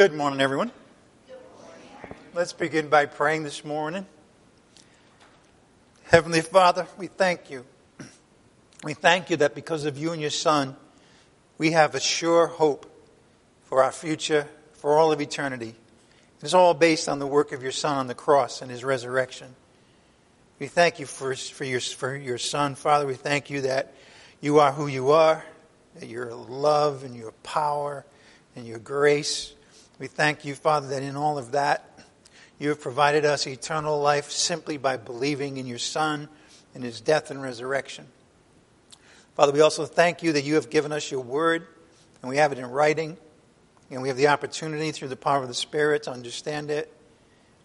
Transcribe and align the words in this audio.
Good 0.00 0.14
morning, 0.14 0.40
everyone. 0.40 0.72
Let's 2.32 2.54
begin 2.54 2.88
by 2.88 3.04
praying 3.04 3.42
this 3.42 3.66
morning. 3.66 4.06
Heavenly 6.04 6.40
Father, 6.40 6.86
we 6.96 7.08
thank 7.08 7.50
you. 7.50 7.66
We 8.82 8.94
thank 8.94 9.28
you 9.28 9.36
that 9.36 9.54
because 9.54 9.84
of 9.84 9.98
you 9.98 10.12
and 10.12 10.20
your 10.22 10.30
Son, 10.30 10.74
we 11.58 11.72
have 11.72 11.94
a 11.94 12.00
sure 12.00 12.46
hope 12.46 12.90
for 13.64 13.82
our 13.82 13.92
future, 13.92 14.48
for 14.72 14.98
all 14.98 15.12
of 15.12 15.20
eternity. 15.20 15.74
It's 16.40 16.54
all 16.54 16.72
based 16.72 17.06
on 17.06 17.18
the 17.18 17.26
work 17.26 17.52
of 17.52 17.62
your 17.62 17.70
Son 17.70 17.98
on 17.98 18.06
the 18.06 18.14
cross 18.14 18.62
and 18.62 18.70
his 18.70 18.82
resurrection. 18.82 19.54
We 20.58 20.68
thank 20.68 20.98
you 20.98 21.04
for, 21.04 21.34
for, 21.34 21.64
your, 21.64 21.80
for 21.80 22.16
your 22.16 22.38
Son, 22.38 22.74
Father. 22.74 23.06
We 23.06 23.16
thank 23.16 23.50
you 23.50 23.60
that 23.60 23.92
you 24.40 24.60
are 24.60 24.72
who 24.72 24.86
you 24.86 25.10
are, 25.10 25.44
that 25.96 26.08
your 26.08 26.32
love 26.32 27.04
and 27.04 27.14
your 27.14 27.32
power 27.42 28.06
and 28.56 28.66
your 28.66 28.78
grace. 28.78 29.52
We 30.00 30.06
thank 30.06 30.46
you, 30.46 30.54
Father, 30.54 30.88
that 30.88 31.02
in 31.02 31.14
all 31.14 31.36
of 31.36 31.52
that, 31.52 32.00
you 32.58 32.70
have 32.70 32.80
provided 32.80 33.26
us 33.26 33.46
eternal 33.46 34.00
life 34.00 34.30
simply 34.30 34.78
by 34.78 34.96
believing 34.96 35.58
in 35.58 35.66
your 35.66 35.78
Son 35.78 36.30
and 36.74 36.82
his 36.82 37.02
death 37.02 37.30
and 37.30 37.42
resurrection. 37.42 38.06
Father, 39.36 39.52
we 39.52 39.60
also 39.60 39.84
thank 39.84 40.22
you 40.22 40.32
that 40.32 40.42
you 40.42 40.54
have 40.54 40.70
given 40.70 40.90
us 40.90 41.10
your 41.10 41.20
word, 41.20 41.66
and 42.22 42.30
we 42.30 42.38
have 42.38 42.50
it 42.50 42.58
in 42.58 42.64
writing, 42.70 43.18
and 43.90 44.00
we 44.00 44.08
have 44.08 44.16
the 44.16 44.28
opportunity 44.28 44.90
through 44.90 45.08
the 45.08 45.16
power 45.16 45.42
of 45.42 45.48
the 45.48 45.54
Spirit 45.54 46.04
to 46.04 46.10
understand 46.10 46.70
it. 46.70 46.90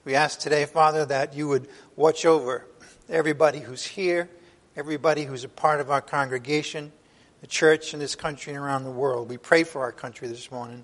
We 0.03 0.15
ask 0.15 0.37
today, 0.37 0.65
Father, 0.65 1.05
that 1.05 1.35
you 1.35 1.47
would 1.47 1.69
watch 1.95 2.25
over 2.25 2.67
everybody 3.07 3.61
who's 3.61 3.85
here, 3.85 4.29
everybody 4.75 5.23
who's 5.23 5.45
a 5.45 5.49
part 5.49 5.79
of 5.79 5.89
our 5.89 6.01
congregation, 6.01 6.91
the 7.39 7.47
church 7.47 7.93
in 7.93 8.01
this 8.01 8.13
country 8.13 8.51
and 8.51 8.61
around 8.61 8.83
the 8.83 8.91
world. 8.91 9.29
We 9.29 9.37
pray 9.37 9.63
for 9.63 9.83
our 9.83 9.93
country 9.93 10.27
this 10.27 10.51
morning. 10.51 10.83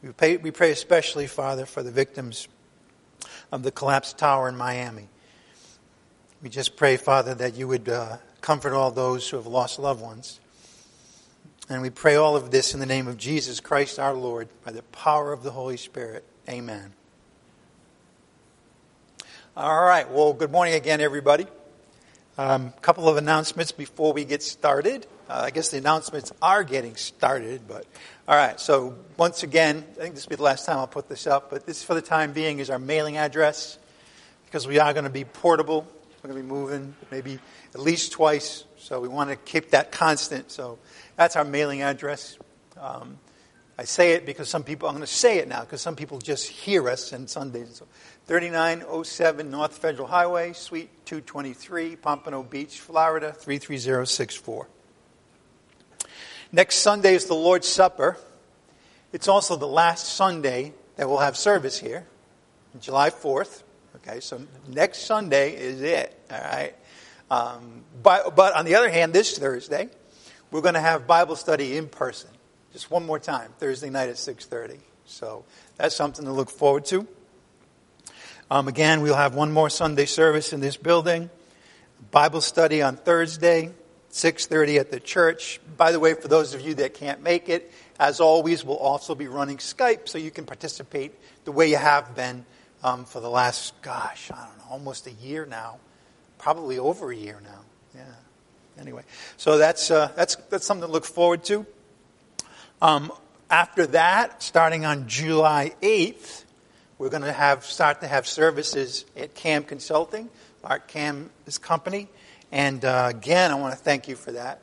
We 0.00 0.10
pray, 0.10 0.36
we 0.36 0.52
pray 0.52 0.70
especially, 0.70 1.26
Father, 1.26 1.66
for 1.66 1.82
the 1.82 1.90
victims 1.90 2.46
of 3.50 3.64
the 3.64 3.72
collapsed 3.72 4.16
tower 4.16 4.48
in 4.48 4.56
Miami. 4.56 5.08
We 6.40 6.50
just 6.50 6.76
pray, 6.76 6.96
Father, 6.96 7.34
that 7.34 7.56
you 7.56 7.66
would 7.66 7.88
uh, 7.88 8.18
comfort 8.40 8.74
all 8.74 8.92
those 8.92 9.28
who 9.28 9.36
have 9.38 9.48
lost 9.48 9.80
loved 9.80 10.00
ones. 10.00 10.38
And 11.68 11.82
we 11.82 11.90
pray 11.90 12.14
all 12.14 12.36
of 12.36 12.52
this 12.52 12.74
in 12.74 12.80
the 12.80 12.86
name 12.86 13.08
of 13.08 13.16
Jesus 13.16 13.58
Christ 13.58 13.98
our 13.98 14.14
Lord, 14.14 14.48
by 14.64 14.70
the 14.70 14.82
power 14.84 15.32
of 15.32 15.42
the 15.42 15.50
Holy 15.50 15.76
Spirit. 15.76 16.24
Amen. 16.48 16.92
All 19.56 19.84
right. 19.84 20.08
Well, 20.08 20.32
good 20.32 20.52
morning 20.52 20.74
again, 20.74 21.00
everybody. 21.00 21.48
A 22.38 22.52
um, 22.52 22.72
couple 22.82 23.08
of 23.08 23.16
announcements 23.16 23.72
before 23.72 24.12
we 24.12 24.24
get 24.24 24.44
started. 24.44 25.08
Uh, 25.28 25.42
I 25.44 25.50
guess 25.50 25.68
the 25.68 25.76
announcements 25.76 26.32
are 26.40 26.64
getting 26.64 26.96
started, 26.96 27.68
but 27.68 27.84
all 28.26 28.34
right. 28.34 28.58
So 28.58 28.96
once 29.18 29.42
again, 29.42 29.84
I 29.92 30.00
think 30.00 30.14
this 30.14 30.24
will 30.24 30.30
be 30.30 30.36
the 30.36 30.42
last 30.42 30.64
time 30.64 30.78
I'll 30.78 30.86
put 30.86 31.08
this 31.08 31.26
up, 31.26 31.50
but 31.50 31.66
this 31.66 31.82
for 31.82 31.94
the 31.94 32.00
time 32.00 32.32
being 32.32 32.60
is 32.60 32.70
our 32.70 32.78
mailing 32.78 33.18
address 33.18 33.78
because 34.46 34.66
we 34.66 34.78
are 34.78 34.92
going 34.94 35.04
to 35.04 35.10
be 35.10 35.24
portable. 35.24 35.86
We're 36.22 36.30
going 36.30 36.42
to 36.42 36.48
be 36.48 36.48
moving 36.48 36.94
maybe 37.10 37.38
at 37.74 37.80
least 37.80 38.12
twice, 38.12 38.64
so 38.78 39.00
we 39.00 39.08
want 39.08 39.28
to 39.28 39.36
keep 39.36 39.70
that 39.70 39.92
constant. 39.92 40.50
So 40.50 40.78
that's 41.16 41.36
our 41.36 41.44
mailing 41.44 41.82
address. 41.82 42.38
Um, 42.80 43.18
I 43.76 43.84
say 43.84 44.12
it 44.12 44.24
because 44.24 44.48
some 44.48 44.64
people, 44.64 44.88
I'm 44.88 44.94
going 44.94 45.06
to 45.06 45.12
say 45.12 45.38
it 45.38 45.46
now 45.46 45.60
because 45.60 45.82
some 45.82 45.94
people 45.94 46.18
just 46.18 46.48
hear 46.48 46.88
us 46.88 47.12
on 47.12 47.28
Sundays. 47.28 47.76
So 47.76 47.86
3907 48.26 49.50
North 49.50 49.76
Federal 49.76 50.08
Highway, 50.08 50.54
Suite 50.54 50.90
223, 51.04 51.96
Pompano 51.96 52.42
Beach, 52.42 52.80
Florida, 52.80 53.30
33064. 53.32 54.68
Next 56.50 56.76
Sunday 56.76 57.14
is 57.14 57.26
the 57.26 57.34
Lord's 57.34 57.68
Supper. 57.68 58.16
It's 59.12 59.28
also 59.28 59.56
the 59.56 59.68
last 59.68 60.14
Sunday 60.14 60.72
that 60.96 61.06
we'll 61.06 61.18
have 61.18 61.36
service 61.36 61.78
here, 61.78 62.06
July 62.80 63.10
4th. 63.10 63.62
Okay, 63.96 64.20
so 64.20 64.40
next 64.66 65.00
Sunday 65.00 65.54
is 65.54 65.82
it, 65.82 66.18
all 66.30 66.40
right? 66.40 66.74
Um, 67.30 67.84
but, 68.02 68.34
but 68.34 68.54
on 68.54 68.64
the 68.64 68.76
other 68.76 68.88
hand, 68.88 69.12
this 69.12 69.36
Thursday, 69.36 69.90
we're 70.50 70.62
going 70.62 70.74
to 70.74 70.80
have 70.80 71.06
Bible 71.06 71.36
study 71.36 71.76
in 71.76 71.86
person. 71.86 72.30
Just 72.72 72.90
one 72.90 73.04
more 73.04 73.18
time, 73.18 73.52
Thursday 73.58 73.90
night 73.90 74.08
at 74.08 74.16
6.30. 74.16 74.78
So 75.04 75.44
that's 75.76 75.94
something 75.94 76.24
to 76.24 76.32
look 76.32 76.48
forward 76.48 76.86
to. 76.86 77.06
Um, 78.50 78.68
again, 78.68 79.02
we'll 79.02 79.16
have 79.16 79.34
one 79.34 79.52
more 79.52 79.68
Sunday 79.68 80.06
service 80.06 80.54
in 80.54 80.60
this 80.60 80.78
building. 80.78 81.28
Bible 82.10 82.40
study 82.40 82.80
on 82.80 82.96
Thursday, 82.96 83.74
6:30 84.10 84.78
at 84.78 84.90
the 84.90 85.00
church. 85.00 85.60
By 85.76 85.92
the 85.92 86.00
way, 86.00 86.14
for 86.14 86.28
those 86.28 86.54
of 86.54 86.60
you 86.60 86.74
that 86.74 86.94
can't 86.94 87.22
make 87.22 87.48
it, 87.48 87.72
as 87.98 88.20
always, 88.20 88.64
we'll 88.64 88.76
also 88.76 89.14
be 89.14 89.28
running 89.28 89.58
Skype 89.58 90.08
so 90.08 90.18
you 90.18 90.30
can 90.30 90.46
participate 90.46 91.12
the 91.44 91.52
way 91.52 91.70
you 91.70 91.76
have 91.76 92.14
been 92.14 92.44
um, 92.82 93.04
for 93.04 93.20
the 93.20 93.30
last, 93.30 93.80
gosh, 93.82 94.30
I 94.32 94.46
don't 94.46 94.58
know, 94.58 94.64
almost 94.70 95.06
a 95.06 95.12
year 95.12 95.46
now, 95.46 95.78
probably 96.38 96.78
over 96.78 97.10
a 97.10 97.16
year 97.16 97.40
now. 97.42 97.60
Yeah. 97.94 98.80
Anyway, 98.80 99.02
so 99.36 99.58
that's 99.58 99.90
uh, 99.90 100.12
that's 100.14 100.36
that's 100.50 100.64
something 100.64 100.86
to 100.86 100.92
look 100.92 101.04
forward 101.04 101.42
to. 101.44 101.66
Um, 102.80 103.12
after 103.50 103.86
that, 103.88 104.42
starting 104.42 104.84
on 104.84 105.08
July 105.08 105.72
8th, 105.82 106.44
we're 106.98 107.08
going 107.08 107.22
to 107.22 107.32
have 107.32 107.64
start 107.64 108.02
to 108.02 108.06
have 108.06 108.26
services 108.26 109.04
at 109.16 109.34
Kamm 109.34 109.64
Consulting, 109.64 110.28
Art 110.62 110.86
Kamm's 110.86 111.58
company. 111.58 112.08
And 112.50 112.84
uh, 112.84 113.06
again, 113.10 113.50
I 113.50 113.54
want 113.56 113.74
to 113.74 113.78
thank 113.78 114.08
you 114.08 114.16
for 114.16 114.32
that. 114.32 114.60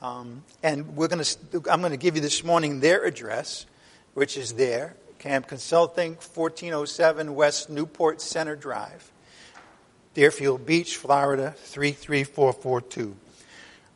Um, 0.00 0.44
and 0.62 0.96
we're 0.96 1.08
going 1.08 1.24
to, 1.24 1.70
I'm 1.70 1.80
going 1.80 1.92
to 1.92 1.98
give 1.98 2.14
you 2.14 2.22
this 2.22 2.44
morning 2.44 2.80
their 2.80 3.04
address, 3.04 3.66
which 4.14 4.36
is 4.36 4.52
there, 4.54 4.94
Kamm 5.18 5.42
Consulting, 5.42 6.12
1407 6.12 7.34
West 7.34 7.68
Newport 7.68 8.20
Center 8.20 8.54
Drive, 8.54 9.10
Deerfield 10.14 10.64
Beach, 10.64 10.96
Florida, 10.96 11.54
33442. 11.58 13.16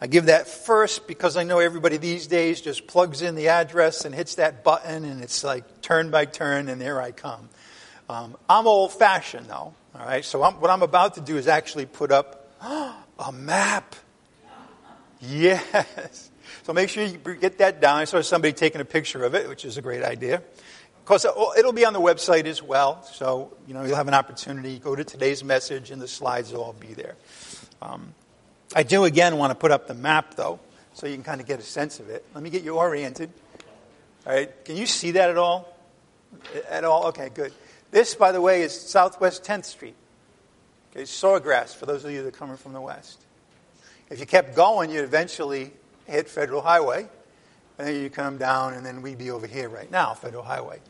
I 0.00 0.08
give 0.08 0.26
that 0.26 0.48
first 0.48 1.06
because 1.06 1.36
I 1.36 1.44
know 1.44 1.60
everybody 1.60 1.96
these 1.96 2.26
days 2.26 2.60
just 2.60 2.88
plugs 2.88 3.22
in 3.22 3.36
the 3.36 3.48
address 3.48 4.04
and 4.04 4.12
hits 4.12 4.34
that 4.34 4.64
button, 4.64 5.04
and 5.04 5.22
it's 5.22 5.44
like 5.44 5.80
turn 5.80 6.10
by 6.10 6.24
turn, 6.24 6.68
and 6.68 6.80
there 6.80 7.00
I 7.00 7.12
come. 7.12 7.48
Um, 8.08 8.36
I'm 8.50 8.66
old 8.66 8.92
fashioned 8.92 9.46
though, 9.46 9.72
all 9.94 10.04
right? 10.06 10.24
So 10.24 10.42
I'm, 10.42 10.54
what 10.54 10.70
I'm 10.72 10.82
about 10.82 11.14
to 11.14 11.20
do 11.20 11.36
is 11.36 11.46
actually 11.46 11.86
put 11.86 12.10
up 12.10 12.50
a 13.18 13.32
map. 13.32 13.94
Yes. 15.20 16.30
So 16.64 16.72
make 16.72 16.88
sure 16.88 17.04
you 17.04 17.18
get 17.18 17.58
that 17.58 17.80
down. 17.80 17.98
I 17.98 18.04
saw 18.04 18.20
somebody 18.20 18.52
taking 18.52 18.80
a 18.80 18.84
picture 18.84 19.24
of 19.24 19.34
it, 19.34 19.48
which 19.48 19.64
is 19.64 19.78
a 19.78 19.82
great 19.82 20.02
idea. 20.02 20.36
Of 20.36 21.04
course, 21.06 21.24
it'll 21.24 21.72
be 21.72 21.84
on 21.84 21.92
the 21.92 22.00
website 22.00 22.44
as 22.44 22.62
well. 22.62 23.02
So, 23.02 23.52
you 23.66 23.74
know, 23.74 23.84
you'll 23.84 23.96
have 23.96 24.06
an 24.06 24.14
opportunity. 24.14 24.78
Go 24.78 24.94
to 24.94 25.02
today's 25.02 25.42
message 25.42 25.90
and 25.90 26.00
the 26.00 26.06
slides 26.06 26.52
will 26.52 26.62
all 26.62 26.72
be 26.74 26.94
there. 26.94 27.16
Um, 27.80 28.14
I 28.74 28.84
do 28.84 29.04
again 29.04 29.36
want 29.36 29.50
to 29.50 29.56
put 29.56 29.72
up 29.72 29.88
the 29.88 29.94
map 29.94 30.34
though, 30.36 30.60
so 30.94 31.06
you 31.06 31.14
can 31.14 31.24
kind 31.24 31.40
of 31.40 31.46
get 31.48 31.58
a 31.58 31.64
sense 31.64 31.98
of 31.98 32.08
it. 32.08 32.24
Let 32.34 32.44
me 32.44 32.50
get 32.50 32.62
you 32.62 32.76
oriented. 32.76 33.30
All 34.26 34.32
right. 34.32 34.64
Can 34.64 34.76
you 34.76 34.86
see 34.86 35.12
that 35.12 35.28
at 35.28 35.36
all? 35.36 35.76
At 36.70 36.84
all? 36.84 37.06
Okay, 37.06 37.28
good. 37.34 37.52
This, 37.90 38.14
by 38.14 38.30
the 38.30 38.40
way, 38.40 38.62
is 38.62 38.72
Southwest 38.72 39.42
10th 39.42 39.64
Street. 39.64 39.96
Sawgrass, 40.94 41.74
for 41.74 41.86
those 41.86 42.04
of 42.04 42.10
you 42.10 42.22
that 42.22 42.28
are 42.28 42.38
coming 42.38 42.56
from 42.56 42.72
the 42.72 42.80
west. 42.80 43.20
If 44.10 44.20
you 44.20 44.26
kept 44.26 44.54
going, 44.54 44.90
you'd 44.90 45.04
eventually 45.04 45.72
hit 46.06 46.28
Federal 46.28 46.60
Highway, 46.60 47.08
and 47.78 47.88
then 47.88 48.02
you 48.02 48.10
come 48.10 48.36
down, 48.36 48.74
and 48.74 48.84
then 48.84 49.00
we'd 49.02 49.18
be 49.18 49.30
over 49.30 49.46
here 49.46 49.68
right 49.68 49.90
now, 49.90 50.14
Federal 50.14 50.42
Highway. 50.42 50.80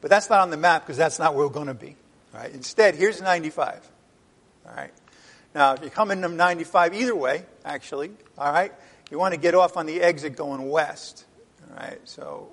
But 0.00 0.10
that's 0.10 0.30
not 0.30 0.40
on 0.40 0.50
the 0.50 0.56
map 0.56 0.84
because 0.84 0.96
that's 0.96 1.18
not 1.18 1.34
where 1.34 1.46
we're 1.46 1.52
going 1.52 1.66
to 1.66 1.74
be. 1.74 1.96
Right? 2.32 2.52
Instead, 2.52 2.94
here's 2.94 3.20
95. 3.20 3.80
All 4.66 4.74
right. 4.76 4.92
Now, 5.54 5.72
if 5.72 5.82
you 5.82 5.90
come 5.90 6.10
in 6.10 6.36
95 6.36 6.94
either 6.94 7.16
way, 7.16 7.44
actually, 7.64 8.10
all 8.36 8.52
right, 8.52 8.72
you 9.10 9.18
want 9.18 9.34
to 9.34 9.40
get 9.40 9.54
off 9.54 9.76
on 9.76 9.86
the 9.86 10.00
exit 10.00 10.36
going 10.36 10.68
west. 10.68 11.24
All 11.68 11.76
right. 11.76 11.98
So 12.04 12.48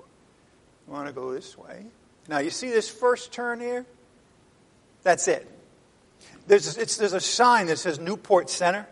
you 0.87 0.93
want 0.93 1.07
to 1.07 1.13
go 1.13 1.33
this 1.33 1.57
way. 1.57 1.85
Now, 2.27 2.39
you 2.39 2.49
see 2.49 2.69
this 2.69 2.89
first 2.89 3.31
turn 3.31 3.59
here? 3.59 3.85
That's 5.03 5.27
it. 5.27 5.47
There's, 6.47 6.75
there's 6.75 7.13
a 7.13 7.19
sign 7.19 7.67
that 7.67 7.77
says 7.77 7.99
Newport 7.99 8.49
Center. 8.49 8.87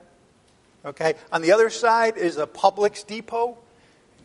Okay? 0.86 1.14
On 1.32 1.42
the 1.42 1.52
other 1.52 1.70
side 1.70 2.18
is 2.18 2.38
a 2.38 2.48
Publix 2.48 3.06
depot, 3.06 3.58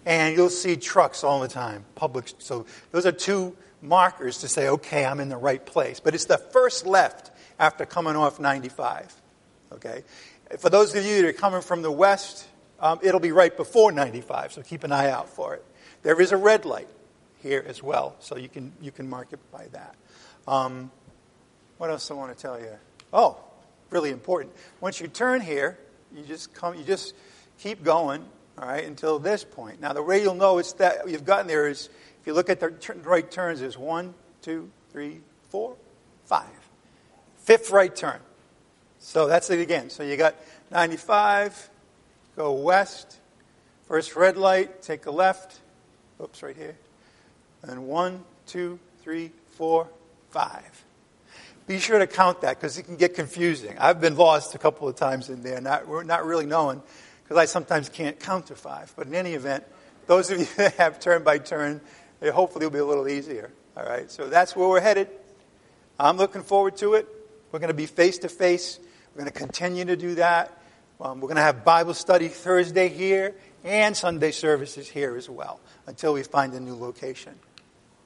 and 0.06 0.36
you'll 0.36 0.50
see 0.50 0.76
trucks 0.76 1.22
all 1.22 1.40
the 1.40 1.48
time. 1.48 1.84
Publix. 1.96 2.34
So 2.38 2.66
those 2.90 3.06
are 3.06 3.12
two 3.12 3.56
markers 3.82 4.38
to 4.38 4.48
say, 4.48 4.68
okay, 4.68 5.04
I'm 5.04 5.20
in 5.20 5.28
the 5.28 5.36
right 5.36 5.64
place. 5.64 6.00
But 6.00 6.14
it's 6.14 6.24
the 6.24 6.38
first 6.38 6.86
left 6.86 7.30
after 7.58 7.86
coming 7.86 8.16
off 8.16 8.40
95. 8.40 9.14
Okay? 9.74 10.02
For 10.58 10.70
those 10.70 10.94
of 10.94 11.04
you 11.04 11.22
that 11.22 11.28
are 11.28 11.32
coming 11.32 11.60
from 11.60 11.82
the 11.82 11.92
west, 11.92 12.46
um, 12.80 12.98
it'll 13.02 13.20
be 13.20 13.32
right 13.32 13.54
before 13.54 13.92
95, 13.92 14.52
so 14.52 14.62
keep 14.62 14.84
an 14.84 14.92
eye 14.92 15.10
out 15.10 15.28
for 15.28 15.54
it. 15.54 15.64
There 16.02 16.20
is 16.20 16.32
a 16.32 16.36
red 16.36 16.64
light 16.64 16.88
here 17.42 17.64
as 17.66 17.82
well, 17.82 18.16
so 18.20 18.36
you 18.36 18.48
can, 18.48 18.72
you 18.80 18.90
can 18.90 19.08
mark 19.10 19.32
it 19.32 19.40
by 19.50 19.66
that. 19.72 19.94
Um, 20.46 20.90
what 21.76 21.90
else 21.90 22.10
I 22.10 22.14
want 22.14 22.36
to 22.36 22.40
tell 22.40 22.58
you? 22.58 22.70
Oh, 23.12 23.38
really 23.90 24.10
important. 24.10 24.54
Once 24.80 25.00
you 25.00 25.08
turn 25.08 25.40
here, 25.40 25.78
you 26.14 26.22
just 26.22 26.54
come, 26.54 26.74
you 26.74 26.84
just 26.84 27.14
keep 27.58 27.82
going, 27.82 28.24
all 28.58 28.68
right, 28.68 28.84
until 28.84 29.18
this 29.18 29.44
point. 29.44 29.80
Now, 29.80 29.92
the 29.92 30.02
way 30.02 30.22
you'll 30.22 30.34
know 30.34 30.58
it's 30.58 30.72
that 30.74 31.08
you've 31.08 31.24
gotten 31.24 31.46
there 31.46 31.68
is 31.68 31.88
if 32.20 32.26
you 32.26 32.34
look 32.34 32.50
at 32.50 32.60
the 32.60 32.74
right 33.04 33.28
turns, 33.30 33.60
there's 33.60 33.78
one, 33.78 34.14
two, 34.42 34.70
three, 34.92 35.20
four, 35.50 35.76
five. 36.24 36.46
Fifth 37.38 37.70
right 37.70 37.94
turn. 37.94 38.20
So 38.98 39.26
that's 39.26 39.48
it 39.50 39.60
again. 39.60 39.90
So 39.90 40.02
you 40.02 40.16
got 40.16 40.34
95, 40.70 41.70
go 42.36 42.52
west, 42.52 43.18
first 43.86 44.16
red 44.16 44.36
light, 44.36 44.82
take 44.82 45.06
a 45.06 45.10
left. 45.10 45.60
Oops, 46.20 46.42
right 46.42 46.56
here. 46.56 46.76
And 47.62 47.86
one, 47.86 48.24
two, 48.46 48.78
three, 49.02 49.30
four, 49.52 49.88
five. 50.30 50.84
Be 51.68 51.78
sure 51.78 51.98
to 51.98 52.06
count 52.06 52.40
that 52.40 52.58
because 52.58 52.78
it 52.78 52.84
can 52.84 52.96
get 52.96 53.14
confusing. 53.14 53.76
I've 53.78 54.00
been 54.00 54.16
lost 54.16 54.54
a 54.54 54.58
couple 54.58 54.88
of 54.88 54.96
times 54.96 55.28
in 55.28 55.42
there, 55.42 55.60
not, 55.60 55.86
not 56.06 56.24
really 56.24 56.46
knowing 56.46 56.82
because 57.22 57.36
I 57.36 57.44
sometimes 57.44 57.90
can't 57.90 58.18
count 58.18 58.46
to 58.46 58.56
five. 58.56 58.90
But 58.96 59.06
in 59.06 59.14
any 59.14 59.34
event, 59.34 59.64
those 60.06 60.30
of 60.30 60.40
you 60.40 60.46
that 60.56 60.74
have 60.76 60.98
turn 60.98 61.22
by 61.24 61.36
turn, 61.36 61.82
it 62.22 62.32
hopefully 62.32 62.64
will 62.64 62.72
be 62.72 62.78
a 62.78 62.86
little 62.86 63.06
easier. 63.06 63.52
All 63.76 63.84
right, 63.84 64.10
so 64.10 64.28
that's 64.28 64.56
where 64.56 64.66
we're 64.66 64.80
headed. 64.80 65.08
I'm 66.00 66.16
looking 66.16 66.42
forward 66.42 66.78
to 66.78 66.94
it. 66.94 67.06
We're 67.52 67.58
going 67.58 67.68
to 67.68 67.74
be 67.74 67.86
face 67.86 68.16
to 68.18 68.30
face. 68.30 68.80
We're 69.14 69.20
going 69.20 69.32
to 69.32 69.38
continue 69.38 69.84
to 69.84 69.96
do 69.96 70.14
that. 70.14 70.58
Um, 71.02 71.20
we're 71.20 71.28
going 71.28 71.36
to 71.36 71.42
have 71.42 71.66
Bible 71.66 71.92
study 71.92 72.28
Thursday 72.28 72.88
here 72.88 73.34
and 73.62 73.94
Sunday 73.94 74.30
services 74.30 74.88
here 74.88 75.16
as 75.16 75.28
well 75.28 75.60
until 75.86 76.14
we 76.14 76.22
find 76.22 76.54
a 76.54 76.60
new 76.60 76.74
location, 76.74 77.34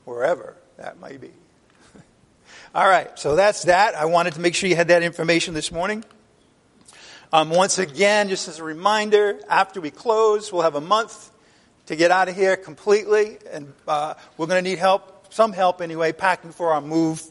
wherever 0.05 0.57
that 0.79 0.99
might 0.99 1.21
be. 1.21 1.31
All 2.75 2.89
right, 2.89 3.11
so 3.19 3.37
that's 3.37 3.65
that. 3.65 3.95
I 3.95 4.07
wanted 4.07 4.33
to 4.33 4.41
make 4.41 4.55
sure 4.55 4.67
you 4.67 4.77
had 4.77 4.89
that 4.89 5.03
information 5.03 5.53
this 5.53 5.71
morning. 5.71 6.03
Um, 7.31 7.51
once 7.51 7.79
again, 7.79 8.31
just 8.31 8.49
as 8.49 8.61
a 8.61 8.65
reminder, 8.65 9.39
after 9.47 9.79
we 9.79 9.91
close, 9.91 10.51
we'll 10.51 10.63
have 10.63 10.75
a 10.75 10.81
month 10.81 11.31
to 11.87 11.97
get 11.97 12.11
out 12.11 12.31
of 12.31 12.35
here 12.35 12.57
completely, 12.57 13.37
and 13.51 13.75
uh, 13.87 14.15
we're 14.39 14.47
going 14.47 14.65
to 14.65 14.71
need 14.71 14.79
help, 14.79 15.35
some 15.35 15.53
help 15.53 15.83
anyway, 15.83 16.13
packing 16.13 16.51
for 16.51 16.73
our 16.73 16.81
move. 16.81 17.23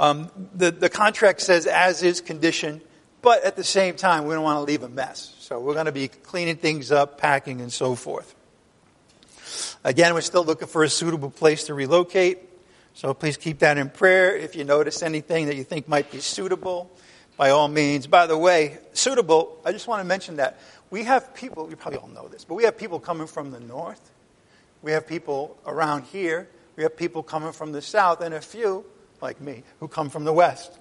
Um, 0.00 0.30
the, 0.54 0.70
the 0.70 0.88
contract 0.88 1.42
says 1.42 1.66
as 1.66 2.02
is 2.02 2.22
condition, 2.22 2.80
but 3.20 3.44
at 3.44 3.56
the 3.56 3.64
same 3.64 3.94
time, 3.94 4.24
we 4.24 4.32
don't 4.32 4.42
want 4.42 4.56
to 4.56 4.62
leave 4.62 4.84
a 4.84 4.88
mess. 4.88 5.34
So 5.40 5.60
we're 5.60 5.74
going 5.74 5.84
to 5.84 5.92
be 5.92 6.08
cleaning 6.08 6.56
things 6.56 6.90
up, 6.90 7.18
packing, 7.18 7.60
and 7.60 7.70
so 7.70 7.94
forth. 7.94 8.34
Again, 9.84 10.14
we're 10.14 10.22
still 10.22 10.46
looking 10.46 10.68
for 10.68 10.82
a 10.82 10.88
suitable 10.88 11.30
place 11.30 11.64
to 11.64 11.74
relocate. 11.74 12.38
So 12.94 13.12
please 13.12 13.36
keep 13.36 13.58
that 13.58 13.76
in 13.76 13.90
prayer. 13.90 14.36
If 14.36 14.54
you 14.54 14.64
notice 14.64 15.02
anything 15.02 15.46
that 15.46 15.56
you 15.56 15.64
think 15.64 15.88
might 15.88 16.10
be 16.10 16.20
suitable, 16.20 16.90
by 17.36 17.50
all 17.50 17.68
means. 17.68 18.06
By 18.06 18.26
the 18.26 18.38
way, 18.38 18.78
suitable, 18.92 19.58
I 19.64 19.72
just 19.72 19.88
want 19.88 20.00
to 20.00 20.04
mention 20.04 20.36
that 20.36 20.58
we 20.90 21.04
have 21.04 21.34
people, 21.34 21.68
you 21.68 21.76
probably 21.76 21.98
all 21.98 22.08
know 22.08 22.28
this, 22.28 22.44
but 22.44 22.54
we 22.54 22.64
have 22.64 22.78
people 22.78 23.00
coming 23.00 23.26
from 23.26 23.50
the 23.50 23.60
north. 23.60 24.00
We 24.82 24.92
have 24.92 25.06
people 25.06 25.56
around 25.66 26.04
here. 26.04 26.48
We 26.76 26.82
have 26.82 26.96
people 26.96 27.22
coming 27.22 27.52
from 27.52 27.72
the 27.72 27.82
south, 27.82 28.20
and 28.20 28.34
a 28.34 28.40
few, 28.40 28.84
like 29.20 29.40
me, 29.40 29.62
who 29.80 29.88
come 29.88 30.10
from 30.10 30.24
the 30.24 30.32
west. 30.32 30.72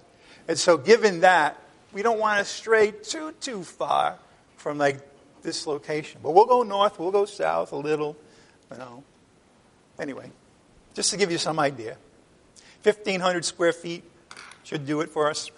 And 0.48 0.58
so, 0.58 0.78
given 0.78 1.22
that, 1.22 1.60
we 1.94 2.02
don't 2.02 2.20
want 2.20 2.40
to 2.40 2.46
stray 2.46 2.92
too, 2.92 3.32
too 3.40 3.64
far 3.64 4.18
from 4.58 4.78
like 4.78 5.00
this 5.42 5.68
location. 5.68 6.20
But 6.24 6.32
we'll 6.32 6.46
go 6.46 6.64
north, 6.64 7.00
we'll 7.00 7.12
go 7.12 7.26
south 7.26 7.72
a 7.72 7.76
little, 7.76 8.18
you 8.72 8.78
know. 8.78 9.04
Anyway, 10.00 10.32
just 10.94 11.12
to 11.12 11.18
give 11.18 11.32
you 11.32 11.38
some 11.38 11.60
idea. 11.60 11.98
1,500 12.84 13.46
square 13.46 13.74
feet 13.74 14.04
should 14.64 14.86
do 14.86 15.02
it 15.02 15.10
for 15.10 15.30
us. 15.30 15.52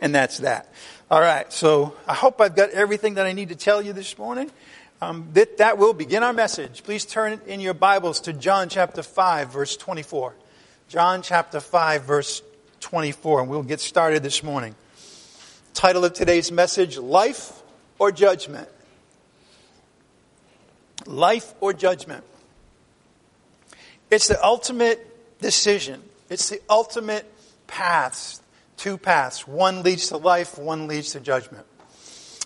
And 0.00 0.14
that's 0.14 0.38
that. 0.38 0.72
All 1.10 1.20
right, 1.20 1.50
so 1.52 1.94
I 2.06 2.14
hope 2.14 2.40
I've 2.40 2.54
got 2.54 2.70
everything 2.70 3.14
that 3.14 3.26
I 3.26 3.32
need 3.32 3.48
to 3.48 3.56
tell 3.56 3.80
you 3.80 3.92
this 3.92 4.18
morning. 4.18 4.50
Um, 5.00 5.28
that, 5.34 5.58
that 5.58 5.78
will 5.78 5.92
begin 5.92 6.24
our 6.24 6.32
message. 6.32 6.82
Please 6.82 7.04
turn 7.04 7.40
in 7.46 7.60
your 7.60 7.74
Bibles 7.74 8.20
to 8.22 8.32
John 8.32 8.68
chapter 8.68 9.02
5, 9.02 9.52
verse 9.52 9.76
24. 9.76 10.34
John 10.88 11.22
chapter 11.22 11.60
5, 11.60 12.02
verse 12.02 12.42
24, 12.80 13.42
and 13.42 13.48
we'll 13.48 13.62
get 13.62 13.78
started 13.78 14.24
this 14.24 14.42
morning. 14.42 14.74
Title 15.72 16.04
of 16.04 16.14
today's 16.14 16.50
message 16.50 16.98
Life 16.98 17.62
or 18.00 18.10
Judgment? 18.10 18.68
Life 21.06 21.54
or 21.60 21.72
Judgment? 21.72 22.24
It's 24.10 24.28
the 24.28 24.42
ultimate 24.44 25.40
decision, 25.40 26.02
it's 26.28 26.48
the 26.50 26.60
ultimate 26.68 27.30
paths 27.66 28.40
two 28.78 28.96
paths. 28.96 29.46
One 29.46 29.82
leads 29.82 30.08
to 30.08 30.16
life, 30.16 30.56
one 30.56 30.86
leads 30.86 31.12
to 31.12 31.20
judgment. 31.20 31.66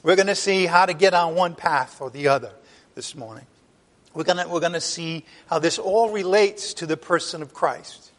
We're 0.02 0.16
going 0.16 0.26
to 0.26 0.34
see 0.34 0.66
how 0.66 0.86
to 0.86 0.94
get 0.94 1.14
on 1.14 1.36
one 1.36 1.54
path 1.54 2.00
or 2.00 2.10
the 2.10 2.28
other 2.28 2.50
this 2.96 3.14
morning. 3.14 3.46
We're 4.14 4.24
going 4.24 4.38
to, 4.38 4.48
we're 4.48 4.60
going 4.60 4.72
to 4.72 4.80
see 4.80 5.24
how 5.46 5.60
this 5.60 5.78
all 5.78 6.10
relates 6.10 6.74
to 6.74 6.86
the 6.86 6.96
person 6.96 7.40
of 7.40 7.54
Christ. 7.54 8.10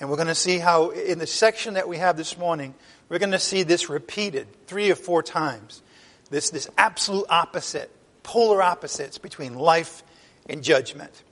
And 0.00 0.10
we're 0.10 0.16
going 0.16 0.28
to 0.28 0.34
see 0.34 0.58
how, 0.58 0.90
in 0.90 1.18
the 1.18 1.26
section 1.26 1.74
that 1.74 1.88
we 1.88 1.98
have 1.98 2.16
this 2.16 2.36
morning, 2.36 2.74
we're 3.08 3.18
going 3.18 3.32
to 3.32 3.38
see 3.38 3.62
this 3.62 3.88
repeated 3.88 4.48
three 4.66 4.90
or 4.90 4.94
four 4.94 5.22
times. 5.22 5.82
This, 6.30 6.50
this 6.50 6.68
absolute 6.76 7.26
opposite, 7.30 7.90
polar 8.22 8.62
opposites 8.62 9.18
between 9.18 9.54
life 9.54 10.02
and 10.48 10.62
judgment. 10.62 11.22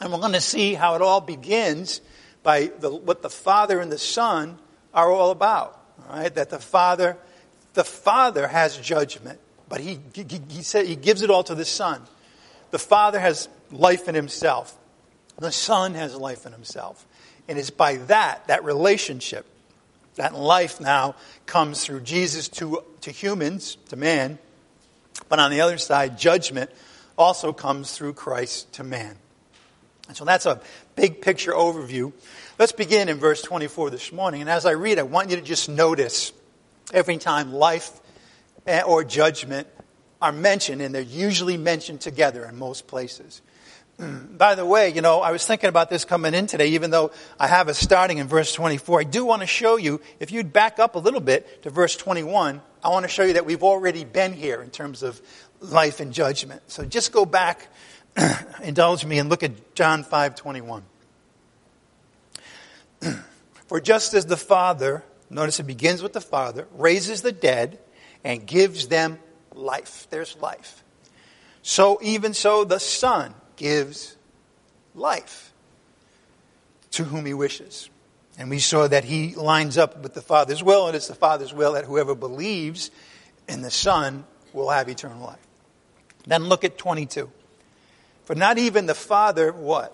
And 0.00 0.12
we're 0.12 0.18
going 0.18 0.32
to 0.32 0.40
see 0.40 0.74
how 0.74 0.94
it 0.94 1.02
all 1.02 1.20
begins 1.20 2.00
by 2.42 2.70
the, 2.78 2.90
what 2.90 3.22
the 3.22 3.30
Father 3.30 3.80
and 3.80 3.92
the 3.92 3.98
Son 3.98 4.58
are 4.94 5.10
all 5.10 5.30
about. 5.30 5.78
Right? 6.08 6.34
That 6.34 6.50
the 6.50 6.58
Father, 6.58 7.18
the 7.74 7.84
Father 7.84 8.48
has 8.48 8.76
judgment, 8.78 9.38
but 9.68 9.80
he, 9.80 9.98
he, 10.14 10.24
he, 10.48 10.62
said, 10.62 10.86
he 10.86 10.96
gives 10.96 11.22
it 11.22 11.30
all 11.30 11.44
to 11.44 11.54
the 11.54 11.64
Son. 11.64 12.02
The 12.70 12.78
Father 12.78 13.20
has 13.20 13.48
life 13.70 14.08
in 14.08 14.14
himself. 14.14 14.76
The 15.38 15.52
Son 15.52 15.94
has 15.94 16.16
life 16.16 16.46
in 16.46 16.52
himself. 16.52 17.06
And 17.48 17.58
it's 17.58 17.70
by 17.70 17.96
that, 17.96 18.46
that 18.46 18.64
relationship, 18.64 19.46
that 20.16 20.34
life 20.34 20.80
now 20.80 21.16
comes 21.46 21.84
through 21.84 22.00
Jesus 22.00 22.48
to, 22.48 22.84
to 23.02 23.10
humans, 23.10 23.76
to 23.88 23.96
man. 23.96 24.38
But 25.28 25.40
on 25.40 25.50
the 25.50 25.60
other 25.60 25.78
side, 25.78 26.18
judgment 26.18 26.70
also 27.18 27.52
comes 27.52 27.96
through 27.96 28.14
Christ 28.14 28.72
to 28.74 28.84
man. 28.84 29.16
And 30.10 30.16
so 30.16 30.26
that's 30.26 30.44
a 30.44 30.60
big 30.96 31.22
picture 31.22 31.52
overview 31.52 32.12
Let's 32.60 32.72
begin 32.72 33.08
in 33.08 33.16
verse 33.16 33.40
24 33.40 33.88
this 33.88 34.12
morning. 34.12 34.42
And 34.42 34.50
as 34.50 34.66
I 34.66 34.72
read, 34.72 34.98
I 34.98 35.02
want 35.04 35.30
you 35.30 35.36
to 35.36 35.40
just 35.40 35.70
notice 35.70 36.30
every 36.92 37.16
time 37.16 37.54
life 37.54 37.90
or 38.86 39.02
judgment 39.02 39.66
are 40.20 40.30
mentioned, 40.30 40.82
and 40.82 40.94
they're 40.94 41.00
usually 41.00 41.56
mentioned 41.56 42.02
together 42.02 42.44
in 42.44 42.58
most 42.58 42.86
places. 42.86 43.40
By 43.98 44.56
the 44.56 44.66
way, 44.66 44.90
you 44.90 45.00
know, 45.00 45.22
I 45.22 45.30
was 45.30 45.46
thinking 45.46 45.70
about 45.70 45.88
this 45.88 46.04
coming 46.04 46.34
in 46.34 46.46
today, 46.46 46.68
even 46.72 46.90
though 46.90 47.12
I 47.38 47.46
have 47.46 47.70
it 47.70 47.76
starting 47.76 48.18
in 48.18 48.28
verse 48.28 48.52
24. 48.52 49.00
I 49.00 49.04
do 49.04 49.24
want 49.24 49.40
to 49.40 49.46
show 49.46 49.78
you, 49.78 50.02
if 50.18 50.30
you'd 50.30 50.52
back 50.52 50.78
up 50.78 50.96
a 50.96 50.98
little 50.98 51.20
bit 51.20 51.62
to 51.62 51.70
verse 51.70 51.96
21, 51.96 52.60
I 52.84 52.88
want 52.90 53.04
to 53.04 53.08
show 53.08 53.22
you 53.22 53.32
that 53.32 53.46
we've 53.46 53.62
already 53.62 54.04
been 54.04 54.34
here 54.34 54.60
in 54.60 54.68
terms 54.68 55.02
of 55.02 55.18
life 55.60 55.98
and 55.98 56.12
judgment. 56.12 56.60
So 56.66 56.84
just 56.84 57.10
go 57.10 57.24
back, 57.24 57.68
indulge 58.62 59.04
me, 59.04 59.18
and 59.18 59.28
look 59.28 59.42
at 59.42 59.74
John 59.74 60.04
5 60.04 60.34
21. 60.34 60.82
For 63.68 63.80
just 63.80 64.14
as 64.14 64.26
the 64.26 64.36
Father, 64.36 65.04
notice 65.28 65.60
it 65.60 65.66
begins 65.66 66.02
with 66.02 66.12
the 66.12 66.20
Father, 66.20 66.66
raises 66.74 67.22
the 67.22 67.32
dead 67.32 67.78
and 68.24 68.46
gives 68.46 68.88
them 68.88 69.18
life. 69.54 70.06
There's 70.10 70.36
life. 70.38 70.82
So 71.62 71.98
even 72.02 72.34
so, 72.34 72.64
the 72.64 72.80
Son 72.80 73.34
gives 73.56 74.16
life 74.94 75.52
to 76.92 77.04
whom 77.04 77.26
he 77.26 77.34
wishes. 77.34 77.90
And 78.38 78.48
we 78.48 78.58
saw 78.58 78.88
that 78.88 79.04
he 79.04 79.34
lines 79.34 79.76
up 79.76 80.02
with 80.02 80.14
the 80.14 80.22
Father's 80.22 80.62
will, 80.62 80.86
and 80.86 80.96
it's 80.96 81.08
the 81.08 81.14
Father's 81.14 81.52
will 81.52 81.74
that 81.74 81.84
whoever 81.84 82.14
believes 82.14 82.90
in 83.48 83.62
the 83.62 83.70
Son 83.70 84.24
will 84.52 84.70
have 84.70 84.88
eternal 84.88 85.24
life. 85.24 85.46
Then 86.26 86.44
look 86.44 86.64
at 86.64 86.78
22. 86.78 87.30
For 88.30 88.36
not 88.36 88.58
even 88.58 88.86
the 88.86 88.94
Father, 88.94 89.50
what? 89.50 89.92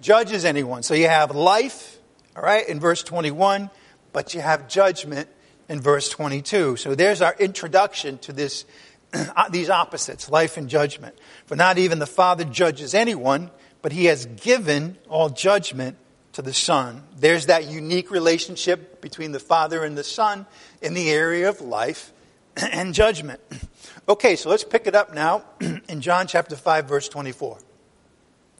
judges 0.00 0.44
anyone. 0.44 0.84
So 0.84 0.94
you 0.94 1.08
have 1.08 1.34
life, 1.34 1.98
all 2.36 2.42
right, 2.44 2.68
in 2.68 2.78
verse 2.78 3.02
21, 3.02 3.68
but 4.12 4.32
you 4.32 4.40
have 4.40 4.68
judgment 4.68 5.28
in 5.68 5.80
verse 5.80 6.08
22. 6.08 6.76
So 6.76 6.94
there's 6.94 7.22
our 7.22 7.34
introduction 7.36 8.18
to 8.18 8.32
this, 8.32 8.64
uh, 9.12 9.48
these 9.48 9.70
opposites, 9.70 10.30
life 10.30 10.56
and 10.56 10.68
judgment. 10.68 11.18
For 11.46 11.56
not 11.56 11.78
even 11.78 11.98
the 11.98 12.06
Father 12.06 12.44
judges 12.44 12.94
anyone, 12.94 13.50
but 13.82 13.90
he 13.90 14.04
has 14.04 14.26
given 14.26 14.96
all 15.08 15.28
judgment 15.28 15.96
to 16.34 16.42
the 16.42 16.54
Son. 16.54 17.02
There's 17.18 17.46
that 17.46 17.66
unique 17.66 18.12
relationship 18.12 19.00
between 19.00 19.32
the 19.32 19.40
Father 19.40 19.82
and 19.82 19.98
the 19.98 20.04
Son 20.04 20.46
in 20.80 20.94
the 20.94 21.10
area 21.10 21.48
of 21.48 21.60
life 21.60 22.12
and 22.56 22.94
judgment. 22.94 23.40
Okay, 24.08 24.36
so 24.36 24.50
let's 24.50 24.62
pick 24.62 24.86
it 24.86 24.94
up 24.94 25.12
now 25.12 25.42
in 25.88 26.00
John 26.00 26.28
chapter 26.28 26.54
5, 26.54 26.84
verse 26.86 27.08
24. 27.08 27.58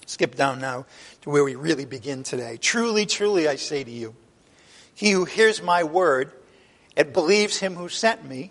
Skip 0.05 0.35
down 0.35 0.61
now 0.61 0.87
to 1.21 1.31
where 1.31 1.45
we 1.45 1.55
really 1.55 1.85
begin 1.85 2.25
today. 2.25 2.57
Truly, 2.57 3.07
truly, 3.07 3.47
I 3.47 3.55
say 3.55 3.85
to 3.85 3.91
you, 3.91 4.17
he 4.95 5.13
who 5.13 5.25
hears 5.25 5.63
my 5.63 5.85
word 5.85 6.33
and 6.97 7.13
believes 7.13 7.59
him 7.59 7.77
who 7.77 7.89
sent 7.89 8.25
me 8.29 8.51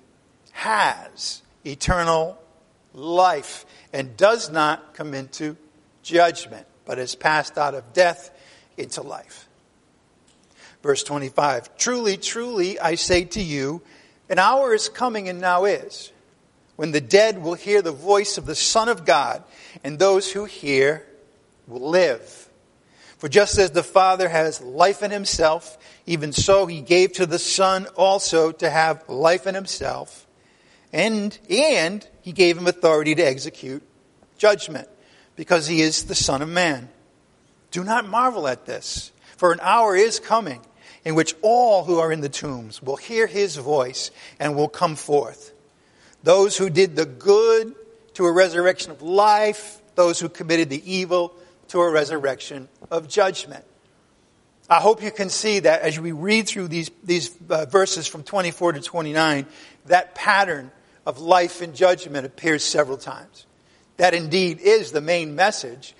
has 0.52 1.42
eternal 1.66 2.42
life 2.94 3.66
and 3.92 4.16
does 4.16 4.50
not 4.50 4.94
come 4.94 5.14
into 5.14 5.58
judgment, 6.02 6.66
but 6.86 6.98
is 6.98 7.14
passed 7.14 7.58
out 7.58 7.74
of 7.74 7.92
death 7.92 8.32
into 8.78 9.02
life. 9.02 9.50
Verse 10.82 11.04
25 11.04 11.78
Truly, 11.78 12.16
truly, 12.16 12.80
I 12.80 12.96
say 12.96 13.26
to 13.26 13.42
you, 13.42 13.82
an 14.30 14.40
hour 14.40 14.74
is 14.74 14.88
coming 14.88 15.28
and 15.28 15.42
now 15.42 15.66
is, 15.66 16.14
when 16.76 16.92
the 16.92 17.02
dead 17.02 17.42
will 17.42 17.54
hear 17.54 17.82
the 17.82 17.92
voice 17.92 18.38
of 18.38 18.46
the 18.46 18.56
Son 18.56 18.90
of 18.90 19.06
God, 19.06 19.44
and 19.84 19.98
those 19.98 20.32
who 20.32 20.46
hear 20.46 21.06
will 21.68 21.90
live. 21.90 22.50
For 23.18 23.30
just 23.30 23.58
as 23.58 23.72
the 23.72 23.84
Father 23.84 24.28
has 24.28 24.62
life 24.62 25.02
in 25.02 25.12
himself, 25.12 25.78
even 26.06 26.34
so 26.34 26.66
he 26.66 26.82
gave 26.82 27.14
to 27.14 27.26
the 27.26 27.40
Son 27.40 27.88
also 27.96 28.52
to 28.52 28.70
have 28.70 29.08
life 29.08 29.48
in 29.48 29.56
himself, 29.56 30.28
and, 30.92 31.38
and 31.50 32.08
he 32.22 32.32
gave 32.32 32.58
him 32.58 32.68
authority 32.68 33.16
to 33.16 33.24
execute 33.24 33.84
judgment, 34.38 34.88
because 35.36 35.68
he 35.68 35.82
is 35.82 36.04
the 36.04 36.16
Son 36.16 36.42
of 36.42 36.50
Man. 36.50 36.90
Do 37.72 37.84
not 37.84 38.08
marvel 38.08 38.48
at 38.48 38.66
this, 38.66 39.12
for 39.38 39.52
an 39.52 39.60
hour 39.62 39.96
is 39.96 40.20
coming 40.20 40.62
in 41.04 41.16
which 41.16 41.36
all 41.42 41.84
who 41.86 42.00
are 42.00 42.12
in 42.12 42.22
the 42.22 42.30
tombs 42.30 42.82
will 42.82 42.96
hear 42.96 43.28
his 43.28 43.56
voice 43.56 44.12
and 44.40 44.56
will 44.56 44.68
come 44.68 44.96
forth. 44.96 45.54
Those 46.26 46.58
who 46.58 46.72
did 46.72 46.96
the 46.96 47.06
good 47.06 47.76
to 48.16 48.26
a 48.26 48.32
resurrection 48.32 48.90
of 48.90 49.04
life, 49.04 49.80
those 49.94 50.20
who 50.20 50.28
committed 50.28 50.72
the 50.72 50.92
evil 50.92 51.36
to 51.68 51.80
a 51.82 51.92
resurrection 51.92 52.68
of 52.90 53.08
judgment. 53.08 53.64
I 54.68 54.80
hope 54.80 55.04
you 55.04 55.12
can 55.12 55.30
see 55.30 55.60
that 55.60 55.84
as 55.84 56.00
we 56.00 56.14
read 56.14 56.48
through 56.48 56.70
these, 56.70 56.90
these 57.04 57.30
uh, 57.48 57.66
verses 57.66 58.08
from 58.08 58.24
24 58.24 58.72
to 58.74 58.82
29, 58.82 59.46
that 59.86 60.16
pattern 60.16 60.72
of 61.06 61.20
life 61.20 61.62
and 61.62 61.76
judgment 61.76 62.26
appears 62.26 62.64
several 62.64 62.98
times. 62.98 63.46
That 63.98 64.16
indeed 64.16 64.60
is 64.62 64.92
the 64.92 65.02
main 65.02 65.36
message, 65.36 65.94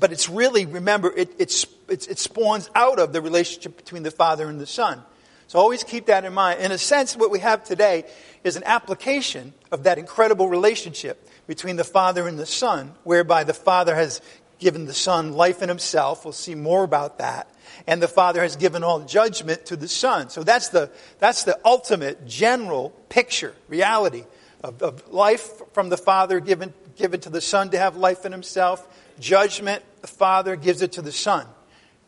but 0.00 0.10
it's 0.10 0.28
really, 0.28 0.66
remember, 0.66 1.16
it, 1.16 1.30
it's, 1.38 1.64
it 1.88 2.18
spawns 2.18 2.68
out 2.74 2.98
of 2.98 3.12
the 3.12 3.20
relationship 3.20 3.76
between 3.76 4.02
the 4.02 4.10
Father 4.10 4.48
and 4.48 4.60
the 4.60 4.66
Son. 4.66 5.04
So 5.50 5.58
always 5.58 5.82
keep 5.82 6.06
that 6.06 6.24
in 6.24 6.32
mind. 6.32 6.60
In 6.60 6.70
a 6.70 6.78
sense, 6.78 7.16
what 7.16 7.32
we 7.32 7.40
have 7.40 7.64
today 7.64 8.04
is 8.44 8.54
an 8.54 8.62
application 8.66 9.52
of 9.72 9.82
that 9.82 9.98
incredible 9.98 10.48
relationship 10.48 11.28
between 11.48 11.74
the 11.74 11.82
Father 11.82 12.28
and 12.28 12.38
the 12.38 12.46
Son, 12.46 12.92
whereby 13.02 13.42
the 13.42 13.52
Father 13.52 13.96
has 13.96 14.22
given 14.60 14.86
the 14.86 14.94
Son 14.94 15.32
life 15.32 15.60
in 15.60 15.68
himself. 15.68 16.24
We'll 16.24 16.30
see 16.30 16.54
more 16.54 16.84
about 16.84 17.18
that. 17.18 17.52
And 17.88 18.00
the 18.00 18.06
Father 18.06 18.40
has 18.42 18.54
given 18.54 18.84
all 18.84 19.00
judgment 19.00 19.66
to 19.66 19.76
the 19.76 19.88
Son. 19.88 20.30
So 20.30 20.44
that's 20.44 20.68
the, 20.68 20.88
that's 21.18 21.42
the 21.42 21.58
ultimate 21.64 22.28
general 22.28 22.90
picture, 23.08 23.52
reality 23.66 24.26
of, 24.62 24.80
of 24.84 25.12
life 25.12 25.50
from 25.72 25.88
the 25.88 25.96
Father 25.96 26.38
given, 26.38 26.72
given 26.94 27.18
to 27.22 27.28
the 27.28 27.40
Son 27.40 27.70
to 27.70 27.78
have 27.78 27.96
life 27.96 28.24
in 28.24 28.30
himself 28.30 28.86
judgment, 29.18 29.82
the 30.00 30.06
Father 30.06 30.54
gives 30.54 30.80
it 30.80 30.92
to 30.92 31.02
the 31.02 31.10
Son. 31.10 31.44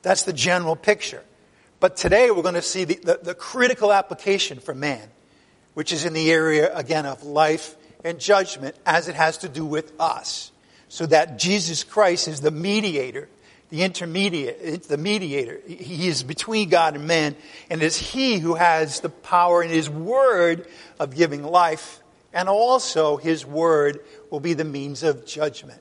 That's 0.02 0.22
the 0.22 0.32
general 0.32 0.76
picture. 0.76 1.24
But 1.82 1.96
today 1.96 2.30
we're 2.30 2.42
going 2.42 2.54
to 2.54 2.62
see 2.62 2.84
the, 2.84 2.94
the, 2.94 3.20
the, 3.20 3.34
critical 3.34 3.92
application 3.92 4.60
for 4.60 4.72
man, 4.72 5.02
which 5.74 5.92
is 5.92 6.04
in 6.04 6.12
the 6.12 6.30
area, 6.30 6.72
again, 6.72 7.06
of 7.06 7.24
life 7.24 7.74
and 8.04 8.20
judgment 8.20 8.76
as 8.86 9.08
it 9.08 9.16
has 9.16 9.38
to 9.38 9.48
do 9.48 9.66
with 9.66 9.92
us. 9.98 10.52
So 10.86 11.06
that 11.06 11.40
Jesus 11.40 11.82
Christ 11.82 12.28
is 12.28 12.40
the 12.40 12.52
mediator, 12.52 13.28
the 13.70 13.82
intermediate, 13.82 14.84
the 14.84 14.96
mediator. 14.96 15.60
He 15.66 16.06
is 16.06 16.22
between 16.22 16.68
God 16.68 16.94
and 16.94 17.08
man, 17.08 17.34
and 17.68 17.82
it 17.82 17.86
is 17.86 17.98
He 17.98 18.38
who 18.38 18.54
has 18.54 19.00
the 19.00 19.08
power 19.08 19.60
in 19.60 19.70
His 19.70 19.90
Word 19.90 20.68
of 21.00 21.16
giving 21.16 21.42
life, 21.42 22.00
and 22.32 22.48
also 22.48 23.16
His 23.16 23.44
Word 23.44 23.98
will 24.30 24.38
be 24.38 24.54
the 24.54 24.62
means 24.62 25.02
of 25.02 25.26
judgment. 25.26 25.80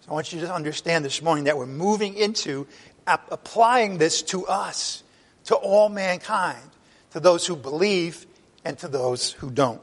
So 0.00 0.10
I 0.10 0.14
want 0.14 0.32
you 0.32 0.40
to 0.40 0.54
understand 0.54 1.04
this 1.04 1.20
morning 1.20 1.44
that 1.44 1.58
we're 1.58 1.66
moving 1.66 2.14
into 2.14 2.66
applying 3.06 3.98
this 3.98 4.22
to 4.22 4.46
us, 4.46 5.02
to 5.48 5.54
all 5.54 5.88
mankind, 5.88 6.70
to 7.10 7.20
those 7.20 7.46
who 7.46 7.56
believe 7.56 8.26
and 8.66 8.78
to 8.78 8.86
those 8.86 9.32
who 9.32 9.50
don't. 9.50 9.80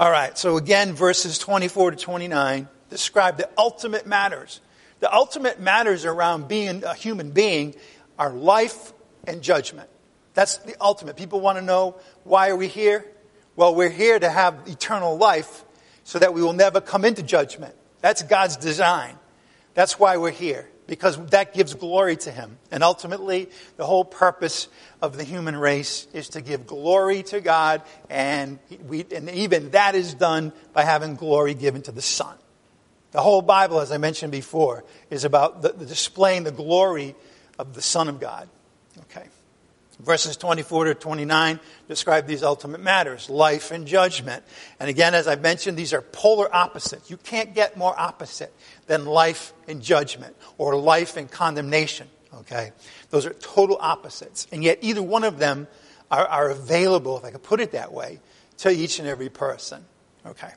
All 0.00 0.10
right, 0.10 0.36
so 0.36 0.56
again, 0.56 0.94
verses 0.94 1.38
24 1.38 1.92
to 1.92 1.96
29 1.96 2.68
describe 2.90 3.36
the 3.36 3.48
ultimate 3.56 4.04
matters. 4.04 4.60
The 4.98 5.12
ultimate 5.14 5.60
matters 5.60 6.04
around 6.04 6.48
being 6.48 6.82
a 6.82 6.92
human 6.92 7.30
being 7.30 7.76
are 8.18 8.32
life 8.32 8.92
and 9.28 9.42
judgment. 9.42 9.88
That's 10.34 10.58
the 10.58 10.74
ultimate. 10.80 11.16
People 11.16 11.40
want 11.40 11.58
to 11.58 11.64
know 11.64 11.94
why 12.24 12.50
are 12.50 12.56
we 12.56 12.66
here? 12.66 13.06
Well, 13.54 13.76
we're 13.76 13.90
here 13.90 14.18
to 14.18 14.28
have 14.28 14.66
eternal 14.66 15.16
life 15.16 15.64
so 16.02 16.18
that 16.18 16.34
we 16.34 16.42
will 16.42 16.52
never 16.52 16.80
come 16.80 17.04
into 17.04 17.22
judgment. 17.22 17.76
That's 18.00 18.22
God's 18.22 18.56
design. 18.56 19.16
That's 19.74 20.00
why 20.00 20.16
we're 20.16 20.32
here, 20.32 20.68
because 20.86 21.24
that 21.26 21.54
gives 21.54 21.74
glory 21.74 22.16
to 22.18 22.30
Him. 22.30 22.58
And 22.70 22.82
ultimately, 22.82 23.48
the 23.76 23.84
whole 23.84 24.04
purpose 24.04 24.68
of 25.02 25.16
the 25.16 25.24
human 25.24 25.56
race 25.56 26.06
is 26.12 26.30
to 26.30 26.40
give 26.40 26.66
glory 26.66 27.22
to 27.24 27.40
God, 27.40 27.82
and, 28.08 28.58
we, 28.86 29.04
and 29.14 29.28
even 29.30 29.70
that 29.70 29.94
is 29.94 30.14
done 30.14 30.52
by 30.72 30.82
having 30.82 31.16
glory 31.16 31.54
given 31.54 31.82
to 31.82 31.92
the 31.92 32.02
Son. 32.02 32.36
The 33.12 33.20
whole 33.20 33.42
Bible, 33.42 33.80
as 33.80 33.92
I 33.92 33.98
mentioned 33.98 34.32
before, 34.32 34.84
is 35.10 35.24
about 35.24 35.62
the, 35.62 35.70
the 35.70 35.86
displaying 35.86 36.44
the 36.44 36.52
glory 36.52 37.14
of 37.58 37.74
the 37.74 37.82
Son 37.82 38.08
of 38.08 38.20
God. 38.20 38.48
Okay. 39.02 39.26
Verses 39.98 40.36
24 40.36 40.84
to 40.86 40.94
29 40.94 41.58
describe 41.88 42.26
these 42.26 42.42
ultimate 42.42 42.82
matters, 42.82 43.30
life 43.30 43.70
and 43.70 43.86
judgment. 43.86 44.44
And 44.78 44.90
again, 44.90 45.14
as 45.14 45.26
I 45.26 45.36
mentioned, 45.36 45.78
these 45.78 45.94
are 45.94 46.02
polar 46.02 46.54
opposites. 46.54 47.10
You 47.10 47.16
can't 47.16 47.54
get 47.54 47.78
more 47.78 47.98
opposite 47.98 48.52
than 48.86 49.06
life 49.06 49.54
and 49.66 49.82
judgment 49.82 50.36
or 50.58 50.76
life 50.76 51.16
and 51.16 51.30
condemnation. 51.30 52.08
Okay? 52.34 52.72
Those 53.08 53.24
are 53.24 53.32
total 53.32 53.78
opposites. 53.80 54.46
And 54.52 54.62
yet, 54.62 54.80
either 54.82 55.02
one 55.02 55.24
of 55.24 55.38
them 55.38 55.66
are, 56.10 56.26
are 56.26 56.50
available, 56.50 57.16
if 57.16 57.24
I 57.24 57.30
could 57.30 57.42
put 57.42 57.60
it 57.60 57.72
that 57.72 57.92
way, 57.92 58.20
to 58.58 58.70
each 58.70 58.98
and 58.98 59.08
every 59.08 59.30
person. 59.30 59.82
Okay? 60.26 60.50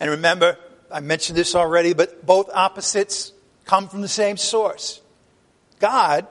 And 0.00 0.10
remember, 0.10 0.58
I 0.90 1.00
mentioned 1.00 1.38
this 1.38 1.54
already, 1.54 1.94
but 1.94 2.26
both 2.26 2.50
opposites 2.52 3.32
come 3.64 3.88
from 3.88 4.02
the 4.02 4.08
same 4.08 4.36
source. 4.36 5.00
God 5.78 6.26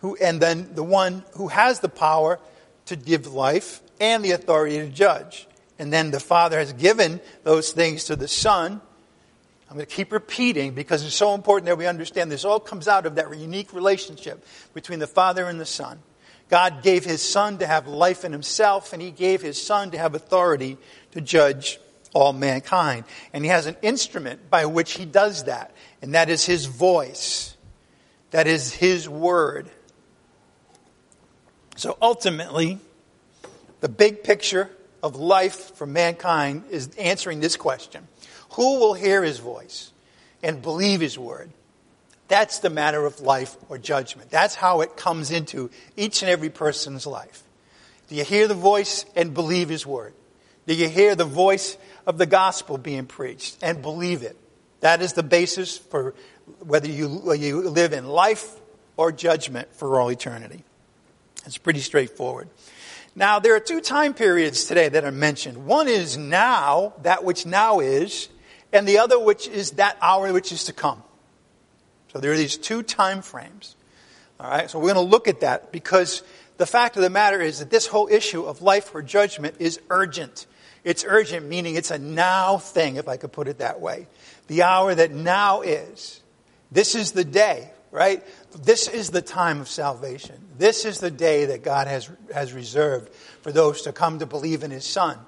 who, 0.00 0.16
and 0.16 0.40
then 0.40 0.74
the 0.74 0.82
one 0.82 1.24
who 1.32 1.48
has 1.48 1.80
the 1.80 1.88
power 1.88 2.38
to 2.86 2.96
give 2.96 3.26
life 3.26 3.80
and 4.00 4.24
the 4.24 4.32
authority 4.32 4.78
to 4.78 4.88
judge. 4.88 5.46
And 5.78 5.92
then 5.92 6.10
the 6.10 6.20
Father 6.20 6.58
has 6.58 6.72
given 6.72 7.20
those 7.44 7.72
things 7.72 8.04
to 8.04 8.16
the 8.16 8.28
Son. 8.28 8.80
I'm 9.70 9.74
going 9.76 9.86
to 9.86 9.94
keep 9.94 10.12
repeating 10.12 10.72
because 10.72 11.04
it's 11.04 11.14
so 11.14 11.34
important 11.34 11.66
that 11.66 11.76
we 11.76 11.86
understand 11.86 12.32
this 12.32 12.44
all 12.44 12.58
comes 12.58 12.88
out 12.88 13.06
of 13.06 13.16
that 13.16 13.36
unique 13.36 13.72
relationship 13.72 14.44
between 14.72 14.98
the 14.98 15.06
Father 15.06 15.44
and 15.44 15.60
the 15.60 15.66
Son. 15.66 16.00
God 16.48 16.82
gave 16.82 17.04
His 17.04 17.22
Son 17.22 17.58
to 17.58 17.66
have 17.66 17.86
life 17.86 18.24
in 18.24 18.32
Himself, 18.32 18.92
and 18.92 19.02
He 19.02 19.10
gave 19.10 19.42
His 19.42 19.62
Son 19.62 19.90
to 19.90 19.98
have 19.98 20.14
authority 20.14 20.78
to 21.12 21.20
judge 21.20 21.78
all 22.14 22.32
mankind. 22.32 23.04
And 23.32 23.44
He 23.44 23.50
has 23.50 23.66
an 23.66 23.76
instrument 23.82 24.48
by 24.48 24.64
which 24.64 24.92
He 24.92 25.04
does 25.04 25.44
that, 25.44 25.74
and 26.00 26.14
that 26.14 26.30
is 26.30 26.46
His 26.46 26.64
voice. 26.64 27.54
That 28.30 28.46
is 28.46 28.72
His 28.72 29.08
Word. 29.08 29.68
So 31.78 31.96
ultimately, 32.02 32.80
the 33.78 33.88
big 33.88 34.24
picture 34.24 34.68
of 35.00 35.14
life 35.14 35.76
for 35.76 35.86
mankind 35.86 36.64
is 36.70 36.88
answering 36.98 37.38
this 37.38 37.56
question 37.56 38.08
Who 38.54 38.80
will 38.80 38.94
hear 38.94 39.22
his 39.22 39.38
voice 39.38 39.92
and 40.42 40.60
believe 40.60 41.00
his 41.00 41.16
word? 41.16 41.50
That's 42.26 42.58
the 42.58 42.68
matter 42.68 43.06
of 43.06 43.20
life 43.20 43.56
or 43.68 43.78
judgment. 43.78 44.28
That's 44.28 44.56
how 44.56 44.80
it 44.80 44.96
comes 44.96 45.30
into 45.30 45.70
each 45.96 46.22
and 46.22 46.28
every 46.28 46.50
person's 46.50 47.06
life. 47.06 47.44
Do 48.08 48.16
you 48.16 48.24
hear 48.24 48.48
the 48.48 48.54
voice 48.54 49.04
and 49.14 49.32
believe 49.32 49.68
his 49.68 49.86
word? 49.86 50.14
Do 50.66 50.74
you 50.74 50.88
hear 50.88 51.14
the 51.14 51.24
voice 51.24 51.78
of 52.08 52.18
the 52.18 52.26
gospel 52.26 52.76
being 52.76 53.06
preached 53.06 53.56
and 53.62 53.82
believe 53.82 54.24
it? 54.24 54.36
That 54.80 55.00
is 55.00 55.12
the 55.12 55.22
basis 55.22 55.78
for 55.78 56.16
whether 56.58 56.88
you, 56.88 57.32
you 57.34 57.68
live 57.68 57.92
in 57.92 58.08
life 58.08 58.56
or 58.96 59.12
judgment 59.12 59.72
for 59.76 60.00
all 60.00 60.10
eternity. 60.10 60.64
It's 61.48 61.56
pretty 61.56 61.80
straightforward. 61.80 62.50
Now, 63.16 63.38
there 63.38 63.56
are 63.56 63.60
two 63.60 63.80
time 63.80 64.12
periods 64.12 64.66
today 64.66 64.90
that 64.90 65.02
are 65.02 65.10
mentioned. 65.10 65.64
One 65.64 65.88
is 65.88 66.18
now, 66.18 66.92
that 67.02 67.24
which 67.24 67.46
now 67.46 67.80
is, 67.80 68.28
and 68.70 68.86
the 68.86 68.98
other 68.98 69.18
which 69.18 69.48
is 69.48 69.72
that 69.72 69.96
hour 70.02 70.30
which 70.30 70.52
is 70.52 70.64
to 70.64 70.74
come. 70.74 71.02
So 72.12 72.18
there 72.20 72.32
are 72.32 72.36
these 72.36 72.58
two 72.58 72.82
time 72.82 73.22
frames. 73.22 73.76
All 74.38 74.48
right, 74.48 74.70
so 74.70 74.78
we're 74.78 74.92
going 74.92 75.06
to 75.06 75.10
look 75.10 75.26
at 75.26 75.40
that 75.40 75.72
because 75.72 76.22
the 76.58 76.66
fact 76.66 76.96
of 76.96 77.02
the 77.02 77.08
matter 77.08 77.40
is 77.40 77.60
that 77.60 77.70
this 77.70 77.86
whole 77.86 78.08
issue 78.08 78.44
of 78.44 78.60
life 78.60 78.94
or 78.94 79.00
judgment 79.00 79.56
is 79.58 79.80
urgent. 79.88 80.46
It's 80.84 81.02
urgent, 81.08 81.46
meaning 81.46 81.76
it's 81.76 81.90
a 81.90 81.98
now 81.98 82.58
thing, 82.58 82.96
if 82.96 83.08
I 83.08 83.16
could 83.16 83.32
put 83.32 83.48
it 83.48 83.58
that 83.58 83.80
way. 83.80 84.06
The 84.48 84.64
hour 84.64 84.94
that 84.94 85.12
now 85.12 85.62
is. 85.62 86.20
This 86.70 86.94
is 86.94 87.12
the 87.12 87.24
day 87.24 87.70
right? 87.90 88.22
This 88.62 88.88
is 88.88 89.10
the 89.10 89.22
time 89.22 89.60
of 89.60 89.68
salvation. 89.68 90.36
This 90.56 90.84
is 90.84 91.00
the 91.00 91.10
day 91.10 91.46
that 91.46 91.62
God 91.62 91.86
has, 91.86 92.10
has 92.32 92.52
reserved 92.52 93.12
for 93.42 93.52
those 93.52 93.82
to 93.82 93.92
come 93.92 94.18
to 94.18 94.26
believe 94.26 94.62
in 94.62 94.70
His 94.70 94.84
Son 94.84 95.18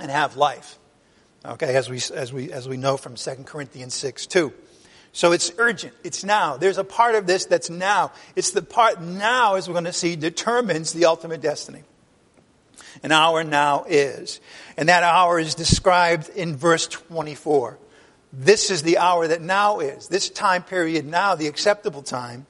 and 0.00 0.10
have 0.10 0.36
life. 0.36 0.78
Okay, 1.44 1.76
as 1.76 1.90
we, 1.90 1.96
as 2.14 2.32
we, 2.32 2.52
as 2.52 2.66
we 2.66 2.76
know 2.76 2.96
from 2.96 3.16
2 3.16 3.30
Corinthians 3.44 3.94
6 3.94 4.26
2. 4.26 4.52
So 5.12 5.30
it's 5.30 5.52
urgent. 5.58 5.94
It's 6.02 6.24
now. 6.24 6.56
There's 6.56 6.78
a 6.78 6.84
part 6.84 7.14
of 7.14 7.26
this 7.26 7.44
that's 7.44 7.70
now. 7.70 8.12
It's 8.34 8.50
the 8.50 8.62
part 8.62 9.00
now, 9.00 9.54
as 9.54 9.68
we're 9.68 9.74
going 9.74 9.84
to 9.84 9.92
see, 9.92 10.16
determines 10.16 10.92
the 10.92 11.04
ultimate 11.04 11.40
destiny. 11.40 11.84
An 13.02 13.12
hour 13.12 13.44
now 13.44 13.84
is. 13.88 14.40
And 14.76 14.88
that 14.88 15.02
hour 15.02 15.38
is 15.38 15.54
described 15.54 16.30
in 16.30 16.56
verse 16.56 16.88
24. 16.88 17.78
This 18.36 18.70
is 18.70 18.82
the 18.82 18.98
hour 18.98 19.28
that 19.28 19.40
now 19.40 19.78
is. 19.78 20.08
This 20.08 20.28
time 20.28 20.62
period 20.62 21.06
now, 21.06 21.34
the 21.34 21.46
acceptable 21.46 22.02
time, 22.02 22.46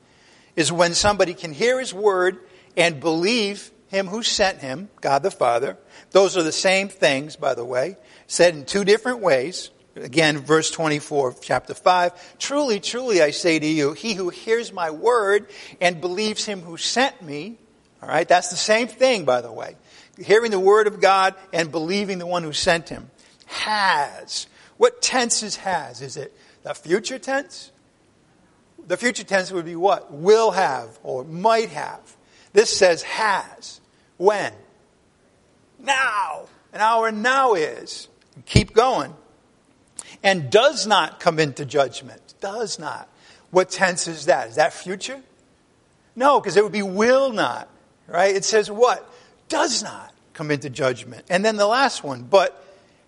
is 0.56 0.72
when 0.72 0.94
somebody 0.94 1.34
can 1.34 1.52
hear 1.52 1.78
his 1.78 1.92
word 1.92 2.38
and 2.76 3.00
believe 3.00 3.70
him 3.88 4.06
who 4.06 4.22
sent 4.22 4.58
him, 4.58 4.88
God 5.00 5.22
the 5.22 5.30
Father. 5.30 5.76
Those 6.10 6.36
are 6.36 6.42
the 6.42 6.52
same 6.52 6.88
things, 6.88 7.36
by 7.36 7.54
the 7.54 7.64
way, 7.64 7.96
said 8.26 8.54
in 8.54 8.64
two 8.64 8.84
different 8.84 9.20
ways. 9.20 9.70
Again, 9.96 10.38
verse 10.38 10.70
24 10.70 11.28
of 11.28 11.40
chapter 11.40 11.74
5. 11.74 12.38
Truly, 12.38 12.80
truly, 12.80 13.22
I 13.22 13.30
say 13.30 13.58
to 13.58 13.66
you, 13.66 13.92
he 13.92 14.14
who 14.14 14.30
hears 14.30 14.72
my 14.72 14.90
word 14.90 15.48
and 15.80 16.00
believes 16.00 16.44
him 16.44 16.62
who 16.62 16.76
sent 16.76 17.22
me, 17.22 17.58
all 18.02 18.08
right, 18.08 18.26
that's 18.26 18.48
the 18.48 18.56
same 18.56 18.88
thing, 18.88 19.24
by 19.24 19.40
the 19.40 19.52
way. 19.52 19.76
Hearing 20.18 20.50
the 20.50 20.60
word 20.60 20.86
of 20.86 21.00
God 21.00 21.34
and 21.52 21.70
believing 21.70 22.18
the 22.18 22.26
one 22.26 22.42
who 22.42 22.52
sent 22.52 22.88
him 22.88 23.10
has. 23.46 24.46
What 24.76 25.02
tense 25.02 25.42
is 25.42 25.56
has? 25.56 26.00
Is 26.02 26.16
it 26.16 26.36
the 26.62 26.74
future 26.74 27.18
tense? 27.18 27.70
The 28.86 28.96
future 28.96 29.24
tense 29.24 29.50
would 29.52 29.64
be 29.64 29.76
what? 29.76 30.12
Will 30.12 30.50
have 30.50 30.98
or 31.02 31.24
might 31.24 31.70
have. 31.70 32.16
This 32.52 32.76
says 32.76 33.02
has. 33.02 33.80
When? 34.16 34.52
Now. 35.78 36.46
And 36.72 36.82
our 36.82 37.12
now 37.12 37.54
is. 37.54 38.08
Keep 38.46 38.74
going 38.74 39.14
and 40.24 40.50
does 40.50 40.86
not 40.86 41.20
come 41.20 41.38
into 41.38 41.64
judgment. 41.64 42.34
Does 42.40 42.78
not. 42.78 43.08
What 43.50 43.70
tense 43.70 44.08
is 44.08 44.26
that? 44.26 44.48
Is 44.48 44.56
that 44.56 44.72
future? 44.72 45.20
No, 46.16 46.40
because 46.40 46.56
it 46.56 46.64
would 46.64 46.72
be 46.72 46.82
will 46.82 47.32
not, 47.32 47.68
right? 48.08 48.34
It 48.34 48.44
says 48.44 48.70
what? 48.70 49.08
Does 49.48 49.82
not 49.82 50.12
come 50.32 50.50
into 50.50 50.70
judgment. 50.70 51.26
And 51.28 51.44
then 51.44 51.56
the 51.56 51.66
last 51.66 52.02
one, 52.02 52.22
but 52.22 52.63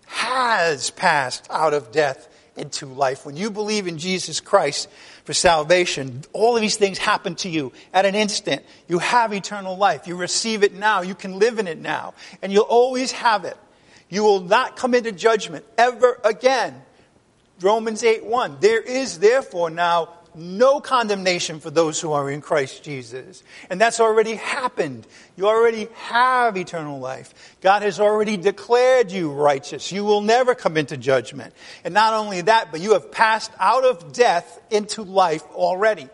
has 0.07 0.89
passed 0.89 1.45
out 1.49 1.73
of 1.73 1.91
death 1.91 2.27
into 2.55 2.87
life. 2.87 3.25
When 3.25 3.37
you 3.37 3.51
believe 3.51 3.87
in 3.87 3.97
Jesus 3.97 4.39
Christ 4.39 4.89
for 5.23 5.33
salvation, 5.33 6.23
all 6.33 6.55
of 6.55 6.61
these 6.61 6.77
things 6.77 6.97
happen 6.97 7.35
to 7.35 7.49
you 7.49 7.71
at 7.93 8.05
an 8.05 8.15
instant. 8.15 8.63
You 8.87 8.99
have 8.99 9.33
eternal 9.33 9.77
life. 9.77 10.07
You 10.07 10.15
receive 10.15 10.63
it 10.63 10.73
now. 10.73 11.01
You 11.01 11.13
can 11.13 11.37
live 11.39 11.59
in 11.59 11.67
it 11.67 11.77
now. 11.77 12.15
And 12.41 12.51
you'll 12.51 12.63
always 12.63 13.11
have 13.11 13.45
it. 13.45 13.57
You 14.09 14.23
will 14.23 14.41
not 14.41 14.77
come 14.77 14.95
into 14.95 15.11
judgment 15.11 15.65
ever 15.77 16.19
again. 16.23 16.81
Romans 17.61 18.03
8 18.03 18.25
1. 18.25 18.57
There 18.59 18.81
is 18.81 19.19
therefore 19.19 19.69
now 19.69 20.13
no 20.37 20.79
condemnation 20.79 21.59
for 21.59 21.69
those 21.71 21.99
who 21.99 22.13
are 22.13 22.29
in 22.29 22.41
Christ 22.41 22.83
Jesus. 22.83 23.43
And 23.69 23.81
that's 23.81 23.99
already 23.99 24.35
happened. 24.35 25.07
You 25.35 25.47
already 25.47 25.87
have 25.93 26.55
eternal 26.55 26.99
life. 26.99 27.33
God 27.61 27.81
has 27.81 27.99
already 27.99 28.37
declared 28.37 29.11
you 29.11 29.31
righteous. 29.31 29.91
You 29.91 30.05
will 30.05 30.21
never 30.21 30.55
come 30.55 30.77
into 30.77 30.95
judgment. 30.95 31.53
And 31.83 31.93
not 31.93 32.13
only 32.13 32.41
that, 32.41 32.71
but 32.71 32.79
you 32.81 32.93
have 32.93 33.11
passed 33.11 33.51
out 33.59 33.83
of 33.83 34.13
death 34.13 34.59
into 34.69 35.01
life 35.03 35.43
already. 35.53 36.07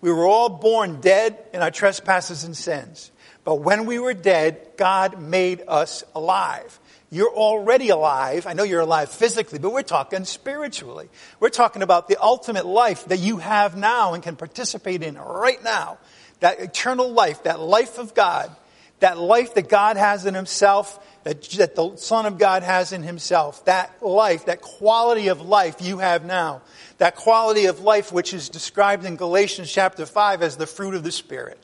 We 0.00 0.10
were 0.10 0.26
all 0.26 0.48
born 0.48 1.00
dead 1.00 1.38
in 1.52 1.62
our 1.62 1.70
trespasses 1.70 2.44
and 2.44 2.56
sins. 2.56 3.10
But 3.44 3.56
when 3.56 3.86
we 3.86 3.98
were 3.98 4.14
dead, 4.14 4.68
God 4.76 5.20
made 5.20 5.62
us 5.66 6.04
alive. 6.14 6.78
You're 7.10 7.34
already 7.34 7.88
alive. 7.88 8.46
I 8.46 8.52
know 8.52 8.62
you're 8.62 8.80
alive 8.80 9.10
physically, 9.10 9.58
but 9.58 9.72
we're 9.72 9.82
talking 9.82 10.24
spiritually. 10.24 11.08
We're 11.40 11.48
talking 11.48 11.82
about 11.82 12.06
the 12.06 12.16
ultimate 12.22 12.66
life 12.66 13.06
that 13.06 13.18
you 13.18 13.38
have 13.38 13.76
now 13.76 14.14
and 14.14 14.22
can 14.22 14.36
participate 14.36 15.02
in 15.02 15.16
right 15.16 15.62
now. 15.64 15.98
That 16.38 16.60
eternal 16.60 17.10
life, 17.10 17.42
that 17.42 17.58
life 17.58 17.98
of 17.98 18.14
God, 18.14 18.54
that 19.00 19.18
life 19.18 19.54
that 19.54 19.68
God 19.68 19.96
has 19.96 20.24
in 20.24 20.34
Himself, 20.34 21.04
that, 21.24 21.42
that 21.42 21.74
the 21.74 21.96
Son 21.96 22.26
of 22.26 22.38
God 22.38 22.62
has 22.62 22.92
in 22.92 23.02
Himself, 23.02 23.64
that 23.64 24.02
life, 24.02 24.46
that 24.46 24.60
quality 24.60 25.28
of 25.28 25.42
life 25.42 25.82
you 25.82 25.98
have 25.98 26.24
now, 26.24 26.62
that 26.98 27.16
quality 27.16 27.66
of 27.66 27.80
life 27.80 28.12
which 28.12 28.32
is 28.32 28.48
described 28.48 29.04
in 29.04 29.16
Galatians 29.16 29.70
chapter 29.70 30.06
5 30.06 30.42
as 30.42 30.56
the 30.56 30.66
fruit 30.66 30.94
of 30.94 31.02
the 31.02 31.12
Spirit. 31.12 31.58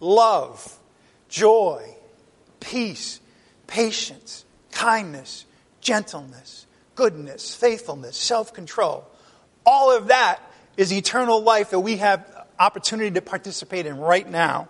Love, 0.00 0.76
joy, 1.28 1.94
peace, 2.58 3.20
patience, 3.66 4.44
kindness, 4.70 5.44
gentleness, 5.80 6.66
goodness, 6.94 7.54
faithfulness, 7.54 8.16
self 8.16 8.52
control. 8.52 9.06
All 9.64 9.96
of 9.96 10.08
that 10.08 10.40
is 10.76 10.92
eternal 10.92 11.42
life 11.42 11.70
that 11.70 11.80
we 11.80 11.96
have 11.98 12.46
opportunity 12.58 13.10
to 13.12 13.22
participate 13.22 13.86
in 13.86 13.98
right 13.98 14.28
now. 14.28 14.68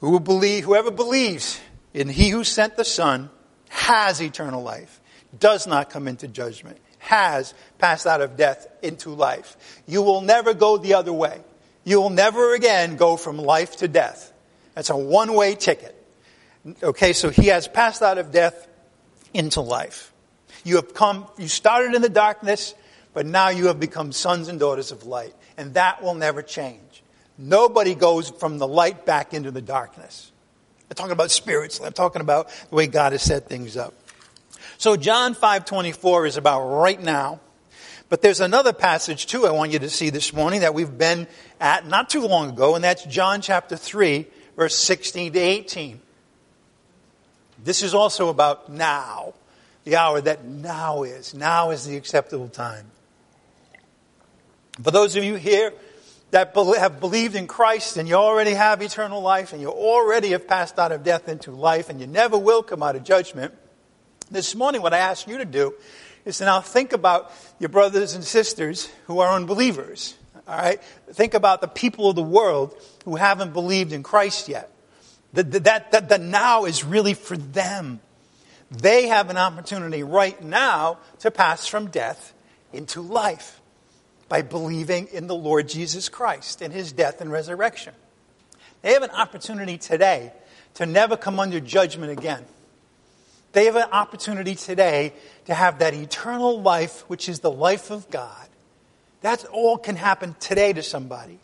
Who 0.00 0.18
believe, 0.18 0.64
whoever 0.64 0.90
believes 0.90 1.60
in 1.92 2.08
He 2.08 2.30
who 2.30 2.44
sent 2.44 2.76
the 2.76 2.84
Son 2.84 3.30
has 3.68 4.20
eternal 4.20 4.62
life, 4.62 5.00
does 5.38 5.66
not 5.66 5.90
come 5.90 6.08
into 6.08 6.26
judgment, 6.26 6.78
has 6.98 7.54
passed 7.78 8.06
out 8.06 8.20
of 8.20 8.36
death 8.36 8.66
into 8.82 9.10
life. 9.10 9.82
You 9.86 10.02
will 10.02 10.22
never 10.22 10.54
go 10.54 10.76
the 10.76 10.94
other 10.94 11.12
way. 11.12 11.40
You 11.84 12.00
will 12.00 12.10
never 12.10 12.54
again 12.54 12.96
go 12.96 13.16
from 13.16 13.38
life 13.38 13.76
to 13.76 13.88
death. 13.88 14.32
That's 14.74 14.90
a 14.90 14.96
one 14.96 15.34
way 15.34 15.54
ticket. 15.54 15.96
Okay, 16.82 17.12
so 17.12 17.30
he 17.30 17.46
has 17.46 17.68
passed 17.68 18.02
out 18.02 18.18
of 18.18 18.32
death 18.32 18.68
into 19.32 19.60
life. 19.60 20.12
You 20.64 20.76
have 20.76 20.92
come, 20.92 21.26
you 21.38 21.48
started 21.48 21.94
in 21.94 22.02
the 22.02 22.08
darkness, 22.08 22.74
but 23.14 23.24
now 23.24 23.48
you 23.48 23.68
have 23.68 23.80
become 23.80 24.12
sons 24.12 24.48
and 24.48 24.60
daughters 24.60 24.92
of 24.92 25.06
light. 25.06 25.34
And 25.56 25.74
that 25.74 26.02
will 26.02 26.14
never 26.14 26.42
change. 26.42 27.02
Nobody 27.38 27.94
goes 27.94 28.28
from 28.28 28.58
the 28.58 28.68
light 28.68 29.06
back 29.06 29.32
into 29.32 29.50
the 29.50 29.62
darkness. 29.62 30.30
I'm 30.90 30.96
talking 30.96 31.12
about 31.12 31.30
spiritually. 31.30 31.86
I'm 31.86 31.92
talking 31.92 32.20
about 32.20 32.50
the 32.68 32.76
way 32.76 32.86
God 32.86 33.12
has 33.12 33.22
set 33.22 33.48
things 33.48 33.76
up. 33.76 33.94
So 34.76 34.96
John 34.96 35.34
5:24 35.34 36.26
is 36.26 36.36
about 36.36 36.66
right 36.66 37.00
now. 37.00 37.40
But 38.08 38.22
there's 38.22 38.40
another 38.40 38.72
passage 38.72 39.26
too 39.26 39.46
I 39.46 39.52
want 39.52 39.70
you 39.70 39.78
to 39.78 39.88
see 39.88 40.10
this 40.10 40.32
morning 40.32 40.60
that 40.60 40.74
we've 40.74 40.98
been 40.98 41.28
at 41.60 41.86
not 41.86 42.10
too 42.10 42.26
long 42.26 42.50
ago, 42.50 42.74
and 42.74 42.82
that's 42.82 43.04
John 43.04 43.40
chapter 43.40 43.76
3, 43.76 44.26
verse 44.56 44.74
16 44.74 45.32
to 45.34 45.38
18. 45.38 46.00
This 47.62 47.82
is 47.82 47.94
also 47.94 48.28
about 48.28 48.70
now, 48.70 49.34
the 49.84 49.96
hour 49.96 50.20
that 50.20 50.44
now 50.44 51.02
is. 51.02 51.34
Now 51.34 51.70
is 51.70 51.86
the 51.86 51.96
acceptable 51.96 52.48
time. 52.48 52.86
For 54.82 54.90
those 54.90 55.16
of 55.16 55.24
you 55.24 55.34
here 55.34 55.72
that 56.30 56.54
have 56.54 57.00
believed 57.00 57.34
in 57.34 57.46
Christ 57.46 57.96
and 57.96 58.08
you 58.08 58.14
already 58.14 58.52
have 58.52 58.80
eternal 58.80 59.20
life 59.20 59.52
and 59.52 59.60
you 59.60 59.68
already 59.68 60.30
have 60.30 60.46
passed 60.46 60.78
out 60.78 60.92
of 60.92 61.04
death 61.04 61.28
into 61.28 61.50
life 61.50 61.90
and 61.90 62.00
you 62.00 62.06
never 62.06 62.38
will 62.38 62.62
come 62.62 62.82
out 62.82 62.96
of 62.96 63.04
judgment, 63.04 63.52
this 64.30 64.54
morning 64.54 64.80
what 64.80 64.94
I 64.94 64.98
ask 64.98 65.26
you 65.26 65.38
to 65.38 65.44
do 65.44 65.74
is 66.24 66.38
to 66.38 66.44
now 66.44 66.60
think 66.60 66.92
about 66.92 67.32
your 67.58 67.68
brothers 67.68 68.14
and 68.14 68.22
sisters 68.22 68.88
who 69.06 69.18
are 69.18 69.32
unbelievers. 69.32 70.16
All 70.46 70.56
right? 70.56 70.82
Think 71.12 71.34
about 71.34 71.60
the 71.60 71.68
people 71.68 72.08
of 72.08 72.16
the 72.16 72.22
world 72.22 72.74
who 73.04 73.16
haven't 73.16 73.52
believed 73.52 73.92
in 73.92 74.02
Christ 74.02 74.48
yet. 74.48 74.70
The, 75.32 75.42
the, 75.44 75.60
that, 75.60 75.92
that 75.92 76.08
the 76.08 76.18
now 76.18 76.64
is 76.64 76.84
really 76.84 77.14
for 77.14 77.36
them. 77.36 78.00
They 78.70 79.08
have 79.08 79.30
an 79.30 79.36
opportunity 79.36 80.02
right 80.02 80.40
now 80.42 80.98
to 81.20 81.30
pass 81.30 81.66
from 81.66 81.88
death 81.88 82.32
into 82.72 83.00
life 83.00 83.60
by 84.28 84.42
believing 84.42 85.08
in 85.12 85.26
the 85.26 85.34
Lord 85.34 85.68
Jesus 85.68 86.08
Christ 86.08 86.62
and 86.62 86.72
his 86.72 86.92
death 86.92 87.20
and 87.20 87.32
resurrection. 87.32 87.94
They 88.82 88.92
have 88.92 89.02
an 89.02 89.10
opportunity 89.10 89.76
today 89.76 90.32
to 90.74 90.86
never 90.86 91.16
come 91.16 91.40
under 91.40 91.60
judgment 91.60 92.12
again. 92.12 92.44
They 93.52 93.64
have 93.64 93.76
an 93.76 93.88
opportunity 93.90 94.54
today 94.54 95.12
to 95.46 95.54
have 95.54 95.80
that 95.80 95.94
eternal 95.94 96.62
life, 96.62 97.00
which 97.08 97.28
is 97.28 97.40
the 97.40 97.50
life 97.50 97.90
of 97.90 98.08
God. 98.10 98.46
That 99.22 99.44
all 99.46 99.76
can 99.76 99.96
happen 99.96 100.36
today 100.38 100.72
to 100.72 100.82
somebody. 100.82 101.40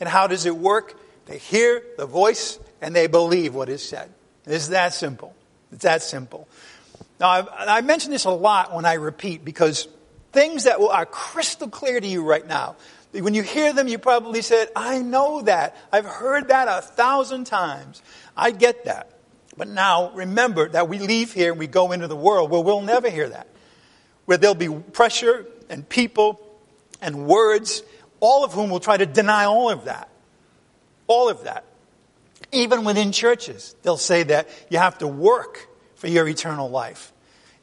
And 0.00 0.08
how 0.08 0.26
does 0.26 0.46
it 0.46 0.56
work? 0.56 0.98
They 1.26 1.38
hear 1.38 1.82
the 1.96 2.06
voice 2.06 2.58
and 2.84 2.94
they 2.94 3.06
believe 3.06 3.54
what 3.54 3.70
is 3.70 3.82
said. 3.82 4.10
It's 4.44 4.68
that 4.68 4.92
simple. 4.92 5.34
It's 5.72 5.84
that 5.84 6.02
simple. 6.02 6.46
Now, 7.18 7.30
I've, 7.30 7.48
I 7.50 7.80
mention 7.80 8.10
this 8.10 8.26
a 8.26 8.30
lot 8.30 8.74
when 8.74 8.84
I 8.84 8.94
repeat 8.94 9.42
because 9.42 9.88
things 10.32 10.64
that 10.64 10.78
are 10.78 11.06
crystal 11.06 11.70
clear 11.70 11.98
to 11.98 12.06
you 12.06 12.22
right 12.22 12.46
now, 12.46 12.76
when 13.12 13.32
you 13.32 13.42
hear 13.42 13.72
them, 13.72 13.88
you 13.88 13.96
probably 13.96 14.42
said, 14.42 14.68
I 14.76 14.98
know 14.98 15.40
that. 15.42 15.74
I've 15.92 16.04
heard 16.04 16.48
that 16.48 16.68
a 16.68 16.82
thousand 16.82 17.44
times. 17.44 18.02
I 18.36 18.50
get 18.50 18.84
that. 18.84 19.18
But 19.56 19.68
now 19.68 20.10
remember 20.10 20.68
that 20.68 20.86
we 20.86 20.98
leave 20.98 21.32
here 21.32 21.52
and 21.52 21.58
we 21.58 21.66
go 21.66 21.92
into 21.92 22.06
the 22.06 22.16
world 22.16 22.50
where 22.50 22.60
we'll 22.60 22.82
never 22.82 23.08
hear 23.08 23.30
that. 23.30 23.46
Where 24.26 24.36
there'll 24.36 24.54
be 24.54 24.68
pressure 24.68 25.46
and 25.70 25.88
people 25.88 26.38
and 27.00 27.26
words, 27.26 27.82
all 28.20 28.44
of 28.44 28.52
whom 28.52 28.68
will 28.68 28.80
try 28.80 28.98
to 28.98 29.06
deny 29.06 29.46
all 29.46 29.70
of 29.70 29.86
that. 29.86 30.10
All 31.06 31.30
of 31.30 31.44
that. 31.44 31.64
Even 32.54 32.84
within 32.84 33.12
churches, 33.12 33.74
they'll 33.82 33.96
say 33.96 34.22
that 34.24 34.48
you 34.70 34.78
have 34.78 34.98
to 34.98 35.06
work 35.06 35.68
for 35.96 36.08
your 36.08 36.26
eternal 36.28 36.70
life. 36.70 37.12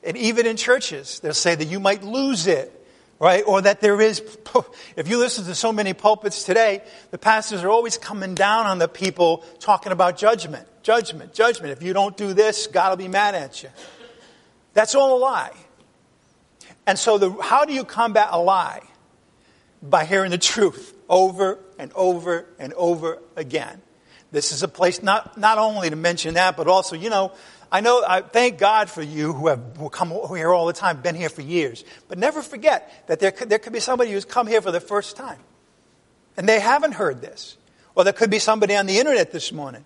And 0.03 0.17
even 0.17 0.45
in 0.45 0.57
churches, 0.57 1.19
they'll 1.19 1.33
say 1.33 1.55
that 1.55 1.65
you 1.65 1.79
might 1.79 2.03
lose 2.03 2.47
it 2.47 2.77
right? 3.21 3.43
Or 3.45 3.61
that 3.61 3.81
there 3.81 4.01
is, 4.01 4.19
if 4.95 5.07
you 5.07 5.19
listen 5.19 5.45
to 5.45 5.53
so 5.53 5.71
many 5.71 5.93
pulpits 5.93 6.43
today, 6.43 6.81
the 7.11 7.19
pastors 7.19 7.63
are 7.63 7.69
always 7.69 7.99
coming 7.99 8.33
down 8.33 8.65
on 8.65 8.79
the 8.79 8.87
people 8.87 9.45
talking 9.59 9.91
about 9.91 10.17
judgment, 10.17 10.67
judgment, 10.81 11.31
judgment. 11.31 11.71
If 11.71 11.83
you 11.83 11.93
don't 11.93 12.17
do 12.17 12.33
this, 12.33 12.65
God 12.65 12.89
will 12.89 12.97
be 12.97 13.07
mad 13.07 13.35
at 13.35 13.61
you. 13.61 13.69
That's 14.73 14.95
all 14.95 15.15
a 15.15 15.19
lie. 15.19 15.53
And 16.87 16.97
so 16.97 17.19
the, 17.19 17.31
how 17.43 17.63
do 17.63 17.73
you 17.73 17.83
combat 17.83 18.29
a 18.31 18.41
lie? 18.41 18.81
By 19.83 20.05
hearing 20.05 20.31
the 20.31 20.39
truth 20.39 20.95
over 21.07 21.59
and 21.77 21.91
over 21.93 22.47
and 22.57 22.73
over 22.73 23.19
again. 23.35 23.83
This 24.31 24.51
is 24.51 24.63
a 24.63 24.67
place 24.67 25.03
not, 25.03 25.37
not 25.37 25.57
only 25.57 25.89
to 25.89 25.95
mention 25.95 26.35
that, 26.35 26.55
but 26.55 26.67
also, 26.67 26.95
you 26.95 27.09
know, 27.09 27.33
I 27.71 27.79
know, 27.79 28.03
I 28.05 28.21
thank 28.21 28.57
God 28.57 28.89
for 28.89 29.01
you 29.01 29.31
who 29.31 29.47
have 29.47 29.77
who 29.77 29.89
come 29.89 30.13
here 30.35 30.51
all 30.51 30.65
the 30.65 30.73
time, 30.73 31.01
been 31.01 31.15
here 31.15 31.29
for 31.29 31.41
years. 31.41 31.85
But 32.09 32.17
never 32.17 32.41
forget 32.41 33.07
that 33.07 33.19
there 33.19 33.31
could, 33.31 33.49
there 33.49 33.59
could 33.59 33.71
be 33.71 33.79
somebody 33.79 34.11
who's 34.11 34.25
come 34.25 34.47
here 34.47 34.61
for 34.61 34.71
the 34.71 34.81
first 34.81 35.15
time. 35.15 35.39
And 36.35 36.47
they 36.47 36.59
haven't 36.59 36.93
heard 36.93 37.21
this. 37.21 37.57
Or 37.95 38.03
there 38.03 38.13
could 38.13 38.29
be 38.29 38.39
somebody 38.39 38.75
on 38.75 38.87
the 38.87 38.99
internet 38.99 39.31
this 39.31 39.51
morning. 39.51 39.85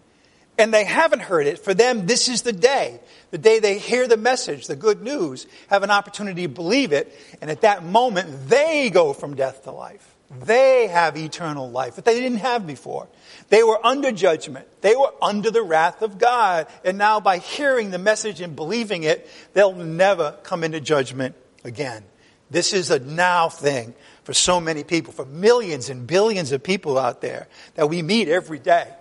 And 0.58 0.74
they 0.74 0.84
haven't 0.84 1.22
heard 1.22 1.48
it. 1.48 1.60
For 1.60 1.74
them, 1.74 2.06
this 2.06 2.30
is 2.30 2.44
the 2.44 2.54
day. 2.54 3.00
The 3.32 3.38
day 3.38 3.60
they 3.60 3.78
hear 3.78 4.08
the 4.08 4.18
message, 4.18 4.68
the 4.68 4.76
good 4.76 5.02
news, 5.02 5.46
have 5.70 5.84
an 5.84 5.92
opportunity 5.92 6.44
to 6.44 6.48
believe 6.48 6.92
it. 6.92 7.14
And 7.42 7.52
at 7.52 7.62
that 7.62 7.84
moment, 7.84 8.48
they 8.48 8.90
go 8.90 9.14
from 9.14 9.36
death 9.36 9.64
to 9.64 9.72
life. 9.72 10.15
They 10.32 10.88
have 10.88 11.18
eternal 11.18 11.70
life 11.70 11.96
that 11.96 12.06
they 12.06 12.20
didn't 12.20 12.40
have 12.40 12.66
before. 12.66 13.08
They 13.50 13.64
were 13.64 13.84
under 13.86 14.12
judgment. 14.12 14.68
They 14.82 14.96
were 14.96 15.14
under 15.22 15.52
the 15.52 15.62
wrath 15.62 16.02
of 16.02 16.18
God. 16.18 16.68
And 16.84 16.98
now 16.98 17.20
by 17.20 17.38
hearing 17.38 17.92
the 17.92 18.00
message 18.00 18.42
and 18.42 18.56
believing 18.56 19.04
it, 19.04 19.30
they'll 19.54 19.74
never 19.74 20.38
come 20.44 20.64
into 20.64 20.82
judgment 20.82 21.36
again. 21.64 22.04
This 22.50 22.74
is 22.74 22.90
a 22.92 23.00
now 23.00 23.50
thing 23.50 23.94
for 24.24 24.34
so 24.34 24.60
many 24.60 24.84
people, 24.84 25.14
for 25.14 25.26
millions 25.26 25.90
and 25.90 26.08
billions 26.08 26.52
of 26.52 26.64
people 26.64 26.98
out 26.98 27.22
there 27.22 27.48
that 27.76 27.90
we 27.90 28.02
meet 28.02 28.28
every 28.28 28.60
day. 28.60 28.92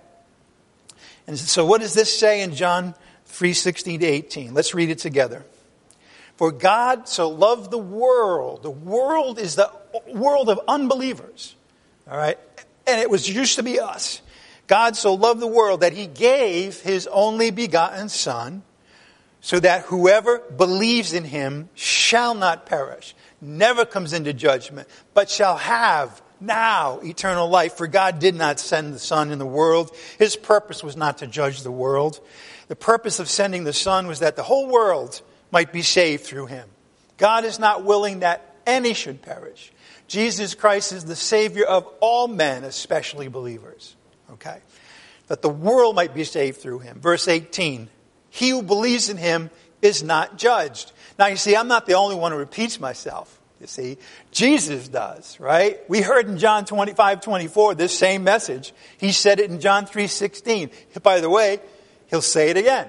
And 1.26 1.38
so 1.38 1.64
what 1.64 1.80
does 1.80 1.94
this 1.94 2.16
say 2.16 2.42
in 2.42 2.54
John 2.54 2.94
3, 3.26 3.54
16 3.54 4.00
to 4.00 4.06
18? 4.06 4.54
Let's 4.54 4.74
read 4.74 4.90
it 4.90 4.98
together. 4.98 5.44
For 6.36 6.50
God 6.50 7.08
so 7.08 7.28
loved 7.28 7.70
the 7.70 7.78
world. 7.78 8.62
The 8.62 8.70
world 8.70 9.38
is 9.38 9.54
the 9.56 9.70
world 10.12 10.48
of 10.48 10.60
unbelievers. 10.66 11.54
All 12.10 12.16
right? 12.16 12.38
And 12.86 13.00
it 13.00 13.08
was 13.08 13.28
used 13.28 13.56
to 13.56 13.62
be 13.62 13.80
us. 13.80 14.20
God 14.66 14.96
so 14.96 15.14
loved 15.14 15.40
the 15.40 15.46
world 15.46 15.80
that 15.80 15.92
he 15.92 16.06
gave 16.06 16.80
his 16.80 17.06
only 17.06 17.50
begotten 17.50 18.08
Son 18.08 18.62
so 19.40 19.60
that 19.60 19.82
whoever 19.82 20.38
believes 20.38 21.12
in 21.12 21.24
him 21.24 21.68
shall 21.74 22.34
not 22.34 22.64
perish, 22.64 23.14
never 23.42 23.84
comes 23.84 24.14
into 24.14 24.32
judgment, 24.32 24.88
but 25.12 25.28
shall 25.28 25.58
have 25.58 26.22
now 26.40 26.98
eternal 27.00 27.48
life. 27.48 27.74
For 27.74 27.86
God 27.86 28.18
did 28.18 28.34
not 28.34 28.58
send 28.58 28.94
the 28.94 28.98
Son 28.98 29.30
in 29.30 29.38
the 29.38 29.46
world. 29.46 29.94
His 30.18 30.34
purpose 30.34 30.82
was 30.82 30.96
not 30.96 31.18
to 31.18 31.26
judge 31.26 31.62
the 31.62 31.70
world. 31.70 32.20
The 32.68 32.76
purpose 32.76 33.20
of 33.20 33.28
sending 33.28 33.64
the 33.64 33.74
Son 33.74 34.06
was 34.06 34.20
that 34.20 34.36
the 34.36 34.42
whole 34.42 34.66
world 34.66 35.20
might 35.54 35.72
be 35.72 35.82
saved 35.82 36.24
through 36.24 36.46
him. 36.46 36.68
God 37.16 37.44
is 37.44 37.58
not 37.58 37.84
willing 37.84 38.20
that 38.20 38.56
any 38.66 38.92
should 38.92 39.22
perish. 39.22 39.72
Jesus 40.08 40.54
Christ 40.54 40.92
is 40.92 41.04
the 41.04 41.16
Savior 41.16 41.64
of 41.64 41.86
all 42.00 42.28
men, 42.28 42.64
especially 42.64 43.28
believers. 43.28 43.94
Okay? 44.32 44.58
That 45.28 45.40
the 45.40 45.48
world 45.48 45.94
might 45.94 46.12
be 46.12 46.24
saved 46.24 46.60
through 46.60 46.80
him. 46.80 47.00
Verse 47.00 47.28
18 47.28 47.88
He 48.28 48.50
who 48.50 48.62
believes 48.62 49.08
in 49.08 49.16
him 49.16 49.48
is 49.80 50.02
not 50.02 50.36
judged. 50.36 50.92
Now, 51.18 51.26
you 51.26 51.36
see, 51.36 51.56
I'm 51.56 51.68
not 51.68 51.86
the 51.86 51.94
only 51.94 52.16
one 52.16 52.32
who 52.32 52.38
repeats 52.38 52.80
myself. 52.80 53.40
You 53.60 53.68
see, 53.68 53.98
Jesus 54.32 54.88
does, 54.88 55.38
right? 55.38 55.78
We 55.88 56.02
heard 56.02 56.28
in 56.28 56.36
John 56.38 56.64
25, 56.64 57.20
24 57.20 57.76
this 57.76 57.96
same 57.96 58.24
message. 58.24 58.74
He 58.98 59.12
said 59.12 59.38
it 59.38 59.50
in 59.50 59.60
John 59.60 59.86
3, 59.86 60.08
16. 60.08 60.70
By 61.02 61.20
the 61.20 61.30
way, 61.30 61.60
he'll 62.08 62.20
say 62.20 62.50
it 62.50 62.56
again. 62.56 62.88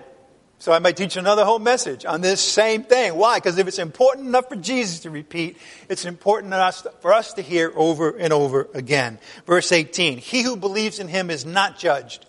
So 0.57 0.71
I 0.71 0.79
might 0.79 0.97
teach 0.97 1.17
another 1.17 1.43
whole 1.43 1.59
message 1.59 2.05
on 2.05 2.21
this 2.21 2.39
same 2.39 2.83
thing. 2.83 3.15
Why? 3.15 3.37
Because 3.37 3.57
if 3.57 3.67
it's 3.67 3.79
important 3.79 4.27
enough 4.27 4.49
for 4.49 4.55
Jesus 4.55 5.01
to 5.01 5.09
repeat, 5.09 5.57
it's 5.89 6.05
important 6.05 6.53
for 7.01 7.13
us 7.13 7.33
to 7.33 7.41
hear 7.41 7.71
over 7.75 8.15
and 8.17 8.31
over 8.31 8.69
again. 8.73 9.19
Verse 9.45 9.71
18 9.71 10.17
He 10.17 10.41
who 10.43 10.55
believes 10.55 10.99
in 10.99 11.07
him 11.07 11.29
is 11.29 11.45
not 11.45 11.77
judged. 11.77 12.25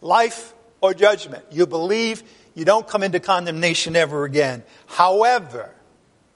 Life 0.00 0.54
or 0.80 0.94
judgment. 0.94 1.44
You 1.50 1.66
believe, 1.66 2.22
you 2.54 2.64
don't 2.64 2.86
come 2.86 3.02
into 3.02 3.20
condemnation 3.20 3.94
ever 3.94 4.24
again. 4.24 4.62
However, 4.86 5.70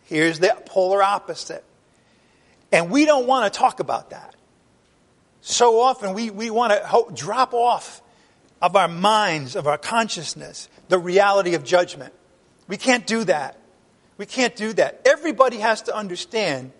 here's 0.04 0.38
the 0.38 0.56
polar 0.66 1.02
opposite. 1.02 1.64
And 2.72 2.90
we 2.90 3.04
don't 3.04 3.26
want 3.26 3.52
to 3.52 3.58
talk 3.58 3.80
about 3.80 4.10
that. 4.10 4.34
So 5.40 5.80
often 5.80 6.14
we, 6.14 6.30
we 6.30 6.50
want 6.50 6.72
to 6.72 7.14
drop 7.14 7.54
off 7.54 8.02
of 8.60 8.76
our 8.76 8.88
minds, 8.88 9.56
of 9.56 9.66
our 9.66 9.78
consciousness, 9.78 10.68
the 10.88 10.98
reality 10.98 11.54
of 11.54 11.64
judgment. 11.64 12.12
We 12.68 12.76
can't 12.76 13.06
do 13.06 13.24
that. 13.24 13.58
We 14.18 14.26
can't 14.26 14.54
do 14.54 14.72
that. 14.74 15.00
Everybody 15.06 15.58
has 15.58 15.82
to 15.82 15.96
understand 15.96 16.72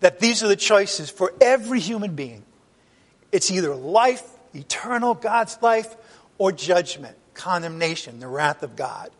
that 0.00 0.18
these 0.18 0.42
are 0.42 0.48
the 0.48 0.56
choices 0.56 1.08
for 1.08 1.32
every 1.40 1.78
human 1.78 2.14
being. 2.14 2.44
It's 3.30 3.50
either 3.50 3.74
life, 3.74 4.24
eternal 4.54 5.14
God's 5.14 5.56
life, 5.62 5.94
or 6.38 6.50
judgment, 6.52 7.16
condemnation, 7.34 8.18
the 8.18 8.26
wrath 8.26 8.62
of 8.62 8.74
God. 8.74 9.10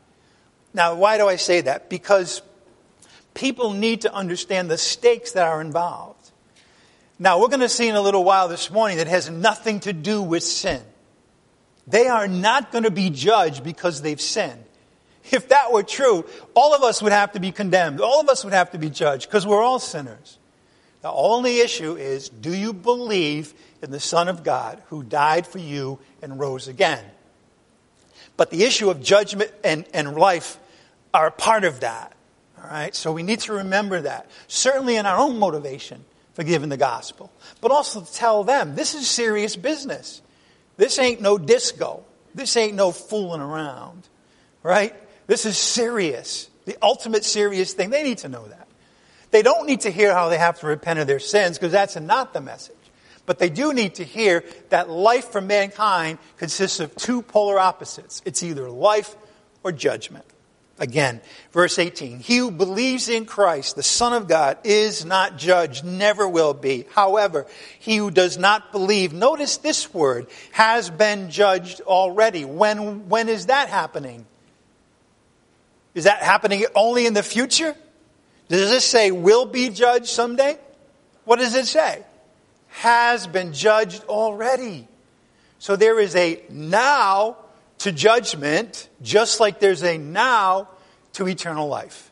Now, 0.74 0.94
why 0.94 1.18
do 1.18 1.28
I 1.28 1.36
say 1.36 1.60
that? 1.60 1.90
Because 1.90 2.42
people 3.34 3.72
need 3.72 4.02
to 4.02 4.12
understand 4.12 4.70
the 4.70 4.78
stakes 4.78 5.32
that 5.32 5.46
are 5.46 5.60
involved. 5.60 6.30
Now, 7.18 7.40
we're 7.40 7.48
going 7.48 7.60
to 7.60 7.68
see 7.68 7.88
in 7.88 7.94
a 7.94 8.00
little 8.00 8.24
while 8.24 8.48
this 8.48 8.70
morning 8.70 8.96
that 8.96 9.06
has 9.06 9.28
nothing 9.28 9.80
to 9.80 9.92
do 9.92 10.22
with 10.22 10.42
sin. 10.42 10.82
They 11.90 12.06
are 12.06 12.28
not 12.28 12.72
going 12.72 12.84
to 12.84 12.90
be 12.90 13.10
judged 13.10 13.64
because 13.64 14.02
they've 14.02 14.20
sinned. 14.20 14.64
If 15.30 15.48
that 15.48 15.72
were 15.72 15.82
true, 15.82 16.24
all 16.54 16.74
of 16.74 16.82
us 16.82 17.02
would 17.02 17.12
have 17.12 17.32
to 17.32 17.40
be 17.40 17.52
condemned. 17.52 18.00
All 18.00 18.20
of 18.20 18.28
us 18.28 18.44
would 18.44 18.52
have 18.52 18.70
to 18.72 18.78
be 18.78 18.90
judged 18.90 19.28
because 19.28 19.46
we're 19.46 19.62
all 19.62 19.78
sinners. 19.78 20.38
The 21.02 21.10
only 21.10 21.60
issue 21.60 21.96
is 21.96 22.28
do 22.28 22.54
you 22.54 22.72
believe 22.72 23.54
in 23.82 23.90
the 23.90 24.00
Son 24.00 24.28
of 24.28 24.42
God 24.42 24.82
who 24.88 25.02
died 25.02 25.46
for 25.46 25.58
you 25.58 25.98
and 26.20 26.38
rose 26.38 26.68
again? 26.68 27.04
But 28.36 28.50
the 28.50 28.64
issue 28.64 28.90
of 28.90 29.02
judgment 29.02 29.52
and, 29.62 29.84
and 29.92 30.16
life 30.16 30.58
are 31.12 31.30
part 31.30 31.64
of 31.64 31.80
that. 31.80 32.14
All 32.58 32.70
right? 32.70 32.94
So 32.94 33.12
we 33.12 33.22
need 33.22 33.40
to 33.40 33.54
remember 33.54 34.00
that. 34.02 34.30
Certainly 34.48 34.96
in 34.96 35.06
our 35.06 35.18
own 35.18 35.38
motivation 35.38 36.04
for 36.34 36.44
giving 36.44 36.68
the 36.68 36.76
gospel. 36.76 37.30
But 37.60 37.70
also 37.70 38.00
to 38.00 38.12
tell 38.12 38.44
them 38.44 38.74
this 38.74 38.94
is 38.94 39.08
serious 39.08 39.56
business. 39.56 40.22
This 40.80 40.98
ain't 40.98 41.20
no 41.20 41.36
disco. 41.36 42.04
This 42.34 42.56
ain't 42.56 42.74
no 42.74 42.90
fooling 42.90 43.42
around, 43.42 44.08
right? 44.62 44.94
This 45.26 45.44
is 45.44 45.58
serious. 45.58 46.48
The 46.64 46.78
ultimate 46.80 47.22
serious 47.22 47.74
thing. 47.74 47.90
They 47.90 48.02
need 48.02 48.16
to 48.18 48.30
know 48.30 48.48
that. 48.48 48.66
They 49.30 49.42
don't 49.42 49.66
need 49.66 49.82
to 49.82 49.90
hear 49.90 50.14
how 50.14 50.30
they 50.30 50.38
have 50.38 50.58
to 50.60 50.66
repent 50.66 50.98
of 50.98 51.06
their 51.06 51.18
sins 51.18 51.58
because 51.58 51.70
that's 51.70 51.96
not 51.96 52.32
the 52.32 52.40
message. 52.40 52.76
But 53.26 53.38
they 53.38 53.50
do 53.50 53.74
need 53.74 53.96
to 53.96 54.04
hear 54.04 54.42
that 54.70 54.88
life 54.88 55.32
for 55.32 55.42
mankind 55.42 56.16
consists 56.38 56.80
of 56.80 56.96
two 56.96 57.20
polar 57.20 57.58
opposites. 57.58 58.22
It's 58.24 58.42
either 58.42 58.70
life 58.70 59.14
or 59.62 59.72
judgment. 59.72 60.24
Again, 60.80 61.20
verse 61.52 61.78
18. 61.78 62.20
He 62.20 62.38
who 62.38 62.50
believes 62.50 63.10
in 63.10 63.26
Christ, 63.26 63.76
the 63.76 63.82
Son 63.82 64.14
of 64.14 64.26
God, 64.26 64.56
is 64.64 65.04
not 65.04 65.36
judged, 65.36 65.84
never 65.84 66.26
will 66.26 66.54
be. 66.54 66.86
However, 66.94 67.46
he 67.78 67.98
who 67.98 68.10
does 68.10 68.38
not 68.38 68.72
believe, 68.72 69.12
notice 69.12 69.58
this 69.58 69.92
word, 69.92 70.26
has 70.52 70.88
been 70.88 71.28
judged 71.30 71.82
already. 71.82 72.46
When, 72.46 73.10
when 73.10 73.28
is 73.28 73.46
that 73.46 73.68
happening? 73.68 74.24
Is 75.92 76.04
that 76.04 76.22
happening 76.22 76.64
only 76.74 77.04
in 77.04 77.12
the 77.12 77.22
future? 77.22 77.76
Does 78.48 78.70
this 78.70 78.84
say 78.84 79.10
will 79.10 79.44
be 79.44 79.68
judged 79.68 80.06
someday? 80.06 80.58
What 81.26 81.40
does 81.40 81.54
it 81.54 81.66
say? 81.66 82.02
Has 82.68 83.26
been 83.26 83.52
judged 83.52 84.02
already. 84.04 84.88
So 85.58 85.76
there 85.76 86.00
is 86.00 86.16
a 86.16 86.42
now 86.48 87.36
to 87.80 87.92
judgment, 87.92 88.88
just 89.02 89.40
like 89.40 89.58
there's 89.58 89.82
a 89.82 89.98
now 89.98 90.68
to 91.14 91.26
eternal 91.26 91.68
life. 91.68 92.10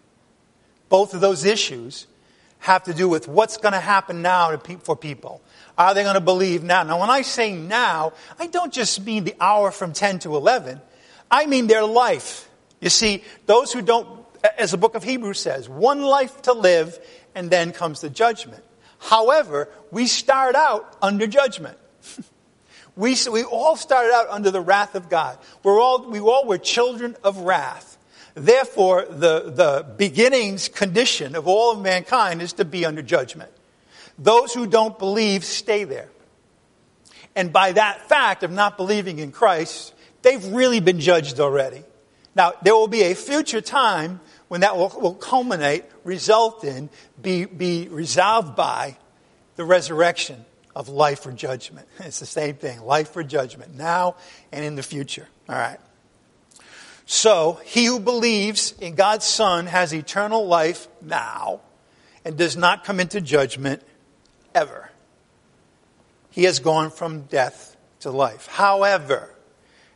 Both 0.88 1.14
of 1.14 1.20
those 1.20 1.44
issues 1.44 2.06
have 2.60 2.84
to 2.84 2.94
do 2.94 3.08
with 3.08 3.28
what's 3.28 3.58
going 3.58 3.72
to 3.72 3.80
happen 3.80 4.22
now 4.22 4.56
for 4.56 4.96
people. 4.96 5.42
Are 5.76 5.94
they 5.94 6.02
going 6.02 6.14
to 6.14 6.20
believe 6.20 6.64
now? 6.64 6.82
Now, 6.82 7.00
when 7.00 7.10
I 7.10 7.22
say 7.22 7.52
now, 7.52 8.14
I 8.38 8.46
don't 8.46 8.72
just 8.72 9.04
mean 9.04 9.24
the 9.24 9.34
hour 9.40 9.70
from 9.70 9.92
10 9.92 10.20
to 10.20 10.36
11. 10.36 10.80
I 11.30 11.46
mean 11.46 11.66
their 11.66 11.84
life. 11.84 12.48
You 12.80 12.88
see, 12.88 13.22
those 13.46 13.72
who 13.72 13.82
don't, 13.82 14.24
as 14.58 14.70
the 14.70 14.78
book 14.78 14.94
of 14.94 15.04
Hebrews 15.04 15.38
says, 15.38 15.68
one 15.68 16.00
life 16.00 16.42
to 16.42 16.52
live 16.54 16.98
and 17.34 17.50
then 17.50 17.72
comes 17.72 18.00
the 18.00 18.10
judgment. 18.10 18.64
However, 18.98 19.68
we 19.90 20.06
start 20.06 20.54
out 20.54 20.96
under 21.02 21.26
judgment. 21.26 21.78
We, 22.98 23.16
we 23.30 23.44
all 23.44 23.76
started 23.76 24.12
out 24.12 24.28
under 24.28 24.50
the 24.50 24.60
wrath 24.60 24.96
of 24.96 25.08
God. 25.08 25.38
We're 25.62 25.80
all, 25.80 26.10
we 26.10 26.18
all 26.18 26.44
were 26.46 26.58
children 26.58 27.14
of 27.22 27.38
wrath. 27.38 27.96
Therefore, 28.34 29.04
the, 29.08 29.52
the 29.52 29.86
beginnings 29.96 30.66
condition 30.66 31.36
of 31.36 31.46
all 31.46 31.70
of 31.70 31.80
mankind 31.80 32.42
is 32.42 32.54
to 32.54 32.64
be 32.64 32.84
under 32.84 33.00
judgment. 33.00 33.52
Those 34.18 34.52
who 34.52 34.66
don't 34.66 34.98
believe 34.98 35.44
stay 35.44 35.84
there. 35.84 36.08
And 37.36 37.52
by 37.52 37.70
that 37.70 38.08
fact 38.08 38.42
of 38.42 38.50
not 38.50 38.76
believing 38.76 39.20
in 39.20 39.30
Christ, 39.30 39.94
they've 40.22 40.44
really 40.46 40.80
been 40.80 40.98
judged 40.98 41.38
already. 41.38 41.84
Now, 42.34 42.54
there 42.62 42.74
will 42.74 42.88
be 42.88 43.02
a 43.02 43.14
future 43.14 43.60
time 43.60 44.20
when 44.48 44.62
that 44.62 44.76
will, 44.76 44.92
will 45.00 45.14
culminate, 45.14 45.84
result 46.02 46.64
in, 46.64 46.90
be, 47.22 47.44
be 47.44 47.86
resolved 47.86 48.56
by 48.56 48.96
the 49.54 49.64
resurrection 49.64 50.44
of 50.74 50.88
life 50.88 51.26
or 51.26 51.32
judgment. 51.32 51.88
It's 52.00 52.20
the 52.20 52.26
same 52.26 52.56
thing 52.56 52.80
life 52.82 53.16
or 53.16 53.22
judgment, 53.22 53.74
now 53.74 54.16
and 54.52 54.64
in 54.64 54.76
the 54.76 54.82
future. 54.82 55.28
All 55.48 55.56
right. 55.56 55.78
So, 57.06 57.58
he 57.64 57.86
who 57.86 58.00
believes 58.00 58.74
in 58.80 58.94
God's 58.94 59.24
Son 59.24 59.66
has 59.66 59.94
eternal 59.94 60.46
life 60.46 60.88
now 61.00 61.62
and 62.24 62.36
does 62.36 62.54
not 62.54 62.84
come 62.84 63.00
into 63.00 63.22
judgment 63.22 63.82
ever. 64.54 64.90
He 66.30 66.44
has 66.44 66.58
gone 66.58 66.90
from 66.90 67.22
death 67.22 67.76
to 68.00 68.10
life. 68.10 68.46
However, 68.46 69.34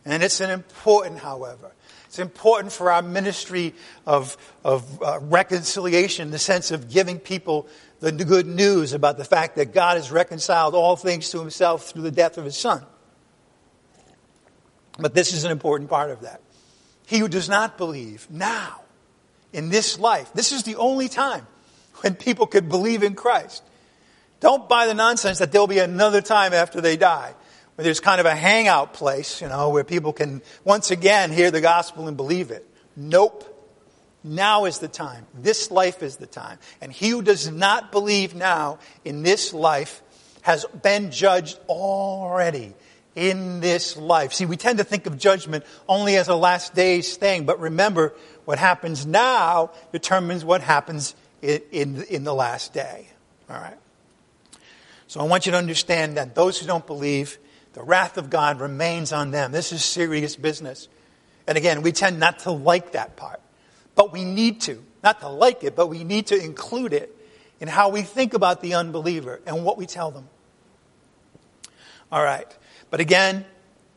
and 0.06 0.22
it's 0.22 0.40
an 0.40 0.50
important 0.50 1.18
however, 1.18 1.72
it's 2.06 2.18
important 2.18 2.72
for 2.72 2.90
our 2.90 3.02
ministry 3.02 3.74
of, 4.06 4.36
of 4.64 5.02
uh, 5.02 5.18
reconciliation 5.20 6.28
in 6.28 6.30
the 6.30 6.38
sense 6.38 6.70
of 6.70 6.90
giving 6.90 7.18
people 7.18 7.68
the 8.02 8.24
good 8.24 8.46
news 8.46 8.92
about 8.92 9.16
the 9.16 9.24
fact 9.24 9.56
that 9.56 9.72
God 9.72 9.96
has 9.96 10.10
reconciled 10.10 10.74
all 10.74 10.96
things 10.96 11.30
to 11.30 11.38
himself 11.38 11.90
through 11.90 12.02
the 12.02 12.10
death 12.10 12.36
of 12.36 12.44
his 12.44 12.56
son. 12.56 12.84
But 14.98 15.14
this 15.14 15.32
is 15.32 15.44
an 15.44 15.52
important 15.52 15.88
part 15.88 16.10
of 16.10 16.22
that. 16.22 16.40
He 17.06 17.18
who 17.18 17.28
does 17.28 17.48
not 17.48 17.78
believe 17.78 18.28
now, 18.28 18.80
in 19.52 19.68
this 19.68 19.98
life, 19.98 20.32
this 20.34 20.50
is 20.50 20.64
the 20.64 20.76
only 20.76 21.08
time 21.08 21.46
when 22.00 22.14
people 22.14 22.46
could 22.46 22.68
believe 22.68 23.02
in 23.02 23.14
Christ. 23.14 23.62
Don't 24.40 24.68
buy 24.68 24.86
the 24.86 24.94
nonsense 24.94 25.38
that 25.38 25.52
there'll 25.52 25.68
be 25.68 25.78
another 25.78 26.20
time 26.20 26.52
after 26.52 26.80
they 26.80 26.96
die 26.96 27.34
where 27.76 27.84
there's 27.84 28.00
kind 28.00 28.20
of 28.20 28.26
a 28.26 28.34
hangout 28.34 28.94
place, 28.94 29.40
you 29.40 29.48
know, 29.48 29.70
where 29.70 29.84
people 29.84 30.12
can 30.12 30.42
once 30.64 30.90
again 30.90 31.30
hear 31.30 31.50
the 31.50 31.60
gospel 31.60 32.08
and 32.08 32.16
believe 32.16 32.50
it. 32.50 32.66
Nope. 32.96 33.48
Now 34.24 34.66
is 34.66 34.78
the 34.78 34.88
time. 34.88 35.26
This 35.34 35.70
life 35.70 36.02
is 36.02 36.16
the 36.16 36.26
time. 36.26 36.58
And 36.80 36.92
he 36.92 37.10
who 37.10 37.22
does 37.22 37.50
not 37.50 37.90
believe 37.90 38.34
now 38.34 38.78
in 39.04 39.22
this 39.22 39.52
life 39.52 40.02
has 40.42 40.64
been 40.82 41.10
judged 41.10 41.58
already 41.68 42.74
in 43.14 43.60
this 43.60 43.96
life. 43.96 44.32
See, 44.32 44.46
we 44.46 44.56
tend 44.56 44.78
to 44.78 44.84
think 44.84 45.06
of 45.06 45.18
judgment 45.18 45.64
only 45.88 46.16
as 46.16 46.28
a 46.28 46.36
last 46.36 46.74
days 46.74 47.16
thing, 47.16 47.44
but 47.44 47.60
remember, 47.60 48.14
what 48.44 48.58
happens 48.58 49.06
now 49.06 49.70
determines 49.92 50.44
what 50.44 50.62
happens 50.62 51.14
in, 51.42 51.60
in, 51.70 52.02
in 52.04 52.24
the 52.24 52.34
last 52.34 52.72
day. 52.72 53.08
All 53.50 53.56
right. 53.56 53.76
So 55.06 55.20
I 55.20 55.24
want 55.24 55.46
you 55.46 55.52
to 55.52 55.58
understand 55.58 56.16
that 56.16 56.34
those 56.34 56.58
who 56.58 56.66
don't 56.66 56.86
believe 56.86 57.38
the 57.74 57.82
wrath 57.82 58.16
of 58.16 58.30
God 58.30 58.60
remains 58.60 59.12
on 59.12 59.30
them. 59.30 59.52
This 59.52 59.72
is 59.72 59.84
serious 59.84 60.36
business. 60.36 60.88
And 61.46 61.58
again, 61.58 61.82
we 61.82 61.92
tend 61.92 62.18
not 62.18 62.40
to 62.40 62.50
like 62.50 62.92
that 62.92 63.16
part. 63.16 63.40
But 63.94 64.12
we 64.12 64.24
need 64.24 64.60
to. 64.62 64.82
Not 65.02 65.20
to 65.20 65.28
like 65.28 65.64
it, 65.64 65.74
but 65.74 65.88
we 65.88 66.04
need 66.04 66.28
to 66.28 66.42
include 66.42 66.92
it 66.92 67.14
in 67.60 67.68
how 67.68 67.88
we 67.88 68.02
think 68.02 68.34
about 68.34 68.60
the 68.60 68.74
unbeliever 68.74 69.40
and 69.46 69.64
what 69.64 69.76
we 69.76 69.86
tell 69.86 70.10
them. 70.10 70.28
All 72.10 72.22
right. 72.22 72.46
But 72.90 73.00
again, 73.00 73.44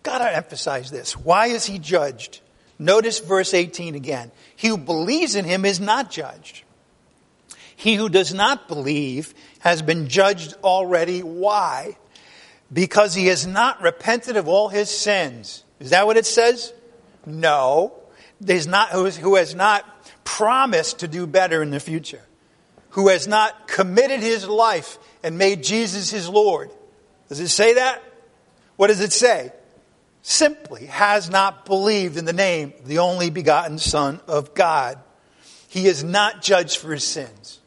gotta 0.03 0.36
emphasize 0.36 0.89
this. 0.91 1.15
Why 1.15 1.47
is 1.47 1.65
he 1.65 1.79
judged? 1.79 2.41
Notice 2.79 3.19
verse 3.19 3.53
18 3.53 3.95
again. 3.95 4.31
He 4.55 4.67
who 4.67 4.77
believes 4.77 5.36
in 5.36 5.45
him 5.45 5.65
is 5.65 5.79
not 5.79 6.12
judged. 6.12 6.63
He 7.75 7.95
who 7.95 8.10
does 8.10 8.34
not 8.34 8.67
believe 8.67 9.34
has 9.60 9.81
been 9.81 10.08
judged 10.08 10.55
already. 10.63 11.21
Why? 11.21 11.97
because 12.71 13.13
he 13.13 13.27
has 13.27 13.45
not 13.45 13.81
repented 13.81 14.38
of 14.38 14.47
all 14.47 14.69
his 14.69 14.89
sins. 14.89 15.63
Is 15.79 15.91
that 15.91 16.05
what 16.05 16.17
it 16.17 16.25
says? 16.25 16.73
No. 17.25 17.93
There's 18.41 18.67
not, 18.67 18.89
who 18.89 19.36
has 19.36 19.56
not 19.56 19.86
promised 20.24 21.00
to 21.00 21.08
do 21.08 21.26
better 21.26 21.62
in 21.62 21.69
the 21.69 21.80
future. 21.80 22.21
Who 22.89 23.10
has 23.10 23.28
not 23.28 23.67
committed 23.67 24.21
his 24.21 24.48
life 24.48 24.98
and 25.24 25.38
made 25.38 25.63
Jesus 25.63 26.12
his 26.12 26.30
Lord. 26.30 26.71
Does 27.30 27.39
it 27.39 27.50
say 27.50 27.76
that? 27.76 28.04
What 28.76 28.88
does 28.88 29.02
it 29.02 29.12
say? 29.12 29.52
Simply 30.21 30.88
has 30.88 31.30
not 31.30 31.65
believed 31.65 32.17
in 32.17 32.26
the 32.26 32.34
name 32.34 32.74
of 32.80 32.88
the 32.88 33.00
only 33.00 33.30
begotten 33.30 33.78
Son 33.80 34.19
of 34.28 34.54
God. 34.54 34.98
He 35.67 35.88
is 35.88 36.04
not 36.04 36.41
judged 36.41 36.78
for 36.78 36.93
his 36.93 37.04
sins. 37.04 37.60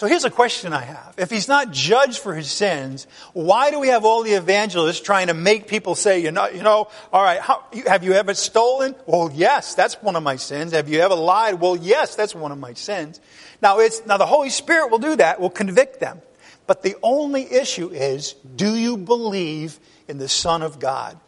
So 0.00 0.06
here's 0.06 0.24
a 0.24 0.30
question 0.30 0.72
I 0.72 0.80
have. 0.80 1.14
If 1.18 1.28
he's 1.28 1.46
not 1.46 1.72
judged 1.72 2.20
for 2.20 2.34
his 2.34 2.50
sins, 2.50 3.06
why 3.34 3.70
do 3.70 3.78
we 3.78 3.88
have 3.88 4.06
all 4.06 4.22
the 4.22 4.32
evangelists 4.32 5.02
trying 5.02 5.26
to 5.26 5.34
make 5.34 5.68
people 5.68 5.94
say, 5.94 6.20
you 6.20 6.30
know, 6.30 6.48
you 6.48 6.62
know 6.62 6.88
all 7.12 7.22
right, 7.22 7.38
how, 7.38 7.66
have 7.86 8.02
you 8.02 8.14
ever 8.14 8.32
stolen? 8.32 8.94
Well, 9.04 9.30
yes, 9.34 9.74
that's 9.74 10.00
one 10.00 10.16
of 10.16 10.22
my 10.22 10.36
sins. 10.36 10.72
Have 10.72 10.88
you 10.88 11.00
ever 11.00 11.14
lied? 11.14 11.60
Well, 11.60 11.76
yes, 11.76 12.16
that's 12.16 12.34
one 12.34 12.50
of 12.50 12.56
my 12.56 12.72
sins. 12.72 13.20
Now 13.60 13.80
it's, 13.80 14.06
now 14.06 14.16
the 14.16 14.24
Holy 14.24 14.48
Spirit 14.48 14.90
will 14.90 15.00
do 15.00 15.16
that, 15.16 15.38
will 15.38 15.50
convict 15.50 16.00
them. 16.00 16.22
But 16.66 16.82
the 16.82 16.96
only 17.02 17.52
issue 17.52 17.90
is, 17.90 18.32
do 18.56 18.74
you 18.74 18.96
believe 18.96 19.78
in 20.08 20.16
the 20.16 20.30
Son 20.30 20.62
of 20.62 20.80
God, 20.80 21.20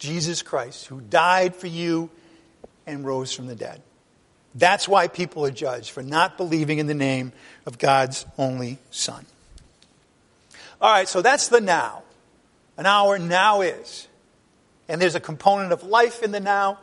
Jesus 0.00 0.42
Christ, 0.42 0.86
who 0.86 1.00
died 1.00 1.54
for 1.54 1.68
you 1.68 2.10
and 2.88 3.04
rose 3.04 3.32
from 3.32 3.46
the 3.46 3.54
dead? 3.54 3.80
That's 4.54 4.88
why 4.88 5.06
people 5.06 5.44
are 5.46 5.50
judged 5.50 5.90
for 5.90 6.02
not 6.02 6.36
believing 6.36 6.78
in 6.78 6.86
the 6.86 6.94
name 6.94 7.32
of 7.70 7.78
God's 7.78 8.26
only 8.36 8.78
Son. 8.90 9.24
All 10.80 10.92
right, 10.92 11.08
so 11.08 11.22
that's 11.22 11.48
the 11.48 11.60
now. 11.60 12.02
An 12.76 12.84
hour 12.84 13.18
now 13.18 13.60
is. 13.60 14.08
And 14.88 15.00
there's 15.00 15.14
a 15.14 15.20
component 15.20 15.72
of 15.72 15.84
life 15.84 16.22
in 16.22 16.32
the 16.32 16.40
now, 16.40 16.78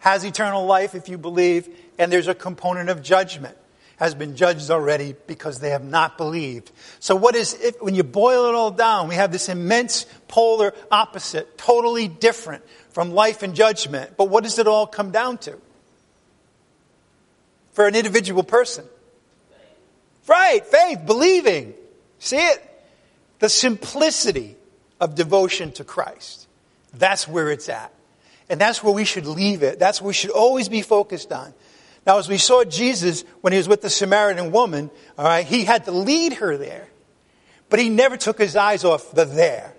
has 0.00 0.24
eternal 0.24 0.66
life 0.66 0.94
if 0.94 1.08
you 1.08 1.16
believe, 1.16 1.68
and 1.98 2.12
there's 2.12 2.28
a 2.28 2.34
component 2.34 2.90
of 2.90 3.02
judgment, 3.02 3.56
has 3.96 4.14
been 4.14 4.36
judged 4.36 4.70
already 4.70 5.14
because 5.26 5.60
they 5.60 5.70
have 5.70 5.84
not 5.84 6.18
believed. 6.18 6.70
So 7.00 7.16
what 7.16 7.34
is, 7.34 7.54
if, 7.54 7.80
when 7.80 7.94
you 7.94 8.02
boil 8.02 8.46
it 8.46 8.54
all 8.54 8.72
down, 8.72 9.08
we 9.08 9.14
have 9.14 9.32
this 9.32 9.48
immense 9.48 10.04
polar 10.28 10.74
opposite, 10.90 11.56
totally 11.56 12.06
different 12.08 12.64
from 12.90 13.12
life 13.12 13.42
and 13.42 13.54
judgment. 13.54 14.16
But 14.18 14.28
what 14.28 14.44
does 14.44 14.58
it 14.58 14.66
all 14.66 14.86
come 14.86 15.10
down 15.10 15.38
to? 15.38 15.58
For 17.72 17.86
an 17.86 17.94
individual 17.94 18.42
person. 18.42 18.84
Right, 20.26 20.64
faith, 20.64 21.00
believing. 21.06 21.74
See 22.18 22.36
it? 22.36 22.68
The 23.40 23.48
simplicity 23.48 24.56
of 25.00 25.14
devotion 25.14 25.72
to 25.72 25.84
Christ. 25.84 26.46
That's 26.94 27.26
where 27.26 27.50
it's 27.50 27.68
at. 27.68 27.92
And 28.48 28.60
that's 28.60 28.82
where 28.84 28.92
we 28.92 29.04
should 29.04 29.26
leave 29.26 29.62
it. 29.62 29.78
That's 29.78 30.00
what 30.00 30.08
we 30.08 30.14
should 30.14 30.30
always 30.30 30.68
be 30.68 30.82
focused 30.82 31.32
on. 31.32 31.54
Now, 32.06 32.18
as 32.18 32.28
we 32.28 32.38
saw 32.38 32.64
Jesus 32.64 33.24
when 33.40 33.52
he 33.52 33.56
was 33.56 33.68
with 33.68 33.82
the 33.82 33.90
Samaritan 33.90 34.52
woman, 34.52 34.90
all 35.16 35.24
right, 35.24 35.46
he 35.46 35.64
had 35.64 35.84
to 35.86 35.92
lead 35.92 36.34
her 36.34 36.56
there. 36.56 36.88
But 37.68 37.80
he 37.80 37.88
never 37.88 38.16
took 38.16 38.38
his 38.38 38.54
eyes 38.54 38.84
off 38.84 39.12
the 39.12 39.24
there, 39.24 39.72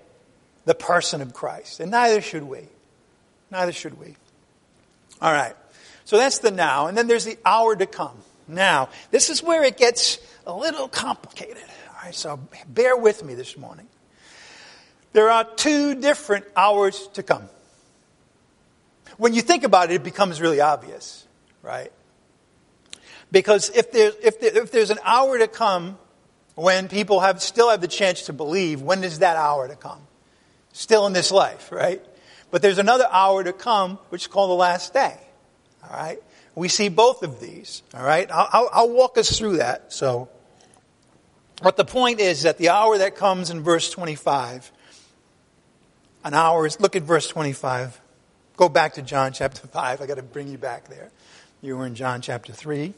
the 0.66 0.74
person 0.74 1.22
of 1.22 1.34
Christ. 1.34 1.80
And 1.80 1.92
neither 1.92 2.22
should 2.22 2.44
we. 2.44 2.68
Neither 3.52 3.72
should 3.72 4.00
we. 4.00 4.16
All 5.22 5.32
right. 5.32 5.56
So 6.06 6.18
that's 6.18 6.40
the 6.40 6.52
now. 6.52 6.88
And 6.88 6.98
then 6.98 7.08
there's 7.08 7.26
the 7.26 7.38
hour 7.46 7.76
to 7.76 7.86
come. 7.86 8.18
Now, 8.48 8.90
this 9.12 9.30
is 9.30 9.44
where 9.44 9.64
it 9.64 9.78
gets 9.78 10.18
a 10.46 10.56
little 10.56 10.88
complicated. 10.88 11.64
All 11.90 12.06
right, 12.06 12.16
so 12.16 12.40
bear 12.68 12.98
with 12.98 13.24
me 13.24 13.34
this 13.34 13.58
morning. 13.58 13.88
There 15.14 15.30
are 15.30 15.44
two 15.44 15.96
different 15.96 16.46
hours 16.56 17.08
to 17.14 17.24
come. 17.24 17.48
When 19.18 19.34
you 19.34 19.42
think 19.42 19.64
about 19.64 19.92
it, 19.92 19.96
it 19.96 20.04
becomes 20.04 20.42
really 20.42 20.60
obvious, 20.60 21.26
right? 21.62 21.92
Because 23.32 23.70
if 23.70 23.92
there's, 23.92 24.16
if, 24.24 24.40
there, 24.40 24.58
if 24.58 24.72
there's 24.72 24.90
an 24.90 25.00
hour 25.04 25.38
to 25.38 25.48
come 25.48 25.98
when 26.56 26.88
people 26.88 27.20
have, 27.20 27.42
still 27.42 27.70
have 27.70 27.82
the 27.82 27.88
chance 27.88 28.24
to 28.24 28.34
believe, 28.34 28.82
when 28.82 29.04
is 29.04 29.20
that 29.20 29.38
hour 29.38 29.68
to 29.68 29.76
come? 29.76 30.02
Still 30.72 31.06
in 31.08 31.14
this 31.14 31.32
life, 31.32 31.72
right? 31.72 32.04
But 32.52 32.62
there's 32.62 32.80
another 32.80 33.08
hour 33.10 33.44
to 33.44 33.54
come, 33.54 33.98
which 34.10 34.24
is 34.24 34.28
called 34.28 34.50
the 34.50 34.56
last 34.56 34.94
day. 34.94 35.18
All 35.84 35.96
right? 35.96 36.22
We 36.56 36.68
see 36.68 36.90
both 36.90 37.24
of 37.24 37.40
these. 37.40 37.82
All 37.94 38.04
right? 38.04 38.30
I'll, 38.32 38.70
I'll, 38.72 38.90
walk 38.90 39.18
us 39.18 39.38
through 39.38 39.58
that. 39.58 39.92
So, 39.92 40.30
but 41.62 41.78
the 41.78 41.86
point 41.86 42.20
is 42.20 42.44
that 42.44 42.58
the 42.58 42.70
hour 42.70 42.98
that 43.00 43.16
comes 43.16 43.50
in 43.50 43.62
verse 43.62 43.90
25, 43.90 44.72
an 46.24 46.34
hour 46.34 46.66
is, 46.66 46.80
look 46.80 46.96
at 46.96 47.04
verse 47.04 47.28
25. 47.28 48.00
Go 48.56 48.70
back 48.70 48.94
to 48.94 49.02
John 49.02 49.34
chapter 49.34 49.68
5. 49.68 50.02
I 50.02 50.06
got 50.06 50.18
to 50.18 50.24
bring 50.24 50.48
you 50.48 50.58
back 50.58 50.88
there. 50.88 51.10
You 51.62 51.78
were 51.78 51.88
in 51.88 51.96
John 51.96 52.22
chapter 52.22 52.54
3. 52.54 52.94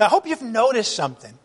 Now, 0.00 0.06
I 0.06 0.08
hope 0.08 0.26
you've 0.26 0.42
noticed 0.42 0.96
something 0.96 1.38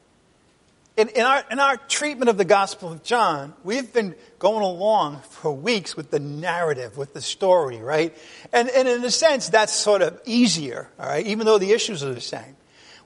in, 0.99 1.07
in, 1.09 1.21
our, 1.21 1.45
in 1.49 1.59
our 1.59 1.77
treatment 1.77 2.27
of 2.27 2.37
the 2.37 2.43
Gospel 2.43 2.91
of 2.91 3.03
John, 3.03 3.53
we've 3.63 3.93
been 3.93 4.15
going 4.37 4.63
along 4.63 5.21
for 5.21 5.49
weeks 5.49 5.95
with 5.95 6.11
the 6.11 6.19
narrative, 6.19 6.97
with 6.97 7.13
the 7.13 7.21
story, 7.21 7.77
right? 7.77 8.15
And, 8.51 8.69
and 8.69 8.85
in 8.85 9.05
a 9.05 9.09
sense, 9.09 9.47
that's 9.47 9.71
sort 9.71 10.01
of 10.01 10.19
easier, 10.25 10.89
all 10.99 11.07
right, 11.07 11.25
even 11.25 11.45
though 11.45 11.57
the 11.57 11.71
issues 11.71 12.03
are 12.03 12.13
the 12.13 12.19
same. 12.19 12.57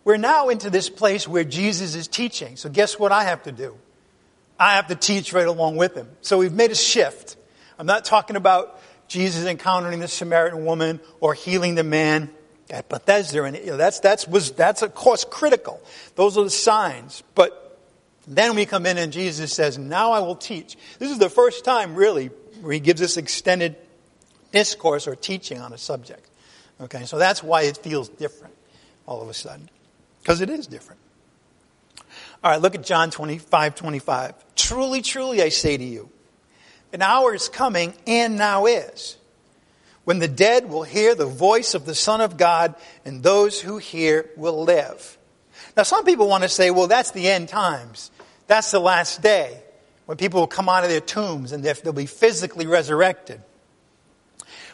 We're 0.03 0.17
now 0.17 0.49
into 0.49 0.71
this 0.71 0.89
place 0.89 1.27
where 1.27 1.43
Jesus 1.43 1.93
is 1.93 2.07
teaching. 2.07 2.55
So 2.55 2.67
guess 2.67 2.97
what 2.97 3.11
I 3.11 3.25
have 3.25 3.43
to 3.43 3.51
do? 3.51 3.77
I 4.59 4.73
have 4.73 4.87
to 4.87 4.95
teach 4.95 5.31
right 5.31 5.47
along 5.47 5.75
with 5.75 5.93
him. 5.93 6.09
So 6.21 6.39
we've 6.39 6.51
made 6.51 6.71
a 6.71 6.75
shift. 6.75 7.37
I'm 7.77 7.85
not 7.85 8.05
talking 8.05 8.37
about 8.37 8.81
Jesus 9.07 9.45
encountering 9.45 9.99
the 9.99 10.07
Samaritan 10.07 10.65
woman 10.65 10.99
or 11.19 11.35
healing 11.35 11.75
the 11.75 11.83
man 11.83 12.31
at 12.71 12.89
Bethesda, 12.89 13.43
and 13.43 13.55
you 13.55 13.67
know, 13.67 13.77
that's 13.77 13.99
that's 13.99 14.27
was 14.27 14.51
that's 14.51 14.81
of 14.81 14.95
course 14.95 15.25
critical. 15.25 15.81
Those 16.15 16.37
are 16.37 16.43
the 16.43 16.49
signs. 16.49 17.21
But 17.35 17.62
then 18.27 18.55
we 18.55 18.65
come 18.65 18.85
in 18.85 18.97
and 18.97 19.11
Jesus 19.11 19.53
says, 19.53 19.77
"Now 19.77 20.11
I 20.11 20.19
will 20.19 20.35
teach." 20.35 20.77
This 20.99 21.11
is 21.11 21.17
the 21.17 21.29
first 21.29 21.65
time, 21.65 21.95
really, 21.95 22.27
where 22.61 22.73
he 22.73 22.79
gives 22.79 23.01
us 23.01 23.17
extended 23.17 23.75
discourse 24.51 25.07
or 25.07 25.15
teaching 25.15 25.59
on 25.59 25.73
a 25.73 25.77
subject. 25.77 26.29
Okay, 26.81 27.05
so 27.05 27.17
that's 27.17 27.43
why 27.43 27.63
it 27.63 27.77
feels 27.77 28.09
different 28.09 28.53
all 29.05 29.21
of 29.21 29.29
a 29.29 29.33
sudden, 29.33 29.69
because 30.21 30.41
it 30.41 30.49
is 30.49 30.67
different. 30.67 31.01
All 32.43 32.51
right, 32.51 32.61
look 32.61 32.75
at 32.75 32.83
John 32.83 33.09
25, 33.09 33.75
25. 33.75 34.33
Truly, 34.55 35.01
truly, 35.01 35.41
I 35.41 35.49
say 35.49 35.77
to 35.77 35.83
you, 35.83 36.09
an 36.91 37.01
hour 37.01 37.33
is 37.33 37.49
coming 37.49 37.93
and 38.05 38.37
now 38.37 38.65
is 38.65 39.17
when 40.03 40.19
the 40.19 40.27
dead 40.27 40.69
will 40.69 40.83
hear 40.83 41.15
the 41.15 41.25
voice 41.25 41.73
of 41.73 41.85
the 41.85 41.95
Son 41.95 42.21
of 42.21 42.37
God 42.37 42.75
and 43.05 43.23
those 43.23 43.61
who 43.61 43.77
hear 43.77 44.29
will 44.35 44.63
live. 44.63 45.17
Now, 45.77 45.83
some 45.83 46.05
people 46.05 46.27
want 46.27 46.43
to 46.43 46.49
say, 46.49 46.69
well, 46.69 46.87
that's 46.87 47.11
the 47.11 47.29
end 47.29 47.49
times. 47.49 48.11
That's 48.47 48.71
the 48.71 48.79
last 48.79 49.21
day 49.21 49.61
when 50.05 50.17
people 50.17 50.41
will 50.41 50.47
come 50.47 50.69
out 50.69 50.83
of 50.83 50.89
their 50.89 51.01
tombs 51.01 51.51
and 51.51 51.63
they'll 51.63 51.93
be 51.93 52.05
physically 52.05 52.67
resurrected. 52.67 53.41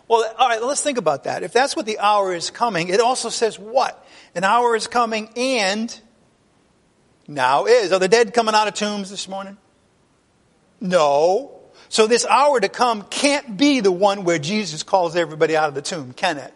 Well, 0.07 0.25
all 0.39 0.49
right, 0.49 0.61
let's 0.61 0.81
think 0.81 0.97
about 0.97 1.25
that. 1.25 1.43
If 1.43 1.53
that's 1.53 1.75
what 1.75 1.85
the 1.85 1.99
hour 1.99 2.33
is 2.33 2.49
coming, 2.49 2.89
it 2.89 2.99
also 2.99 3.29
says 3.29 3.59
what? 3.59 4.03
An 4.33 4.43
hour 4.43 4.75
is 4.75 4.87
coming 4.87 5.29
and 5.35 5.99
now 7.27 7.65
is. 7.65 7.91
Are 7.91 7.99
the 7.99 8.07
dead 8.07 8.33
coming 8.33 8.55
out 8.55 8.67
of 8.67 8.73
tombs 8.73 9.11
this 9.11 9.27
morning? 9.27 9.57
No. 10.81 11.59
So 11.89 12.07
this 12.07 12.25
hour 12.25 12.59
to 12.59 12.69
come 12.69 13.03
can't 13.03 13.55
be 13.55 13.81
the 13.81 13.91
one 13.91 14.23
where 14.23 14.39
Jesus 14.39 14.81
calls 14.81 15.15
everybody 15.15 15.55
out 15.55 15.69
of 15.69 15.75
the 15.75 15.81
tomb, 15.81 16.13
can 16.13 16.37
it? 16.37 16.53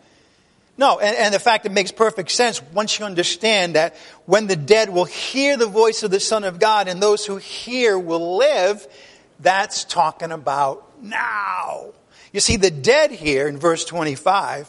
No, 0.76 0.98
and, 0.98 1.16
and, 1.16 1.34
the 1.34 1.40
fact 1.40 1.68
it 1.68 1.72
makes 1.72 1.92
perfect 1.92 2.32
sense 2.32 2.60
once 2.74 2.98
you 2.98 3.06
understand 3.06 3.76
that 3.76 3.96
when 4.26 4.48
the 4.48 4.56
dead 4.56 4.90
will 4.90 5.06
hear 5.06 5.56
the 5.56 5.68
voice 5.68 6.02
of 6.02 6.10
the 6.10 6.20
Son 6.20 6.44
of 6.44 6.60
God 6.60 6.88
and 6.88 7.02
those 7.02 7.26
who 7.26 7.38
hear 7.38 7.98
will 7.98 8.38
live, 8.38 8.88
that's 9.40 9.84
talking 9.84 10.32
about 10.32 11.04
now. 11.04 11.94
You 12.32 12.40
see, 12.40 12.56
the 12.56 12.72
dead 12.72 13.12
here 13.12 13.48
in 13.48 13.60
verse 13.60 13.86
25 13.86 14.68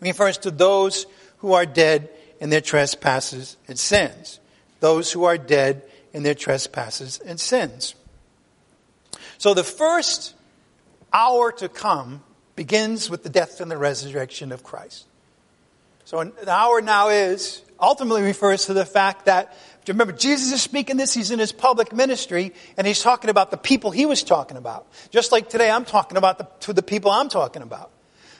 refers 0.00 0.38
to 0.38 0.50
those 0.50 1.06
who 1.38 1.52
are 1.52 1.66
dead 1.66 2.10
in 2.40 2.50
their 2.50 2.60
trespasses 2.60 3.56
and 3.68 3.78
sins. 3.78 4.40
Those 4.80 5.12
who 5.12 5.24
are 5.24 5.38
dead 5.38 5.82
in 6.12 6.24
their 6.24 6.34
trespasses 6.34 7.20
and 7.20 7.38
sins. 7.38 7.94
So 9.38 9.54
the 9.54 9.62
first 9.62 10.34
hour 11.12 11.52
to 11.52 11.68
come 11.68 12.24
begins 12.56 13.08
with 13.08 13.22
the 13.22 13.28
death 13.28 13.60
and 13.60 13.70
the 13.70 13.76
resurrection 13.76 14.50
of 14.50 14.64
Christ. 14.64 15.06
So 16.10 16.18
an 16.18 16.32
hour 16.48 16.80
now 16.80 17.10
is 17.10 17.62
ultimately 17.78 18.22
refers 18.22 18.66
to 18.66 18.72
the 18.74 18.84
fact 18.84 19.26
that 19.26 19.56
remember 19.86 20.12
Jesus 20.12 20.50
is 20.50 20.60
speaking 20.60 20.96
this 20.96 21.14
he's 21.14 21.30
in 21.30 21.38
his 21.38 21.52
public 21.52 21.92
ministry 21.92 22.52
and 22.76 22.84
he's 22.84 23.00
talking 23.00 23.30
about 23.30 23.52
the 23.52 23.56
people 23.56 23.92
he 23.92 24.06
was 24.06 24.24
talking 24.24 24.56
about 24.56 24.88
just 25.10 25.30
like 25.30 25.48
today 25.48 25.70
I'm 25.70 25.84
talking 25.84 26.18
about 26.18 26.38
the, 26.38 26.48
to 26.66 26.72
the 26.72 26.82
people 26.82 27.12
I'm 27.12 27.28
talking 27.28 27.62
about 27.62 27.92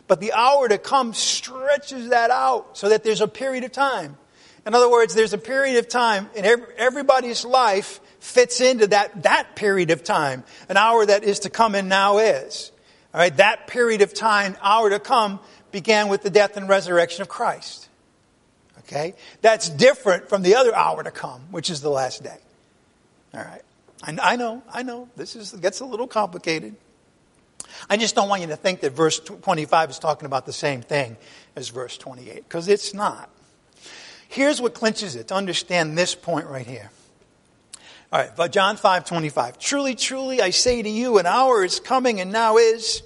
but 0.08 0.18
the 0.18 0.32
hour 0.32 0.66
to 0.68 0.78
come 0.78 1.14
stretches 1.14 2.08
that 2.08 2.32
out 2.32 2.76
so 2.76 2.88
that 2.88 3.04
there's 3.04 3.20
a 3.20 3.28
period 3.28 3.62
of 3.62 3.70
time 3.70 4.16
in 4.66 4.74
other 4.74 4.90
words 4.90 5.14
there's 5.14 5.32
a 5.32 5.38
period 5.38 5.78
of 5.78 5.88
time 5.88 6.28
in 6.34 6.44
everybody's 6.76 7.44
life 7.44 8.00
fits 8.18 8.60
into 8.60 8.88
that, 8.88 9.22
that 9.22 9.56
period 9.56 9.90
of 9.90 10.04
time. 10.04 10.44
An 10.68 10.76
hour 10.76 11.06
that 11.06 11.24
is 11.24 11.40
to 11.40 11.50
come 11.50 11.74
and 11.74 11.88
now 11.88 12.18
is. 12.18 12.70
All 13.12 13.20
right, 13.20 13.36
that 13.38 13.66
period 13.66 14.02
of 14.02 14.14
time, 14.14 14.56
hour 14.62 14.90
to 14.90 15.00
come, 15.00 15.40
began 15.72 16.08
with 16.08 16.22
the 16.22 16.30
death 16.30 16.56
and 16.56 16.68
resurrection 16.68 17.22
of 17.22 17.28
Christ. 17.28 17.88
Okay? 18.80 19.14
That's 19.40 19.68
different 19.68 20.28
from 20.28 20.42
the 20.42 20.54
other 20.56 20.74
hour 20.74 21.02
to 21.02 21.10
come, 21.10 21.42
which 21.50 21.70
is 21.70 21.80
the 21.80 21.90
last 21.90 22.22
day. 22.22 22.38
All 23.34 23.40
right. 23.40 23.62
I, 24.02 24.16
I 24.20 24.36
know, 24.36 24.62
I 24.72 24.82
know. 24.82 25.08
This 25.16 25.36
is, 25.36 25.52
gets 25.52 25.80
a 25.80 25.84
little 25.84 26.06
complicated. 26.06 26.74
I 27.88 27.96
just 27.96 28.14
don't 28.14 28.28
want 28.28 28.42
you 28.42 28.48
to 28.48 28.56
think 28.56 28.80
that 28.80 28.92
verse 28.92 29.20
25 29.20 29.90
is 29.90 29.98
talking 29.98 30.26
about 30.26 30.46
the 30.46 30.52
same 30.52 30.82
thing 30.82 31.16
as 31.56 31.68
verse 31.68 31.96
28, 31.96 32.36
because 32.48 32.68
it's 32.68 32.94
not. 32.94 33.30
Here's 34.28 34.60
what 34.60 34.74
clinches 34.74 35.16
it 35.16 35.28
to 35.28 35.34
understand 35.34 35.96
this 35.96 36.14
point 36.14 36.46
right 36.46 36.66
here. 36.66 36.90
All 38.12 38.20
right, 38.20 38.50
John 38.50 38.76
5 38.76 39.04
25. 39.04 39.58
Truly, 39.58 39.94
truly, 39.94 40.40
I 40.40 40.50
say 40.50 40.82
to 40.82 40.88
you, 40.88 41.18
an 41.18 41.26
hour 41.26 41.64
is 41.64 41.78
coming 41.78 42.20
and 42.20 42.32
now 42.32 42.56
is 42.56 43.02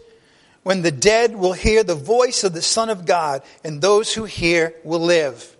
when 0.64 0.82
the 0.82 0.90
dead 0.90 1.36
will 1.36 1.52
hear 1.52 1.84
the 1.84 1.94
voice 1.94 2.42
of 2.42 2.52
the 2.52 2.62
Son 2.62 2.90
of 2.90 3.06
God, 3.06 3.42
and 3.62 3.80
those 3.80 4.12
who 4.12 4.24
hear 4.24 4.74
will 4.82 5.00
live. 5.00 5.56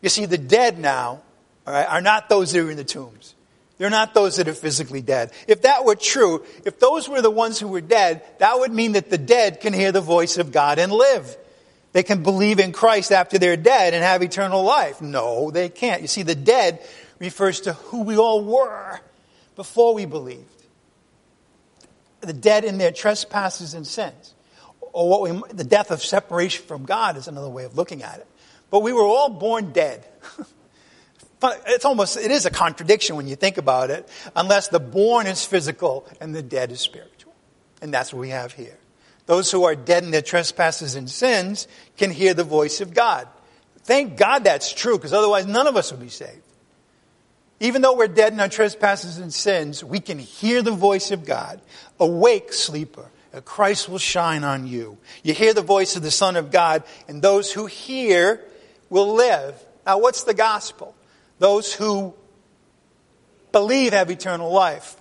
You 0.00 0.08
see, 0.08 0.24
the 0.24 0.38
dead 0.38 0.78
now 0.78 1.20
are 1.66 2.00
not 2.00 2.28
those 2.28 2.52
that 2.52 2.60
are 2.60 2.70
in 2.70 2.76
the 2.76 2.84
tombs. 2.84 3.34
They're 3.76 3.90
not 3.90 4.14
those 4.14 4.36
that 4.36 4.46
are 4.46 4.54
physically 4.54 5.02
dead. 5.02 5.32
If 5.48 5.62
that 5.62 5.84
were 5.84 5.96
true, 5.96 6.44
if 6.64 6.78
those 6.78 7.08
were 7.08 7.20
the 7.20 7.30
ones 7.30 7.58
who 7.58 7.66
were 7.66 7.80
dead, 7.80 8.22
that 8.38 8.58
would 8.58 8.72
mean 8.72 8.92
that 8.92 9.10
the 9.10 9.18
dead 9.18 9.60
can 9.60 9.72
hear 9.72 9.90
the 9.90 10.00
voice 10.00 10.38
of 10.38 10.52
God 10.52 10.78
and 10.78 10.92
live. 10.92 11.36
They 11.92 12.04
can 12.04 12.22
believe 12.22 12.60
in 12.60 12.72
Christ 12.72 13.10
after 13.10 13.38
they're 13.38 13.56
dead 13.56 13.94
and 13.94 14.04
have 14.04 14.22
eternal 14.22 14.62
life. 14.62 15.02
No, 15.02 15.50
they 15.50 15.68
can't. 15.68 16.02
You 16.02 16.08
see, 16.08 16.22
the 16.22 16.36
dead 16.36 16.80
refers 17.18 17.62
to 17.62 17.72
who 17.72 18.02
we 18.02 18.16
all 18.16 18.44
were 18.44 19.00
before 19.56 19.94
we 19.94 20.04
believed. 20.04 20.53
The 22.24 22.32
dead 22.32 22.64
in 22.64 22.78
their 22.78 22.92
trespasses 22.92 23.74
and 23.74 23.86
sins. 23.86 24.34
Or 24.80 25.08
what 25.08 25.22
we, 25.22 25.42
the 25.52 25.64
death 25.64 25.90
of 25.90 26.02
separation 26.02 26.64
from 26.66 26.84
God 26.84 27.16
is 27.16 27.28
another 27.28 27.48
way 27.48 27.64
of 27.64 27.76
looking 27.76 28.02
at 28.02 28.18
it. 28.18 28.26
But 28.70 28.80
we 28.80 28.92
were 28.92 29.02
all 29.02 29.28
born 29.28 29.72
dead. 29.72 30.06
it's 31.66 31.84
almost, 31.84 32.16
it 32.16 32.30
is 32.30 32.46
a 32.46 32.50
contradiction 32.50 33.16
when 33.16 33.26
you 33.26 33.36
think 33.36 33.58
about 33.58 33.90
it, 33.90 34.08
unless 34.36 34.68
the 34.68 34.80
born 34.80 35.26
is 35.26 35.44
physical 35.44 36.06
and 36.20 36.34
the 36.34 36.42
dead 36.42 36.72
is 36.72 36.80
spiritual. 36.80 37.34
And 37.82 37.92
that's 37.92 38.12
what 38.12 38.20
we 38.20 38.30
have 38.30 38.52
here. 38.52 38.78
Those 39.26 39.50
who 39.50 39.64
are 39.64 39.74
dead 39.74 40.04
in 40.04 40.10
their 40.10 40.22
trespasses 40.22 40.94
and 40.94 41.10
sins 41.10 41.66
can 41.96 42.10
hear 42.10 42.34
the 42.34 42.44
voice 42.44 42.80
of 42.80 42.94
God. 42.94 43.26
Thank 43.84 44.16
God 44.16 44.44
that's 44.44 44.72
true, 44.72 44.96
because 44.96 45.12
otherwise 45.12 45.46
none 45.46 45.66
of 45.66 45.76
us 45.76 45.90
would 45.90 46.00
be 46.00 46.08
saved. 46.08 46.40
Even 47.60 47.82
though 47.82 47.96
we're 47.96 48.08
dead 48.08 48.32
in 48.32 48.40
our 48.40 48.48
trespasses 48.48 49.18
and 49.18 49.32
sins, 49.32 49.82
we 49.84 50.00
can 50.00 50.18
hear 50.18 50.62
the 50.62 50.72
voice 50.72 51.10
of 51.10 51.24
God. 51.24 51.60
Awake, 52.00 52.52
sleeper. 52.52 53.10
Christ 53.44 53.88
will 53.88 53.98
shine 53.98 54.44
on 54.44 54.66
you. 54.66 54.98
You 55.22 55.34
hear 55.34 55.54
the 55.54 55.62
voice 55.62 55.96
of 55.96 56.02
the 56.02 56.10
Son 56.10 56.36
of 56.36 56.50
God, 56.50 56.84
and 57.08 57.20
those 57.20 57.52
who 57.52 57.66
hear 57.66 58.40
will 58.90 59.14
live. 59.14 59.54
Now, 59.86 59.98
what's 59.98 60.24
the 60.24 60.34
gospel? 60.34 60.94
Those 61.38 61.72
who 61.72 62.14
believe 63.50 63.92
have 63.92 64.10
eternal 64.10 64.52
life. 64.52 64.96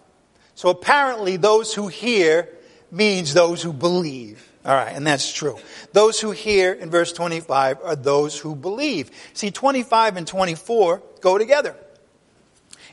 So 0.55 0.69
apparently, 0.69 1.37
those 1.37 1.73
who 1.73 1.87
hear 1.87 2.49
means 2.91 3.33
those 3.33 3.61
who 3.61 3.73
believe. 3.73 4.49
All 4.65 4.73
right, 4.73 4.95
and 4.95 5.05
that's 5.05 5.31
true. 5.33 5.57
Those 5.91 6.19
who 6.21 6.31
hear 6.31 6.71
in 6.71 6.89
verse 6.89 7.11
25 7.11 7.79
are 7.83 7.95
those 7.95 8.39
who 8.39 8.55
believe. 8.55 9.11
See, 9.33 9.51
25 9.51 10.17
and 10.17 10.25
24 10.25 11.03
go 11.19 11.37
together. 11.37 11.75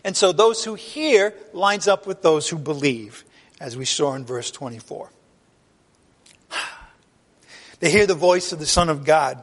And 0.05 0.17
so 0.17 0.33
those 0.33 0.65
who 0.65 0.75
hear 0.75 1.35
lines 1.53 1.89
up 1.89 2.07
with 2.07 2.23
those 2.23 2.49
who 2.49 2.57
believe, 2.57 3.25
as 3.61 3.77
we 3.77 3.85
saw 3.85 4.15
in 4.15 4.25
verse 4.25 4.51
24. 4.51 5.11
They 7.81 7.91
hear 7.91 8.07
the 8.07 8.15
voice 8.15 8.53
of 8.53 8.59
the 8.59 8.67
Son 8.67 8.91
of 8.91 9.05
God 9.05 9.43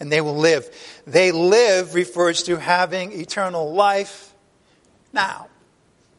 and 0.00 0.12
they 0.12 0.20
will 0.20 0.36
live. 0.36 0.68
They 1.06 1.32
live 1.32 1.94
refers 1.94 2.44
to 2.44 2.56
having 2.56 3.12
eternal 3.12 3.72
life 3.72 4.32
now. 5.12 5.48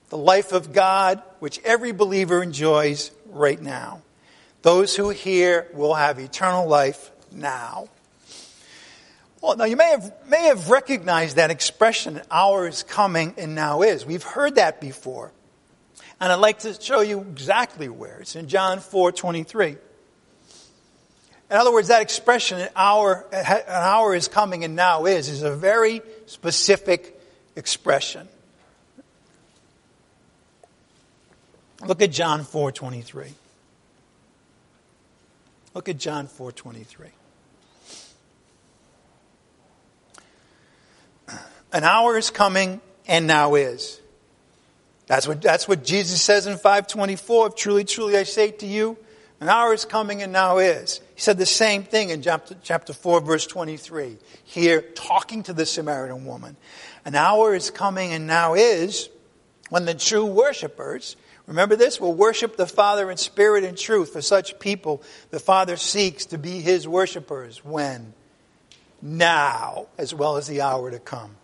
The 0.09 0.17
life 0.17 0.51
of 0.51 0.73
God, 0.73 1.21
which 1.39 1.59
every 1.63 1.91
believer 1.91 2.41
enjoys 2.41 3.11
right 3.27 3.61
now. 3.61 4.01
Those 4.61 4.95
who 4.95 5.09
hear 5.09 5.67
will 5.73 5.93
have 5.93 6.19
eternal 6.19 6.67
life 6.67 7.11
now. 7.31 7.87
Well, 9.41 9.55
now 9.55 9.65
you 9.65 9.77
may 9.77 9.91
have, 9.91 10.13
may 10.27 10.43
have 10.45 10.69
recognized 10.69 11.37
that 11.37 11.49
expression, 11.49 12.21
hour 12.29 12.67
is 12.67 12.83
coming 12.83 13.35
and 13.37 13.55
now 13.55 13.81
is. 13.81 14.05
We've 14.05 14.23
heard 14.23 14.55
that 14.55 14.81
before. 14.81 15.31
And 16.19 16.31
I'd 16.31 16.35
like 16.35 16.59
to 16.59 16.73
show 16.73 16.99
you 16.99 17.21
exactly 17.21 17.87
where. 17.87 18.19
It's 18.19 18.35
in 18.35 18.49
John 18.49 18.79
4 18.79 19.11
23. 19.13 19.77
In 21.49 21.57
other 21.57 21.71
words, 21.71 21.87
that 21.87 22.01
expression, 22.01 22.59
an 22.59 22.69
hour, 22.75 23.25
an 23.31 23.63
hour 23.67 24.13
is 24.13 24.27
coming 24.27 24.63
and 24.63 24.75
now 24.75 25.05
is, 25.05 25.29
is 25.29 25.41
a 25.41 25.55
very 25.55 26.01
specific 26.27 27.19
expression. 27.55 28.27
Look 31.85 32.01
at 32.01 32.11
John 32.11 32.43
4:23. 32.43 33.31
Look 35.73 35.87
at 35.87 35.97
John 35.97 36.27
4:23. 36.27 37.07
An 41.71 41.83
hour 41.83 42.17
is 42.17 42.29
coming 42.29 42.81
and 43.07 43.27
now 43.27 43.55
is. 43.55 43.99
That's 45.07 45.27
what, 45.27 45.41
that's 45.41 45.67
what 45.67 45.83
Jesus 45.83 46.21
says 46.21 46.45
in 46.45 46.53
524. 46.53 47.51
Truly, 47.51 47.83
truly, 47.83 48.17
I 48.17 48.23
say 48.23 48.51
to 48.51 48.67
you, 48.67 48.97
an 49.41 49.49
hour 49.49 49.73
is 49.73 49.85
coming 49.85 50.21
and 50.21 50.33
now 50.33 50.57
is. 50.57 51.01
He 51.15 51.21
said 51.21 51.37
the 51.37 51.45
same 51.45 51.83
thing 51.83 52.09
in 52.09 52.21
chapter, 52.21 52.55
chapter 52.61 52.93
4, 52.93 53.21
verse 53.21 53.47
23. 53.47 54.17
Here, 54.43 54.81
talking 54.81 55.43
to 55.43 55.53
the 55.53 55.65
Samaritan 55.65 56.25
woman. 56.25 56.57
An 57.05 57.15
hour 57.15 57.55
is 57.55 57.71
coming 57.71 58.11
and 58.11 58.27
now 58.27 58.53
is 58.55 59.09
when 59.69 59.85
the 59.85 59.93
true 59.93 60.25
worshipers, 60.25 61.15
remember 61.47 61.75
this, 61.75 62.01
will 62.01 62.13
worship 62.13 62.57
the 62.57 62.67
Father 62.67 63.09
in 63.09 63.17
spirit 63.17 63.63
and 63.63 63.77
truth. 63.77 64.11
For 64.11 64.21
such 64.21 64.59
people, 64.59 65.01
the 65.29 65.39
Father 65.39 65.77
seeks 65.77 66.25
to 66.27 66.37
be 66.37 66.59
his 66.59 66.87
worshipers. 66.87 67.63
When? 67.63 68.13
Now, 69.01 69.87
as 69.97 70.13
well 70.13 70.37
as 70.37 70.47
the 70.47 70.61
hour 70.61 70.91
to 70.91 70.99
come. 70.99 71.37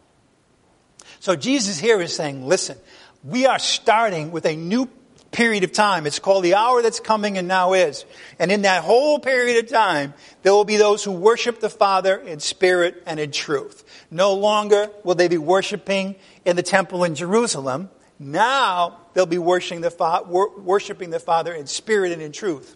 So 1.26 1.36
Jesus 1.36 1.80
here 1.80 2.00
is 2.02 2.16
saying, 2.16 2.46
listen, 2.46 2.78
we 3.24 3.48
are 3.48 3.58
starting 3.58 4.32
with 4.32 4.46
a 4.46 4.56
new 4.56 4.88
period 5.32 5.64
of 5.64 5.72
time. 5.72 6.06
It's 6.06 6.20
called 6.20 6.44
the 6.44 6.54
hour 6.54 6.84
that's 6.84 7.00
coming 7.00 7.40
and 7.40 7.48
now 7.48 7.74
is. 7.74 8.06
And 8.38 8.52
in 8.52 8.62
that 8.62 8.84
whole 8.84 9.18
period 9.18 9.58
of 9.64 9.68
time, 9.68 10.14
there 10.44 10.54
will 10.54 10.66
be 10.66 10.78
those 10.78 11.04
who 11.04 11.12
worship 11.12 11.62
the 11.62 11.70
Father 11.72 12.16
in 12.16 12.40
spirit 12.40 13.02
and 13.08 13.20
in 13.20 13.32
truth. 13.32 14.06
No 14.12 14.36
longer 14.36 14.92
will 15.04 15.16
they 15.16 15.28
be 15.28 15.40
worshiping 15.40 16.14
in 16.46 16.58
the 16.58 16.62
temple 16.62 17.04
in 17.04 17.16
Jerusalem. 17.16 17.90
Now 18.20 19.00
they'll 19.16 19.26
be 19.26 19.40
worshiping 19.40 19.82
the, 19.82 19.90
fa- 19.90 20.22
worshiping 20.28 21.10
the 21.10 21.20
Father 21.20 21.56
in 21.56 21.66
spirit 21.66 22.12
and 22.12 22.22
in 22.22 22.34
truth. 22.34 22.76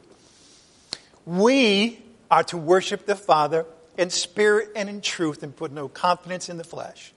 We 1.24 2.02
are 2.32 2.46
to 2.46 2.58
worship 2.58 3.06
the 3.06 3.16
Father 3.16 3.68
in 3.96 4.10
spirit 4.10 4.70
and 4.76 4.90
in 4.90 5.02
truth 5.02 5.44
and 5.44 5.56
put 5.56 5.72
no 5.72 5.88
confidence 5.88 6.50
in 6.50 6.58
the 6.58 6.64
flesh. 6.64 7.14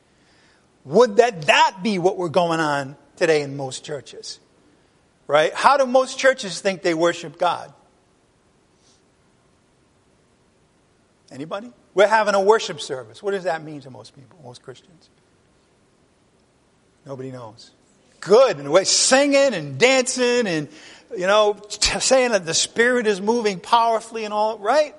Would 0.84 1.16
that 1.16 1.42
that 1.42 1.78
be 1.82 1.98
what 1.98 2.16
we're 2.16 2.28
going 2.28 2.60
on 2.60 2.96
today 3.16 3.42
in 3.42 3.56
most 3.56 3.84
churches? 3.84 4.40
Right? 5.26 5.54
How 5.54 5.76
do 5.76 5.86
most 5.86 6.18
churches 6.18 6.60
think 6.60 6.82
they 6.82 6.94
worship 6.94 7.38
God? 7.38 7.72
Anybody? 11.30 11.72
We're 11.94 12.08
having 12.08 12.34
a 12.34 12.40
worship 12.40 12.80
service. 12.80 13.22
What 13.22 13.30
does 13.32 13.44
that 13.44 13.62
mean 13.62 13.80
to 13.82 13.90
most 13.90 14.14
people, 14.14 14.38
most 14.42 14.62
Christians? 14.62 15.08
Nobody 17.06 17.30
knows. 17.30 17.70
Good. 18.20 18.58
And 18.58 18.72
we're 18.72 18.84
singing 18.84 19.54
and 19.54 19.78
dancing 19.78 20.46
and, 20.46 20.68
you 21.16 21.26
know, 21.26 21.60
saying 21.68 22.32
that 22.32 22.46
the 22.46 22.54
Spirit 22.54 23.06
is 23.06 23.20
moving 23.20 23.60
powerfully 23.60 24.24
and 24.24 24.32
all, 24.32 24.58
right? 24.58 24.94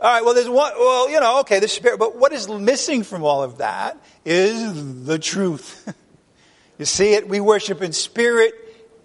All 0.00 0.10
right, 0.10 0.24
well, 0.24 0.32
there's 0.32 0.48
one, 0.48 0.72
well, 0.78 1.10
you 1.10 1.20
know, 1.20 1.40
okay, 1.40 1.58
the 1.58 1.68
Spirit, 1.68 1.98
but 1.98 2.16
what 2.16 2.32
is 2.32 2.48
missing 2.48 3.02
from 3.02 3.22
all 3.22 3.42
of 3.42 3.58
that 3.58 3.98
is 4.24 5.04
the 5.04 5.18
truth. 5.18 5.92
you 6.78 6.86
see 6.86 7.12
it? 7.12 7.28
We 7.28 7.40
worship 7.40 7.82
in 7.82 7.92
spirit 7.92 8.54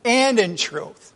and 0.06 0.40
in 0.40 0.56
truth. 0.56 1.12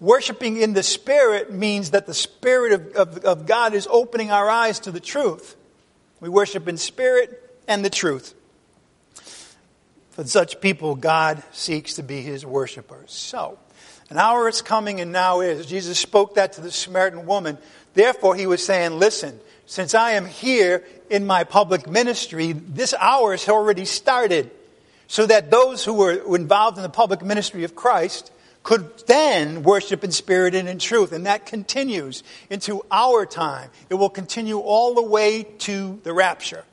Worshipping 0.00 0.56
in 0.56 0.72
the 0.72 0.82
Spirit 0.82 1.52
means 1.52 1.92
that 1.92 2.06
the 2.06 2.14
Spirit 2.14 2.72
of, 2.72 2.96
of, 2.96 3.24
of, 3.24 3.46
God 3.46 3.74
is 3.74 3.86
opening 3.88 4.32
our 4.32 4.50
eyes 4.50 4.80
to 4.80 4.90
the 4.90 5.00
truth. 5.00 5.54
We 6.18 6.28
worship 6.28 6.66
in 6.66 6.76
spirit 6.76 7.58
and 7.68 7.84
the 7.84 7.90
truth. 7.90 8.34
For 10.10 10.24
such 10.24 10.60
people, 10.60 10.96
God 10.96 11.42
seeks 11.52 11.94
to 11.94 12.02
be 12.02 12.22
his 12.22 12.44
worshipers. 12.44 13.12
So, 13.12 13.58
an 14.10 14.18
hour 14.18 14.48
is 14.48 14.62
coming 14.62 15.00
and 15.00 15.12
now 15.12 15.40
is. 15.40 15.66
Jesus 15.66 15.98
spoke 15.98 16.34
that 16.34 16.54
to 16.54 16.60
the 16.60 16.72
Samaritan 16.72 17.26
woman. 17.26 17.58
Therefore, 17.96 18.36
he 18.36 18.46
was 18.46 18.62
saying, 18.62 18.98
Listen, 18.98 19.40
since 19.64 19.94
I 19.94 20.12
am 20.12 20.26
here 20.26 20.84
in 21.08 21.26
my 21.26 21.44
public 21.44 21.88
ministry, 21.88 22.52
this 22.52 22.94
hour 22.94 23.32
has 23.32 23.48
already 23.48 23.86
started. 23.86 24.50
So 25.08 25.24
that 25.24 25.50
those 25.50 25.84
who 25.84 25.94
were 25.94 26.36
involved 26.36 26.76
in 26.76 26.82
the 26.82 26.88
public 26.88 27.22
ministry 27.22 27.64
of 27.64 27.74
Christ 27.74 28.32
could 28.64 29.06
then 29.06 29.62
worship 29.62 30.02
in 30.02 30.10
spirit 30.10 30.54
and 30.54 30.68
in 30.68 30.78
truth. 30.78 31.12
And 31.12 31.26
that 31.26 31.46
continues 31.46 32.22
into 32.50 32.84
our 32.90 33.24
time. 33.24 33.70
It 33.88 33.94
will 33.94 34.10
continue 34.10 34.58
all 34.58 34.94
the 34.94 35.02
way 35.02 35.44
to 35.60 36.00
the 36.02 36.12
rapture. 36.12 36.64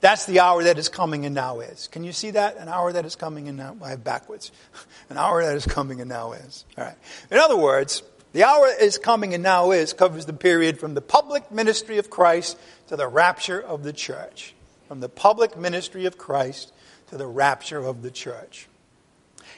That's 0.00 0.26
the 0.26 0.40
hour 0.40 0.64
that 0.64 0.78
is 0.78 0.88
coming 0.88 1.26
and 1.26 1.34
now 1.34 1.60
is. 1.60 1.88
Can 1.88 2.02
you 2.02 2.12
see 2.12 2.32
that? 2.32 2.56
An 2.56 2.68
hour 2.68 2.92
that 2.92 3.04
is 3.04 3.14
coming 3.14 3.46
and 3.46 3.56
now, 3.56 3.76
I 3.82 3.90
have 3.90 4.02
backwards. 4.02 4.50
An 5.10 5.16
hour 5.16 5.44
that 5.44 5.56
is 5.56 5.66
coming 5.66 6.00
and 6.00 6.08
now 6.08 6.32
is. 6.32 6.64
All 6.78 6.84
right. 6.84 6.96
In 7.30 7.38
other 7.38 7.56
words, 7.56 8.02
the 8.32 8.44
hour 8.44 8.68
is 8.80 8.98
coming 8.98 9.34
and 9.34 9.42
now 9.42 9.72
is 9.72 9.92
covers 9.92 10.26
the 10.26 10.32
period 10.32 10.78
from 10.78 10.94
the 10.94 11.00
public 11.00 11.50
ministry 11.50 11.98
of 11.98 12.10
Christ 12.10 12.58
to 12.88 12.96
the 12.96 13.06
rapture 13.06 13.60
of 13.60 13.82
the 13.82 13.92
church. 13.92 14.54
From 14.88 15.00
the 15.00 15.08
public 15.08 15.56
ministry 15.56 16.06
of 16.06 16.18
Christ 16.18 16.72
to 17.08 17.16
the 17.16 17.26
rapture 17.26 17.78
of 17.78 18.02
the 18.02 18.10
church. 18.10 18.68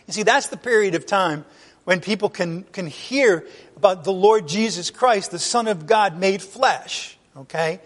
You 0.07 0.13
see, 0.13 0.23
that's 0.23 0.49
the 0.49 0.57
period 0.57 0.95
of 0.95 1.07
time 1.07 1.45
when 1.85 2.01
people 2.01 2.29
can, 2.29 2.65
can 2.65 2.87
hear 2.87 3.47
about 3.77 4.05
the 4.05 4.13
Lord 4.13 4.49
Jesus 4.49 4.91
Christ, 4.91 5.31
the 5.31 5.39
Son 5.39 5.69
of 5.69 5.87
God 5.87 6.19
made 6.19 6.43
flesh. 6.43 7.17
Okay? 7.37 7.81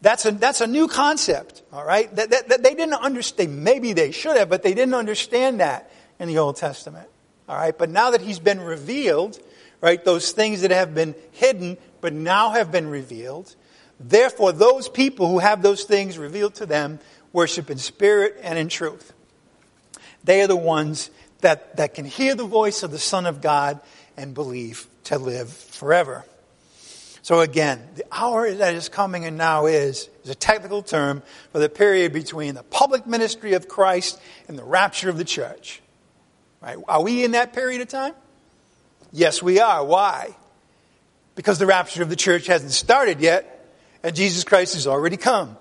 That's 0.00 0.26
a, 0.26 0.32
that's 0.32 0.60
a 0.60 0.66
new 0.66 0.88
concept, 0.88 1.62
all 1.72 1.84
right? 1.84 2.14
That, 2.16 2.30
that, 2.30 2.48
that 2.48 2.62
they 2.64 2.74
didn't 2.74 2.94
understand. 2.94 3.62
Maybe 3.62 3.92
they 3.92 4.10
should 4.10 4.36
have, 4.36 4.48
but 4.48 4.62
they 4.62 4.74
didn't 4.74 4.94
understand 4.94 5.60
that 5.60 5.92
in 6.18 6.28
the 6.28 6.38
Old 6.38 6.56
Testament. 6.56 7.08
All 7.48 7.56
right? 7.56 7.76
But 7.76 7.90
now 7.90 8.10
that 8.10 8.20
he's 8.20 8.38
been 8.38 8.60
revealed, 8.60 9.38
right? 9.82 10.02
Those 10.02 10.32
things 10.32 10.62
that 10.62 10.70
have 10.70 10.94
been 10.94 11.14
hidden 11.32 11.76
but 12.00 12.14
now 12.14 12.50
have 12.50 12.72
been 12.72 12.88
revealed. 12.88 13.54
Therefore, 14.00 14.52
those 14.52 14.88
people 14.88 15.28
who 15.28 15.40
have 15.40 15.60
those 15.60 15.84
things 15.84 16.16
revealed 16.16 16.54
to 16.56 16.66
them 16.66 16.98
worship 17.32 17.70
in 17.70 17.76
spirit 17.76 18.38
and 18.42 18.58
in 18.58 18.68
truth. 18.68 19.12
They 20.24 20.42
are 20.42 20.46
the 20.46 20.56
ones 20.56 21.10
that, 21.40 21.76
that 21.76 21.94
can 21.94 22.04
hear 22.04 22.34
the 22.34 22.46
voice 22.46 22.82
of 22.82 22.90
the 22.90 22.98
Son 22.98 23.26
of 23.26 23.40
God 23.42 23.80
and 24.16 24.34
believe 24.34 24.86
to 25.04 25.18
live 25.18 25.50
forever. 25.50 26.24
So 27.22 27.40
again, 27.40 27.80
the 27.94 28.04
hour 28.10 28.50
that 28.50 28.74
is 28.74 28.88
coming 28.88 29.24
and 29.24 29.36
now 29.36 29.66
is, 29.66 30.08
is 30.24 30.30
a 30.30 30.34
technical 30.34 30.82
term 30.82 31.22
for 31.52 31.60
the 31.60 31.68
period 31.68 32.12
between 32.12 32.54
the 32.54 32.64
public 32.64 33.06
ministry 33.06 33.54
of 33.54 33.68
Christ 33.68 34.20
and 34.48 34.58
the 34.58 34.64
rapture 34.64 35.08
of 35.08 35.18
the 35.18 35.24
church. 35.24 35.80
Right? 36.60 36.76
Are 36.88 37.02
we 37.02 37.24
in 37.24 37.32
that 37.32 37.52
period 37.52 37.80
of 37.80 37.88
time? 37.88 38.14
Yes, 39.12 39.42
we 39.42 39.60
are. 39.60 39.84
Why? 39.84 40.34
Because 41.34 41.58
the 41.58 41.66
rapture 41.66 42.02
of 42.02 42.08
the 42.08 42.16
church 42.16 42.46
hasn't 42.46 42.72
started 42.72 43.20
yet, 43.20 43.70
and 44.02 44.16
Jesus 44.16 44.44
Christ 44.44 44.74
has 44.74 44.86
already 44.86 45.16
come. 45.16 45.56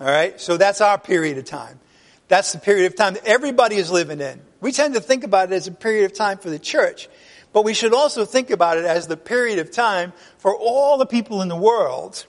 All 0.00 0.06
right? 0.06 0.40
So 0.40 0.56
that's 0.56 0.80
our 0.80 0.98
period 0.98 1.38
of 1.38 1.44
time. 1.44 1.80
That's 2.28 2.52
the 2.52 2.58
period 2.58 2.86
of 2.86 2.96
time 2.96 3.14
that 3.14 3.26
everybody 3.26 3.76
is 3.76 3.90
living 3.90 4.20
in. 4.20 4.40
We 4.60 4.72
tend 4.72 4.94
to 4.94 5.00
think 5.00 5.24
about 5.24 5.52
it 5.52 5.54
as 5.54 5.66
a 5.66 5.72
period 5.72 6.06
of 6.06 6.14
time 6.14 6.38
for 6.38 6.48
the 6.48 6.58
church, 6.58 7.08
but 7.52 7.64
we 7.64 7.74
should 7.74 7.92
also 7.92 8.24
think 8.24 8.50
about 8.50 8.78
it 8.78 8.84
as 8.84 9.06
the 9.06 9.16
period 9.16 9.58
of 9.58 9.70
time 9.70 10.12
for 10.38 10.56
all 10.56 10.96
the 10.96 11.06
people 11.06 11.42
in 11.42 11.48
the 11.48 11.56
world 11.56 12.24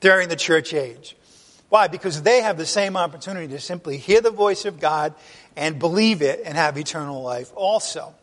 during 0.00 0.28
the 0.28 0.36
church 0.36 0.72
age. 0.72 1.16
Why? 1.68 1.88
Because 1.88 2.22
they 2.22 2.42
have 2.42 2.56
the 2.56 2.66
same 2.66 2.96
opportunity 2.96 3.48
to 3.48 3.60
simply 3.60 3.96
hear 3.96 4.20
the 4.20 4.30
voice 4.30 4.64
of 4.64 4.78
God 4.78 5.14
and 5.56 5.78
believe 5.78 6.22
it 6.22 6.42
and 6.44 6.56
have 6.56 6.76
eternal 6.76 7.22
life 7.22 7.50
also. 7.54 8.14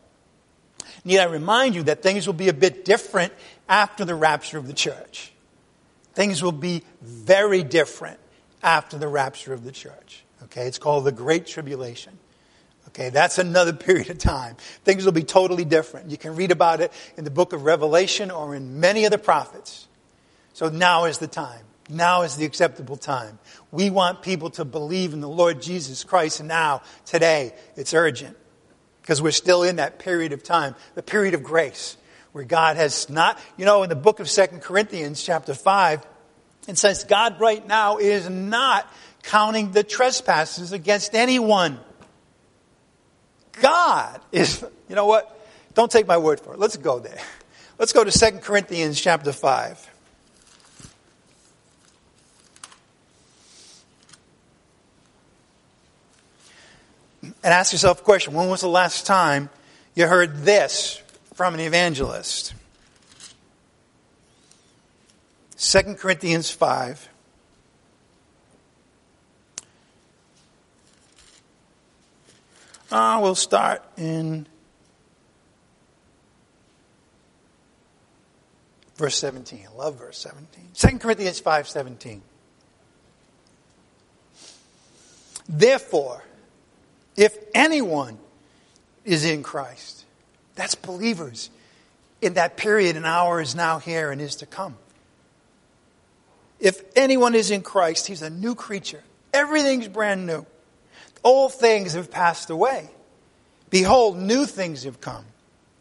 Need 1.04 1.18
I 1.18 1.24
remind 1.24 1.74
you 1.74 1.82
that 1.84 2.02
things 2.02 2.26
will 2.26 2.34
be 2.34 2.48
a 2.48 2.54
bit 2.54 2.84
different 2.84 3.32
after 3.68 4.04
the 4.04 4.14
rapture 4.14 4.58
of 4.58 4.66
the 4.66 4.72
church. 4.72 5.32
Things 6.14 6.42
will 6.42 6.52
be 6.52 6.82
very 7.00 7.62
different 7.62 8.18
after 8.62 8.98
the 8.98 9.08
rapture 9.08 9.52
of 9.52 9.64
the 9.64 9.72
church. 9.72 10.24
Okay, 10.44 10.66
it's 10.66 10.78
called 10.78 11.04
the 11.04 11.12
Great 11.12 11.46
Tribulation. 11.46 12.18
Okay, 12.88 13.10
that's 13.10 13.38
another 13.38 13.72
period 13.88 14.10
of 14.10 14.18
time. 14.18 14.56
Things 14.84 15.04
will 15.04 15.12
be 15.12 15.22
totally 15.22 15.64
different. 15.64 16.10
You 16.10 16.16
can 16.16 16.34
read 16.34 16.50
about 16.50 16.80
it 16.80 16.92
in 17.16 17.24
the 17.24 17.30
book 17.30 17.52
of 17.52 17.64
Revelation 17.64 18.30
or 18.30 18.54
in 18.54 18.80
many 18.80 19.04
of 19.04 19.10
the 19.10 19.18
prophets. 19.18 19.86
So 20.52 20.68
now 20.68 21.04
is 21.04 21.18
the 21.18 21.28
time. 21.28 21.64
Now 21.88 22.22
is 22.22 22.36
the 22.36 22.44
acceptable 22.44 22.96
time. 22.96 23.38
We 23.70 23.90
want 23.90 24.22
people 24.22 24.50
to 24.50 24.64
believe 24.64 25.12
in 25.12 25.20
the 25.20 25.28
Lord 25.28 25.62
Jesus 25.62 26.04
Christ 26.04 26.42
now, 26.42 26.82
today. 27.04 27.52
It's 27.76 27.94
urgent 27.94 28.36
because 29.10 29.20
we're 29.20 29.32
still 29.32 29.64
in 29.64 29.74
that 29.74 29.98
period 29.98 30.32
of 30.32 30.40
time, 30.40 30.76
the 30.94 31.02
period 31.02 31.34
of 31.34 31.42
grace, 31.42 31.96
where 32.30 32.44
God 32.44 32.76
has 32.76 33.10
not, 33.10 33.40
you 33.56 33.64
know, 33.64 33.82
in 33.82 33.88
the 33.88 33.96
book 33.96 34.20
of 34.20 34.30
Second 34.30 34.62
Corinthians, 34.62 35.20
chapter 35.20 35.52
5, 35.52 36.06
it 36.68 36.78
says 36.78 37.02
God 37.02 37.40
right 37.40 37.66
now 37.66 37.96
is 37.98 38.30
not 38.30 38.88
counting 39.24 39.72
the 39.72 39.82
trespasses 39.82 40.70
against 40.70 41.16
anyone. 41.16 41.80
God 43.60 44.20
is, 44.30 44.64
you 44.88 44.94
know 44.94 45.06
what? 45.06 45.44
Don't 45.74 45.90
take 45.90 46.06
my 46.06 46.18
word 46.18 46.38
for 46.38 46.54
it. 46.54 46.60
Let's 46.60 46.76
go 46.76 47.00
there. 47.00 47.18
Let's 47.80 47.92
go 47.92 48.04
to 48.04 48.12
Second 48.12 48.42
Corinthians 48.42 49.00
chapter 49.00 49.32
5. 49.32 49.90
And 57.42 57.54
ask 57.54 57.72
yourself 57.72 58.00
a 58.00 58.04
question 58.04 58.34
when 58.34 58.48
was 58.48 58.60
the 58.60 58.68
last 58.68 59.06
time 59.06 59.48
you 59.94 60.06
heard 60.06 60.42
this 60.44 61.02
from 61.34 61.54
an 61.54 61.60
evangelist. 61.60 62.54
2 65.58 65.94
Corinthians 65.94 66.50
5. 66.50 67.08
Uh, 72.90 73.20
we'll 73.22 73.34
start 73.34 73.84
in 73.96 74.46
verse 78.96 79.16
17. 79.16 79.66
I 79.70 79.76
love 79.76 79.98
verse 79.98 80.18
17. 80.18 80.70
2 80.74 80.98
Corinthians 80.98 81.40
5 81.40 81.68
17. 81.68 82.22
Therefore, 85.48 86.22
if 87.20 87.36
anyone 87.54 88.16
is 89.04 89.26
in 89.26 89.42
Christ, 89.42 90.06
that's 90.54 90.74
believers 90.74 91.50
in 92.22 92.34
that 92.34 92.56
period 92.56 92.96
and 92.96 93.04
hour 93.04 93.42
is 93.42 93.54
now 93.54 93.78
here 93.78 94.10
and 94.10 94.22
is 94.22 94.36
to 94.36 94.46
come. 94.46 94.74
If 96.58 96.82
anyone 96.96 97.34
is 97.34 97.50
in 97.50 97.60
Christ, 97.60 98.06
he's 98.06 98.22
a 98.22 98.30
new 98.30 98.54
creature. 98.54 99.02
Everything's 99.34 99.86
brand 99.86 100.24
new. 100.24 100.46
Old 101.22 101.52
things 101.52 101.92
have 101.92 102.10
passed 102.10 102.48
away. 102.48 102.88
Behold, 103.68 104.16
new 104.16 104.46
things 104.46 104.84
have 104.84 105.02
come. 105.02 105.26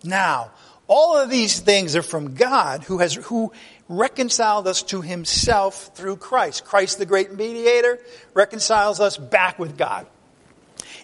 Now, 0.03 0.51
all 0.87 1.17
of 1.17 1.29
these 1.29 1.61
things 1.61 1.95
are 1.95 2.01
from 2.01 2.35
God 2.35 2.83
who 2.83 2.97
has, 2.97 3.13
who 3.15 3.53
reconciled 3.87 4.67
us 4.67 4.83
to 4.83 5.01
himself 5.01 5.95
through 5.95 6.17
Christ. 6.17 6.65
Christ, 6.65 6.97
the 6.97 7.05
great 7.05 7.33
mediator, 7.33 7.97
reconciles 8.33 8.99
us 8.99 9.15
back 9.15 9.57
with 9.57 9.77
God. 9.77 10.05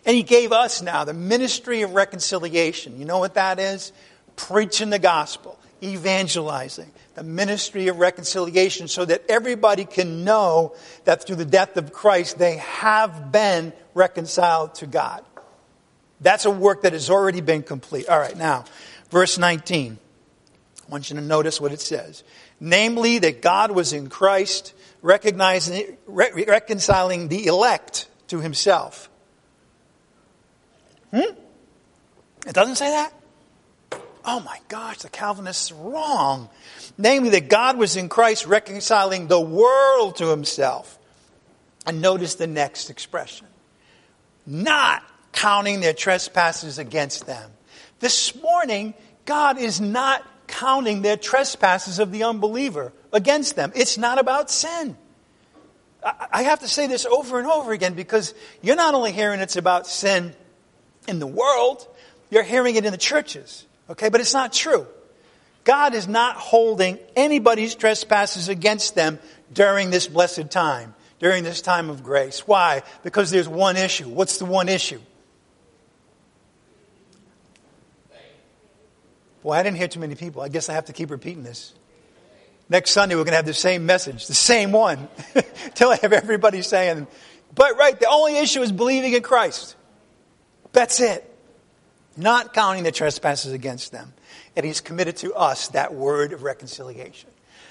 And 0.06 0.16
he 0.16 0.24
gave 0.24 0.52
us 0.52 0.82
now 0.82 1.04
the 1.04 1.14
ministry 1.14 1.82
of 1.82 1.94
reconciliation. 1.94 3.00
You 3.00 3.06
know 3.06 3.20
what 3.20 3.36
that 3.36 3.60
is? 3.60 3.92
Preaching 4.36 4.90
the 4.90 5.00
gospel, 5.00 5.60
evangelizing, 5.82 6.92
the 7.16 7.24
ministry 7.24 7.88
of 7.88 7.98
reconciliation 7.98 8.88
so 8.88 9.06
that 9.06 9.24
everybody 9.30 9.86
can 9.86 10.24
know 10.24 10.76
that 11.06 11.26
through 11.26 11.38
the 11.38 11.46
death 11.46 11.78
of 11.78 11.92
Christ 11.92 12.38
they 12.38 12.58
have 12.58 13.32
been 13.32 13.74
reconciled 13.94 14.76
to 14.76 14.88
God. 14.88 15.24
That's 16.22 16.46
a 16.46 16.52
work 16.52 16.84
that 16.84 16.94
has 16.94 17.10
already 17.10 17.42
been 17.42 17.64
complete. 17.64 18.08
All 18.08 18.20
right, 18.20 18.38
now, 18.38 18.66
Verse 19.10 19.38
19. 19.38 19.98
I 19.98 20.92
want 20.92 21.10
you 21.10 21.16
to 21.16 21.22
notice 21.22 21.62
what 21.62 21.72
it 21.72 21.82
says. 21.82 22.24
Namely, 22.60 23.20
that 23.20 23.42
God 23.42 23.72
was 23.72 23.94
in 23.94 24.10
Christ, 24.10 24.74
recognizing, 25.02 25.98
re- 26.06 26.46
reconciling 26.48 27.28
the 27.28 27.48
elect 27.48 28.08
to 28.28 28.40
himself. 28.40 29.10
Hmm? 31.16 31.34
It 32.46 32.54
doesn't 32.54 32.76
say 32.76 32.90
that? 32.90 33.14
Oh 34.26 34.42
my 34.42 34.60
gosh, 34.68 34.98
the 34.98 35.10
Calvinists 35.10 35.72
are 35.72 35.76
wrong. 35.76 36.50
Namely, 36.98 37.30
that 37.30 37.48
God 37.48 37.78
was 37.78 37.96
in 37.96 38.10
Christ 38.10 38.46
reconciling 38.48 39.28
the 39.28 39.40
world 39.40 40.18
to 40.18 40.28
himself. 40.28 41.00
And 41.86 42.02
notice 42.02 42.36
the 42.36 42.48
next 42.48 42.90
expression. 42.90 43.48
Not 44.46 45.04
counting 45.32 45.80
their 45.80 45.94
trespasses 45.94 46.80
against 46.80 47.26
them. 47.26 47.52
This 48.00 48.36
morning, 48.42 48.94
God 49.26 49.58
is 49.58 49.80
not 49.80 50.26
counting 50.48 51.02
their 51.02 51.18
trespasses 51.18 52.00
of 52.00 52.12
the 52.12 52.24
unbeliever 52.24 52.92
against 53.14 53.56
them. 53.56 53.72
It's 53.74 53.98
not 53.98 54.20
about 54.20 54.50
sin. 54.50 54.98
I 56.04 56.44
have 56.44 56.60
to 56.60 56.68
say 56.68 56.88
this 56.88 57.06
over 57.06 57.40
and 57.40 57.48
over 57.48 57.72
again 57.72 57.94
because 57.94 58.34
you're 58.62 58.76
not 58.76 58.94
only 58.94 59.12
hearing 59.12 59.40
it's 59.40 59.56
about 59.56 59.88
sin 59.88 60.36
in 61.08 61.20
the 61.20 61.28
world, 61.28 61.88
you're 62.30 62.44
hearing 62.44 62.76
it 62.76 62.86
in 62.86 62.92
the 62.92 62.98
churches. 62.98 63.66
Okay, 63.90 64.10
but 64.10 64.22
it's 64.22 64.34
not 64.34 64.52
true. 64.52 64.88
God 65.64 65.96
is 65.96 66.08
not 66.08 66.36
holding 66.36 67.00
anybody's 67.16 67.76
trespasses 67.76 68.50
against 68.50 68.96
them 68.96 69.20
during 69.52 69.90
this 69.90 70.08
blessed 70.08 70.52
time, 70.52 70.94
during 71.20 71.44
this 71.44 71.62
time 71.62 71.90
of 71.90 72.04
grace. 72.04 72.48
Why? 72.48 72.84
Because 73.04 73.32
there's 73.32 73.50
one 73.50 73.78
issue. 73.78 74.08
What's 74.08 74.38
the 74.38 74.46
one 74.46 74.70
issue? 74.70 75.02
Well, 79.42 79.58
I 79.58 79.64
didn't 79.64 79.78
hear 79.78 79.88
too 79.88 80.00
many 80.00 80.16
people. 80.16 80.42
I 80.42 80.50
guess 80.50 80.70
I 80.70 80.74
have 80.74 80.86
to 80.86 80.94
keep 80.94 81.12
repeating 81.12 81.44
this. 81.44 81.74
Next 82.68 82.92
Sunday, 82.92 83.16
we're 83.16 83.26
going 83.26 83.34
to 83.34 83.38
have 83.38 83.46
the 83.46 83.54
same 83.54 83.86
message, 83.86 84.26
the 84.26 84.34
same 84.34 84.72
one, 84.72 85.08
till 85.76 85.90
I 85.90 85.98
have 85.98 86.14
everybody 86.14 86.64
saying, 86.64 87.06
but 87.54 87.78
right, 87.78 88.00
the 88.00 88.08
only 88.08 88.38
issue 88.38 88.62
is 88.62 88.72
believing 88.72 89.14
in 89.14 89.22
Christ. 89.22 89.76
That's 90.76 91.00
it. 91.00 91.24
Not 92.18 92.54
counting 92.54 92.84
the 92.84 92.92
trespasses 92.92 93.54
against 93.54 93.94
them. 93.94 94.14
And 94.56 94.66
He's 94.66 94.82
committed 94.82 95.16
to 95.18 95.34
us 95.34 95.70
that 95.70 95.94
word 95.94 96.34
of 96.34 96.44
reconciliation. 96.44 97.30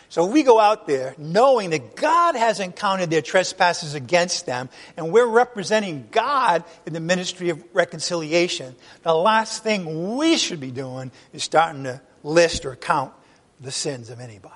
So 0.08 0.24
we 0.24 0.42
go 0.42 0.58
out 0.58 0.86
there 0.86 1.14
knowing 1.18 1.70
that 1.70 1.96
God 1.96 2.34
hasn't 2.34 2.76
counted 2.76 3.10
their 3.10 3.22
trespasses 3.22 3.94
against 3.94 4.46
them, 4.46 4.68
and 4.96 5.12
we're 5.12 5.26
representing 5.26 6.08
God 6.10 6.64
in 6.86 6.92
the 6.92 7.00
ministry 7.00 7.50
of 7.50 7.62
reconciliation. 7.72 8.74
The 9.02 9.14
last 9.14 9.62
thing 9.62 10.16
we 10.16 10.36
should 10.36 10.60
be 10.60 10.70
doing 10.70 11.10
is 11.32 11.44
starting 11.44 11.84
to 11.84 12.00
list 12.22 12.64
or 12.64 12.74
count 12.76 13.12
the 13.60 13.72
sins 13.72 14.08
of 14.08 14.20
anybody. 14.20 14.54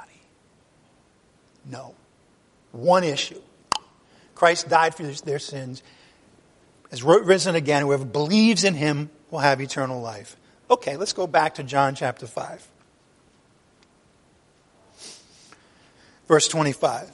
No. 1.66 1.94
One 2.72 3.04
issue. 3.04 3.40
Christ 4.34 4.68
died 4.68 4.94
for 4.94 5.02
their 5.02 5.38
sins, 5.38 5.82
has 6.90 7.02
risen 7.02 7.54
again. 7.54 7.82
Whoever 7.82 8.04
believes 8.04 8.64
in 8.64 8.74
him 8.74 9.10
will 9.30 9.40
have 9.40 9.60
eternal 9.60 10.00
life. 10.00 10.36
Okay, 10.70 10.96
let's 10.96 11.12
go 11.12 11.26
back 11.26 11.54
to 11.56 11.62
John 11.62 11.94
chapter 11.94 12.26
5. 12.26 12.68
verse 16.28 16.46
25. 16.46 17.10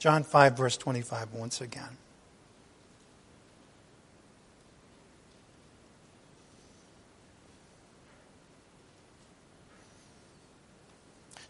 John 0.00 0.22
5, 0.24 0.56
verse 0.56 0.76
25, 0.76 1.32
once 1.32 1.60
again. 1.62 1.96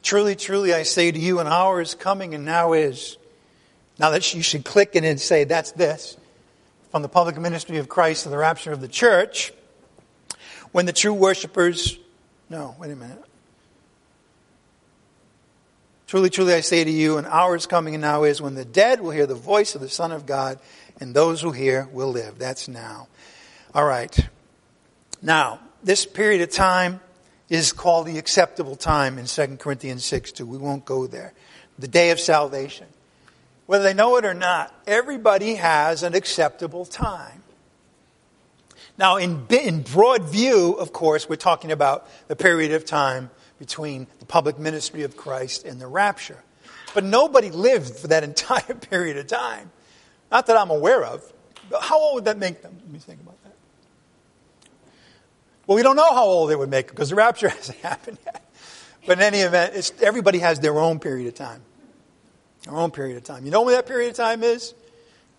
Truly, 0.02 0.36
truly, 0.36 0.74
I 0.74 0.82
say 0.82 1.10
to 1.10 1.18
you, 1.18 1.40
an 1.40 1.46
hour 1.46 1.80
is 1.80 1.94
coming 1.94 2.34
and 2.34 2.44
now 2.44 2.74
is. 2.74 3.16
Now 3.98 4.10
that 4.10 4.34
you 4.34 4.42
should 4.42 4.64
click 4.64 4.96
in 4.96 5.04
and 5.04 5.20
say, 5.20 5.44
that's 5.44 5.72
this. 5.72 6.16
From 6.90 7.02
the 7.02 7.08
public 7.08 7.38
ministry 7.38 7.78
of 7.78 7.88
Christ 7.88 8.24
to 8.24 8.28
the 8.28 8.38
rapture 8.38 8.72
of 8.72 8.80
the 8.80 8.88
church, 8.88 9.52
when 10.72 10.86
the 10.86 10.92
true 10.92 11.14
worshipers, 11.14 11.98
no, 12.48 12.74
wait 12.78 12.90
a 12.90 12.96
minute. 12.96 13.22
Truly, 16.06 16.30
truly, 16.30 16.54
I 16.54 16.60
say 16.60 16.84
to 16.84 16.90
you, 16.90 17.18
an 17.18 17.26
hour 17.26 17.56
is 17.56 17.66
coming 17.66 17.94
and 17.94 18.02
now 18.02 18.24
is 18.24 18.40
when 18.40 18.54
the 18.54 18.64
dead 18.64 19.00
will 19.00 19.10
hear 19.10 19.26
the 19.26 19.34
voice 19.34 19.74
of 19.74 19.80
the 19.80 19.88
Son 19.88 20.12
of 20.12 20.26
God, 20.26 20.58
and 21.00 21.14
those 21.14 21.40
who 21.40 21.50
hear 21.50 21.88
will 21.92 22.10
live. 22.10 22.38
That's 22.38 22.68
now. 22.68 23.08
All 23.74 23.84
right. 23.84 24.16
Now, 25.22 25.58
this 25.82 26.06
period 26.06 26.42
of 26.42 26.50
time 26.50 27.00
is 27.48 27.72
called 27.72 28.06
the 28.06 28.18
acceptable 28.18 28.76
time 28.76 29.18
in 29.18 29.26
2 29.26 29.56
Corinthians 29.56 30.04
6 30.04 30.32
2. 30.32 30.46
We 30.46 30.58
won't 30.58 30.84
go 30.84 31.06
there. 31.06 31.32
The 31.78 31.88
day 31.88 32.10
of 32.10 32.20
salvation. 32.20 32.86
Whether 33.66 33.84
they 33.84 33.94
know 33.94 34.16
it 34.16 34.24
or 34.24 34.34
not, 34.34 34.74
everybody 34.86 35.54
has 35.54 36.02
an 36.02 36.14
acceptable 36.14 36.84
time. 36.84 37.42
Now, 38.96 39.16
in, 39.16 39.46
in 39.50 39.82
broad 39.82 40.24
view, 40.24 40.72
of 40.74 40.92
course, 40.92 41.28
we're 41.28 41.36
talking 41.36 41.72
about 41.72 42.08
the 42.28 42.36
period 42.36 42.72
of 42.72 42.84
time 42.84 43.30
between 43.58 44.06
the 44.20 44.26
public 44.26 44.58
ministry 44.58 45.02
of 45.02 45.16
Christ 45.16 45.64
and 45.64 45.80
the 45.80 45.86
rapture. 45.86 46.42
But 46.92 47.04
nobody 47.04 47.50
lived 47.50 47.96
for 47.96 48.08
that 48.08 48.22
entire 48.24 48.74
period 48.74 49.16
of 49.16 49.26
time. 49.26 49.70
Not 50.30 50.46
that 50.46 50.56
I'm 50.56 50.70
aware 50.70 51.04
of. 51.04 51.32
How 51.80 51.98
old 51.98 52.16
would 52.16 52.24
that 52.26 52.38
make 52.38 52.62
them? 52.62 52.76
Let 52.78 52.90
me 52.90 52.98
think 52.98 53.20
about 53.20 53.42
that. 53.42 53.54
Well, 55.66 55.76
we 55.76 55.82
don't 55.82 55.96
know 55.96 56.12
how 56.12 56.24
old 56.24 56.50
they 56.50 56.56
would 56.56 56.70
make 56.70 56.88
them 56.88 56.94
because 56.94 57.10
the 57.10 57.16
rapture 57.16 57.48
hasn't 57.50 57.78
happened 57.78 58.18
yet. 58.24 58.42
But 59.06 59.18
in 59.18 59.24
any 59.24 59.38
event, 59.38 59.92
everybody 60.02 60.38
has 60.38 60.60
their 60.60 60.78
own 60.78 60.98
period 60.98 61.26
of 61.26 61.34
time. 61.34 61.62
Their 62.64 62.76
own 62.76 62.90
period 62.90 63.16
of 63.16 63.24
time. 63.24 63.44
You 63.44 63.50
know 63.50 63.62
when 63.62 63.74
that 63.74 63.86
period 63.86 64.10
of 64.10 64.16
time 64.16 64.42
is? 64.42 64.74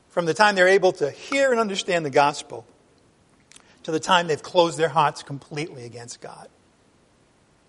From 0.10 0.26
the 0.26 0.34
time 0.34 0.56
they're 0.56 0.68
able 0.68 0.94
to 0.94 1.12
hear 1.12 1.52
and 1.52 1.60
understand 1.60 2.06
the 2.06 2.10
gospel 2.10 2.66
to 3.84 3.92
the 3.92 4.00
time 4.00 4.28
they've 4.28 4.42
closed 4.42 4.78
their 4.78 4.90
hearts 4.90 5.24
completely 5.24 5.86
against 5.86 6.22
God. 6.22 6.48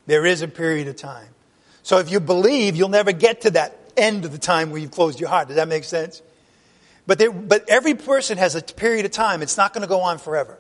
There 0.07 0.25
is 0.25 0.43
a 0.43 0.49
period 0.49 0.89
of 0.89 0.97
time. 0.97 1.29
So 1.83 1.99
if 1.99 2.11
you 2.11 2.21
believe, 2.21 2.77
you'll 2.77 2.89
never 2.89 3.13
get 3.13 3.43
to 3.43 3.51
that 3.53 3.79
end 3.97 4.25
of 4.25 4.33
the 4.33 4.39
time 4.39 4.71
where 4.71 4.81
you've 4.81 4.91
closed 4.91 5.21
your 5.21 5.29
heart. 5.29 5.49
Does 5.49 5.57
that 5.57 5.69
make 5.69 5.85
sense? 5.85 6.23
But, 7.07 7.23
but 7.49 7.69
every 7.69 7.95
person 7.95 8.39
has 8.39 8.55
a 8.55 8.63
period 8.63 9.05
of 9.05 9.13
time. 9.13 9.43
It's 9.43 9.57
not 9.57 9.73
going 9.73 9.83
to 9.83 9.89
go 9.89 10.01
on 10.01 10.19
forever. 10.19 10.59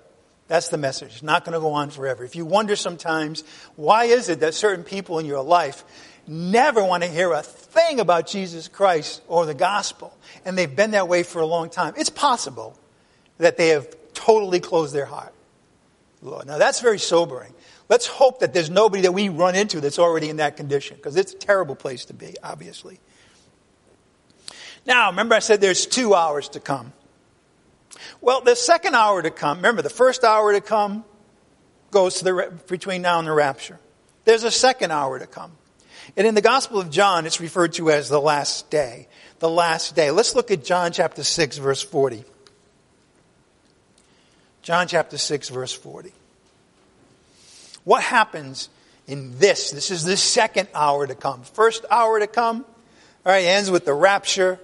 That's 0.49 0.69
the 0.69 0.79
message. 0.79 1.15
It's 1.15 1.23
not 1.23 1.45
going 1.45 1.55
to 1.55 1.61
go 1.61 1.73
on 1.73 1.91
forever. 1.91 2.25
If 2.25 2.37
you 2.37 2.45
wonder 2.45 2.77
sometimes, 2.77 3.43
why 3.75 4.05
is 4.05 4.29
it 4.29 4.41
that 4.41 4.55
certain 4.55 4.85
people 4.85 5.19
in 5.19 5.27
your 5.27 5.43
life 5.43 5.85
never 6.27 6.85
want 6.85 7.03
to 7.03 7.09
hear 7.09 7.33
a 7.33 7.43
thing 7.43 8.01
about 8.01 8.27
Jesus 8.27 8.68
Christ 8.68 9.22
or 9.29 9.47
the 9.47 9.55
gospel, 9.55 10.16
and 10.45 10.57
they've 10.57 10.74
been 10.74 10.93
that 10.93 11.09
way 11.09 11.22
for 11.22 11.41
a 11.41 11.47
long 11.47 11.70
time? 11.70 11.95
It's 11.97 12.11
possible 12.11 12.79
that 13.39 13.57
they 13.57 13.68
have 13.68 13.95
totally 14.14 14.61
closed 14.61 14.95
their 14.95 15.07
heart. 15.07 15.33
Lord. 16.22 16.47
Now 16.47 16.59
that's 16.59 16.81
very 16.81 16.99
sobering. 16.99 17.53
Let's 17.89 18.07
hope 18.07 18.41
that 18.41 18.53
there's 18.53 18.70
nobody 18.70 19.03
that 19.03 19.12
we 19.12 19.29
run 19.29 19.55
into 19.55 19.81
that's 19.81 19.99
already 19.99 20.29
in 20.29 20.37
that 20.37 20.57
condition, 20.57 20.97
because 20.97 21.16
it's 21.16 21.33
a 21.33 21.37
terrible 21.37 21.77
place 21.77 22.07
to 22.07 22.14
be, 22.14 22.35
obviously. 22.43 22.99
Now, 24.87 25.11
remember 25.11 25.35
I 25.35 25.41
said 25.41 25.61
there's 25.61 25.87
two 25.87 26.14
hours 26.14 26.49
to 26.51 26.61
come. 26.61 26.93
Well, 28.20 28.41
the 28.41 28.57
second 28.57 28.95
hour 28.95 29.22
to 29.22 29.31
come, 29.31 29.59
remember 29.59 29.83
the 29.83 29.91
first 29.91 30.24
hour 30.24 30.53
to 30.53 30.61
come 30.61 31.05
goes 31.91 32.16
to 32.16 32.24
the, 32.24 32.53
between 32.68 33.03
now 33.03 33.18
and 33.18 33.29
the 33.29 33.33
rapture. 33.33 33.79
There's 34.24 34.45
a 34.45 34.51
second 34.51 34.91
hour 34.91 35.18
to 35.18 35.27
come. 35.27 35.53
And 36.17 36.27
in 36.27 36.35
the 36.35 36.41
Gospel 36.43 36.79
of 36.79 36.91
John, 36.91 37.27
it's 37.27 37.41
referred 37.41 37.73
to 37.75 37.91
as 37.91 38.09
the 38.09 38.21
last 38.21 38.71
day. 38.71 39.09
The 39.39 39.49
last 39.49 39.97
day. 39.97 40.11
Let's 40.11 40.35
look 40.35 40.51
at 40.51 40.65
John 40.65 40.93
chapter 40.93 41.25
6, 41.25 41.59
verse 41.59 41.83
40. 41.83 42.25
John 44.63 44.89
chapter 44.89 45.19
6, 45.19 45.49
verse 45.49 45.73
40. 45.73 46.13
What 47.85 48.03
happens 48.03 48.69
in 49.07 49.39
this? 49.39 49.71
This 49.71 49.91
is 49.91 50.05
the 50.05 50.17
second 50.17 50.69
hour 50.75 51.07
to 51.07 51.15
come. 51.15 51.43
First 51.43 51.85
hour 51.91 52.19
to 52.19 52.27
come, 52.27 52.65
all 53.25 53.33
right, 53.33 53.45
ends 53.45 53.71
with 53.71 53.85
the 53.85 53.95
rapture. 53.95 54.59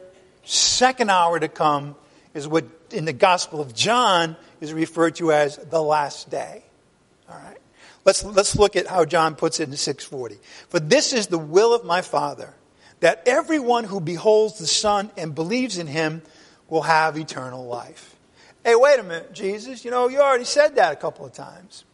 Second 0.44 1.10
hour 1.10 1.38
to 1.38 1.48
come 1.48 1.94
is 2.34 2.48
what 2.48 2.64
in 2.90 3.04
the 3.04 3.12
Gospel 3.12 3.60
of 3.60 3.74
John 3.74 4.36
is 4.60 4.72
referred 4.72 5.16
to 5.16 5.32
as 5.32 5.56
the 5.56 5.80
last 5.80 6.30
day. 6.30 6.64
All 7.30 7.36
right. 7.36 7.58
Let's, 8.04 8.24
let's 8.24 8.56
look 8.56 8.74
at 8.76 8.86
how 8.86 9.04
John 9.04 9.36
puts 9.36 9.60
it 9.60 9.68
in 9.68 9.76
640. 9.76 10.38
For 10.68 10.80
this 10.80 11.12
is 11.12 11.28
the 11.28 11.38
will 11.38 11.72
of 11.72 11.84
my 11.84 12.02
Father, 12.02 12.54
that 13.00 13.22
everyone 13.26 13.84
who 13.84 14.00
beholds 14.00 14.58
the 14.58 14.66
Son 14.66 15.10
and 15.16 15.34
believes 15.34 15.78
in 15.78 15.86
him 15.86 16.22
will 16.68 16.82
have 16.82 17.16
eternal 17.16 17.66
life. 17.66 18.16
Hey, 18.64 18.74
wait 18.74 18.98
a 18.98 19.02
minute, 19.02 19.32
Jesus. 19.32 19.84
You 19.84 19.90
know, 19.90 20.08
you 20.08 20.20
already 20.20 20.44
said 20.44 20.76
that 20.76 20.92
a 20.92 20.96
couple 20.96 21.26
of 21.26 21.32
times. 21.32 21.84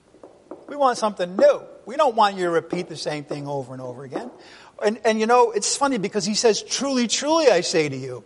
We 0.68 0.76
want 0.76 0.98
something 0.98 1.36
new. 1.36 1.62
We 1.86 1.96
don't 1.96 2.14
want 2.14 2.36
you 2.36 2.44
to 2.44 2.50
repeat 2.50 2.88
the 2.88 2.96
same 2.96 3.24
thing 3.24 3.46
over 3.46 3.72
and 3.72 3.80
over 3.80 4.04
again. 4.04 4.30
And, 4.82 5.00
and 5.04 5.18
you 5.18 5.26
know, 5.26 5.50
it's 5.50 5.76
funny 5.76 5.98
because 5.98 6.24
he 6.24 6.34
says, 6.34 6.62
truly, 6.62 7.06
truly, 7.06 7.48
I 7.48 7.62
say 7.62 7.88
to 7.88 7.96
you. 7.96 8.24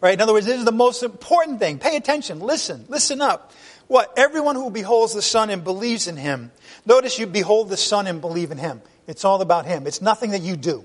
Right? 0.00 0.14
In 0.14 0.20
other 0.20 0.32
words, 0.32 0.46
this 0.46 0.58
is 0.58 0.64
the 0.64 0.72
most 0.72 1.02
important 1.02 1.58
thing. 1.58 1.78
Pay 1.78 1.96
attention. 1.96 2.40
Listen. 2.40 2.84
Listen 2.88 3.20
up. 3.20 3.52
What? 3.88 4.12
Everyone 4.16 4.54
who 4.54 4.70
beholds 4.70 5.14
the 5.14 5.22
Son 5.22 5.50
and 5.50 5.64
believes 5.64 6.06
in 6.06 6.16
Him. 6.16 6.52
Notice 6.88 7.18
you 7.18 7.26
behold 7.26 7.68
the 7.68 7.76
Son 7.76 8.06
and 8.06 8.22
believe 8.22 8.50
in 8.50 8.56
Him. 8.56 8.80
It's 9.06 9.24
all 9.24 9.42
about 9.42 9.66
Him. 9.66 9.86
It's 9.86 10.00
nothing 10.00 10.30
that 10.30 10.40
you 10.40 10.56
do. 10.56 10.84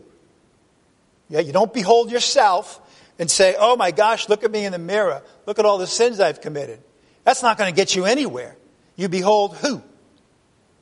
Yeah, 1.30 1.40
you 1.40 1.54
don't 1.54 1.74
behold 1.74 2.12
yourself 2.12 2.82
and 3.18 3.32
say, 3.32 3.56
oh 3.58 3.78
my 3.78 3.92
gosh, 3.92 4.28
look 4.28 4.44
at 4.44 4.52
me 4.52 4.66
in 4.66 4.74
the 4.74 4.80
mirror. 4.80 5.24
Look 5.46 5.60
at 5.60 5.66
all 5.66 5.78
the 5.78 5.88
sins 5.88 6.20
I've 6.20 6.42
committed. 6.42 6.82
That's 7.24 7.42
not 7.42 7.58
going 7.58 7.74
to 7.74 7.76
get 7.76 7.96
you 7.96 8.04
anywhere. 8.04 8.58
You 8.98 9.08
behold 9.08 9.56
who? 9.58 9.82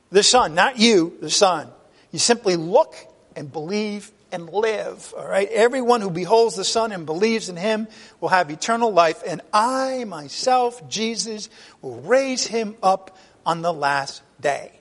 The 0.10 0.24
Son, 0.24 0.56
not 0.56 0.80
you, 0.80 1.16
the 1.22 1.30
Son. 1.30 1.70
You 2.12 2.18
simply 2.18 2.56
look 2.56 2.96
and 3.36 3.52
believe 3.52 4.12
and 4.32 4.50
live. 4.50 5.14
All 5.16 5.28
right? 5.28 5.48
Everyone 5.50 6.02
who 6.02 6.10
beholds 6.10 6.56
the 6.56 6.66
Son 6.66 6.92
and 6.92 7.06
believes 7.06 7.48
in 7.48 7.58
him 7.58 7.88
will 8.20 8.30
have 8.30 8.50
eternal 8.50 8.92
life, 8.92 9.22
and 9.26 9.42
I 9.54 10.04
myself, 10.06 10.90
Jesus, 10.90 11.50
will 11.82 12.02
raise 12.02 12.48
him 12.48 12.76
up 12.82 13.16
on 13.46 13.62
the 13.62 13.72
last 13.72 14.24
day. 14.42 14.81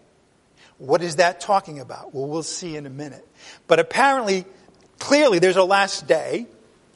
What 0.81 1.03
is 1.03 1.16
that 1.16 1.43
talking 1.43 1.78
about? 1.78 2.14
Well, 2.14 2.26
we'll 2.26 2.43
see 2.43 2.74
in 2.74 2.87
a 2.87 2.91
minute. 2.91 3.28
But 3.66 3.81
apparently, 3.81 4.47
clearly, 4.99 5.39
there's 5.39 5.57
a 5.57 5.62
last 5.62 6.07
day. 6.07 6.47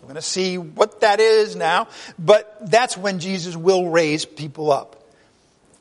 We're 0.00 0.06
going 0.06 0.14
to 0.14 0.22
see 0.22 0.56
what 0.56 1.02
that 1.02 1.20
is 1.20 1.54
now. 1.54 1.88
But 2.18 2.56
that's 2.62 2.96
when 2.96 3.18
Jesus 3.18 3.54
will 3.54 3.90
raise 3.90 4.24
people 4.24 4.72
up, 4.72 5.04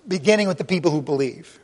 beginning 0.05 0.49
with 0.49 0.57
the 0.57 0.65
people 0.65 0.91
who 0.91 1.01
believe. 1.01 1.57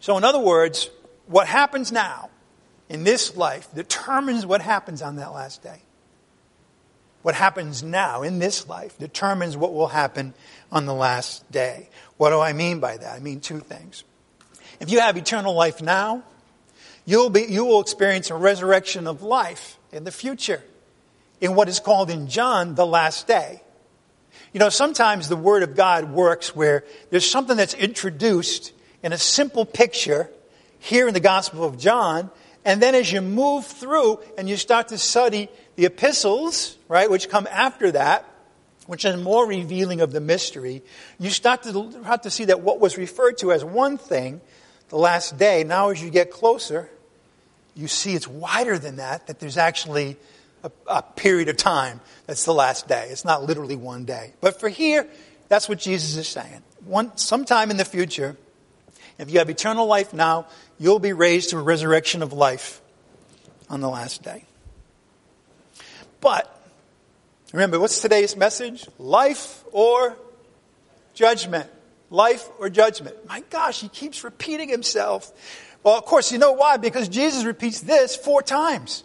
So, 0.00 0.16
in 0.16 0.24
other 0.24 0.38
words, 0.38 0.88
what 1.26 1.48
happens 1.48 1.92
now 1.92 2.30
in 2.88 3.04
this 3.04 3.36
life 3.36 3.68
determines 3.74 4.46
what 4.46 4.62
happens 4.62 5.02
on 5.02 5.16
that 5.16 5.34
last 5.34 5.62
day. 5.62 5.82
What 7.20 7.34
happens 7.34 7.82
now 7.82 8.22
in 8.22 8.38
this 8.38 8.70
life 8.70 8.98
determines 8.98 9.54
what 9.54 9.74
will 9.74 9.88
happen 9.88 10.32
on 10.72 10.86
the 10.86 10.94
last 10.94 11.50
day. 11.52 11.90
What 12.16 12.30
do 12.30 12.40
I 12.40 12.54
mean 12.54 12.80
by 12.80 12.96
that? 12.96 13.12
I 13.14 13.18
mean 13.20 13.40
two 13.40 13.60
things. 13.60 14.04
If 14.80 14.90
you 14.90 15.00
have 15.00 15.16
eternal 15.16 15.54
life 15.54 15.82
now, 15.82 16.22
you'll 17.04 17.30
be, 17.30 17.42
you 17.42 17.64
will 17.64 17.80
experience 17.80 18.30
a 18.30 18.34
resurrection 18.34 19.06
of 19.06 19.22
life 19.22 19.78
in 19.92 20.04
the 20.04 20.12
future 20.12 20.62
in 21.40 21.54
what 21.54 21.68
is 21.68 21.80
called 21.80 22.10
in 22.10 22.28
John 22.28 22.74
the 22.74 22.86
last 22.86 23.26
day. 23.26 23.60
You 24.52 24.60
know, 24.60 24.68
sometimes 24.68 25.28
the 25.28 25.36
Word 25.36 25.62
of 25.62 25.74
God 25.74 26.10
works 26.10 26.54
where 26.54 26.84
there's 27.10 27.28
something 27.28 27.56
that's 27.56 27.74
introduced 27.74 28.72
in 29.02 29.12
a 29.12 29.18
simple 29.18 29.64
picture 29.64 30.30
here 30.78 31.08
in 31.08 31.14
the 31.14 31.20
Gospel 31.20 31.64
of 31.64 31.78
John, 31.78 32.30
and 32.64 32.80
then 32.80 32.94
as 32.94 33.10
you 33.10 33.20
move 33.20 33.66
through 33.66 34.20
and 34.38 34.48
you 34.48 34.56
start 34.56 34.88
to 34.88 34.98
study 34.98 35.48
the 35.76 35.86
epistles, 35.86 36.76
right, 36.88 37.10
which 37.10 37.28
come 37.28 37.46
after 37.50 37.92
that, 37.92 38.24
which 38.86 39.04
is 39.04 39.20
more 39.20 39.46
revealing 39.46 40.00
of 40.00 40.12
the 40.12 40.20
mystery, 40.20 40.82
you 41.18 41.30
start 41.30 41.62
to 41.64 42.02
have 42.04 42.22
to 42.22 42.30
see 42.30 42.46
that 42.46 42.60
what 42.60 42.80
was 42.80 42.96
referred 42.96 43.38
to 43.38 43.52
as 43.52 43.64
one 43.64 43.98
thing, 43.98 44.40
the 44.88 44.96
last 44.96 45.38
day, 45.38 45.64
now 45.64 45.90
as 45.90 46.02
you 46.02 46.10
get 46.10 46.30
closer, 46.30 46.88
you 47.74 47.88
see 47.88 48.14
it's 48.14 48.28
wider 48.28 48.78
than 48.78 48.96
that, 48.96 49.26
that 49.26 49.40
there's 49.40 49.56
actually 49.56 50.16
a, 50.62 50.70
a 50.86 51.02
period 51.02 51.48
of 51.48 51.56
time 51.56 52.00
that's 52.26 52.44
the 52.44 52.54
last 52.54 52.88
day. 52.88 53.08
It's 53.10 53.24
not 53.24 53.44
literally 53.44 53.76
one 53.76 54.04
day. 54.04 54.32
But 54.40 54.60
for 54.60 54.68
here, 54.68 55.06
that's 55.48 55.68
what 55.68 55.78
Jesus 55.78 56.16
is 56.16 56.28
saying. 56.28 56.62
One, 56.84 57.16
sometime 57.16 57.70
in 57.70 57.76
the 57.76 57.84
future, 57.84 58.36
if 59.18 59.30
you 59.30 59.38
have 59.38 59.50
eternal 59.50 59.86
life 59.86 60.12
now, 60.12 60.46
you'll 60.78 60.98
be 60.98 61.12
raised 61.12 61.50
to 61.50 61.58
a 61.58 61.62
resurrection 61.62 62.22
of 62.22 62.32
life 62.32 62.80
on 63.68 63.80
the 63.80 63.88
last 63.88 64.22
day. 64.22 64.44
But, 66.20 66.50
remember, 67.52 67.78
what's 67.78 68.00
today's 68.00 68.36
message? 68.36 68.86
Life 68.98 69.64
or 69.72 70.16
judgment. 71.14 71.70
Life 72.14 72.48
or 72.60 72.70
judgment. 72.70 73.16
My 73.28 73.42
gosh, 73.50 73.80
he 73.80 73.88
keeps 73.88 74.22
repeating 74.22 74.68
himself. 74.68 75.32
Well, 75.82 75.98
of 75.98 76.04
course, 76.04 76.30
you 76.30 76.38
know 76.38 76.52
why? 76.52 76.76
Because 76.76 77.08
Jesus 77.08 77.44
repeats 77.44 77.80
this 77.80 78.14
four 78.14 78.40
times. 78.40 79.02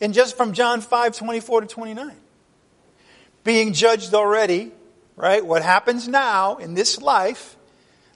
And 0.00 0.14
just 0.14 0.36
from 0.36 0.52
John 0.52 0.80
5, 0.80 1.16
24 1.16 1.62
to 1.62 1.66
29. 1.66 2.12
Being 3.42 3.72
judged 3.72 4.14
already, 4.14 4.70
right? 5.16 5.44
What 5.44 5.62
happens 5.62 6.06
now 6.06 6.56
in 6.56 6.74
this 6.74 7.02
life 7.02 7.56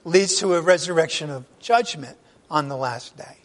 leads 0.05 0.37
to 0.37 0.55
a 0.55 0.61
resurrection 0.61 1.29
of 1.29 1.43
judgment 1.59 2.17
on 2.49 2.69
the 2.69 2.77
last 2.77 3.17
day. 3.17 3.37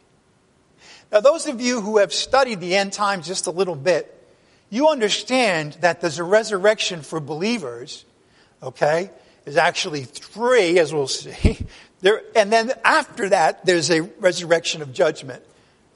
Now, 1.10 1.18
those 1.18 1.48
of 1.48 1.60
you 1.60 1.80
who 1.80 1.98
have 1.98 2.12
studied 2.12 2.60
the 2.60 2.76
end 2.76 2.92
times 2.92 3.26
just 3.26 3.48
a 3.48 3.50
little 3.50 3.74
bit, 3.74 4.10
you 4.70 4.88
understand 4.88 5.76
that 5.80 6.00
there's 6.00 6.20
a 6.20 6.24
resurrection 6.24 7.02
for 7.02 7.18
believers, 7.18 8.04
okay? 8.62 9.10
There's 9.44 9.56
actually 9.56 10.04
three, 10.04 10.78
as 10.78 10.92
we'll 10.92 11.08
see. 11.08 11.58
There, 12.00 12.20
and 12.36 12.52
then 12.52 12.70
after 12.84 13.30
that, 13.30 13.64
there's 13.64 13.90
a 13.90 14.02
resurrection 14.02 14.82
of 14.82 14.92
judgment 14.92 15.42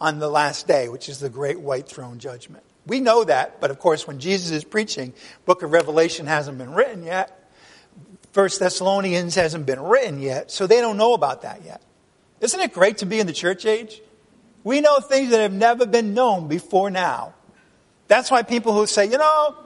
on 0.01 0.20
the 0.20 0.28
last 0.30 0.66
day, 0.66 0.88
which 0.88 1.07
is 1.11 1.20
the 1.20 1.28
great 1.28 1.61
white 1.61 1.86
throne 1.86 2.18
judgment. 2.18 2.64
We 2.86 3.01
know 3.01 3.24
that, 3.24 3.61
but 3.61 3.70
of 3.70 3.78
course, 3.78 4.07
when 4.07 4.18
Jesus 4.18 4.51
is 4.51 4.64
preaching, 4.64 5.12
book 5.44 5.62
of 5.62 5.70
Revelation 5.70 6.26
hasn't 6.26 6.57
been 6.57 6.72
written 6.72 7.03
yet. 7.03 7.51
First 8.32 8.59
Thessalonians 8.59 9.34
hasn't 9.34 9.66
been 9.66 9.82
written 9.82 10.20
yet, 10.20 10.51
so 10.51 10.66
they 10.66 10.80
don't 10.80 10.96
know 10.96 11.12
about 11.12 11.42
that 11.42 11.62
yet. 11.62 11.82
Isn't 12.40 12.61
it 12.61 12.72
great 12.72 12.99
to 12.99 13.07
be 13.07 13.20
in 13.20 13.26
the 13.26 13.34
church 13.34 13.66
age? 13.66 14.01
We 14.64 14.80
know 14.80 15.01
things 15.01 15.30
that 15.30 15.40
have 15.40 15.53
never 15.53 15.84
been 15.84 16.14
known 16.14 16.49
before 16.49 16.90
now. 16.90 17.34
That's 18.07 18.30
why 18.30 18.42
people 18.42 18.72
who 18.72 18.86
say, 18.86 19.05
you 19.07 19.18
know, 19.18 19.57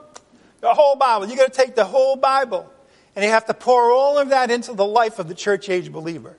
the 0.59 0.73
whole 0.73 0.95
Bible, 0.95 1.27
you 1.27 1.37
got 1.37 1.53
to 1.53 1.57
take 1.57 1.75
the 1.75 1.85
whole 1.85 2.15
Bible, 2.15 2.69
and 3.15 3.23
you 3.23 3.31
have 3.31 3.45
to 3.45 3.53
pour 3.53 3.91
all 3.91 4.17
of 4.17 4.29
that 4.29 4.51
into 4.51 4.73
the 4.73 4.85
life 4.85 5.19
of 5.19 5.27
the 5.27 5.35
church 5.35 5.69
age 5.69 5.91
believer, 5.91 6.37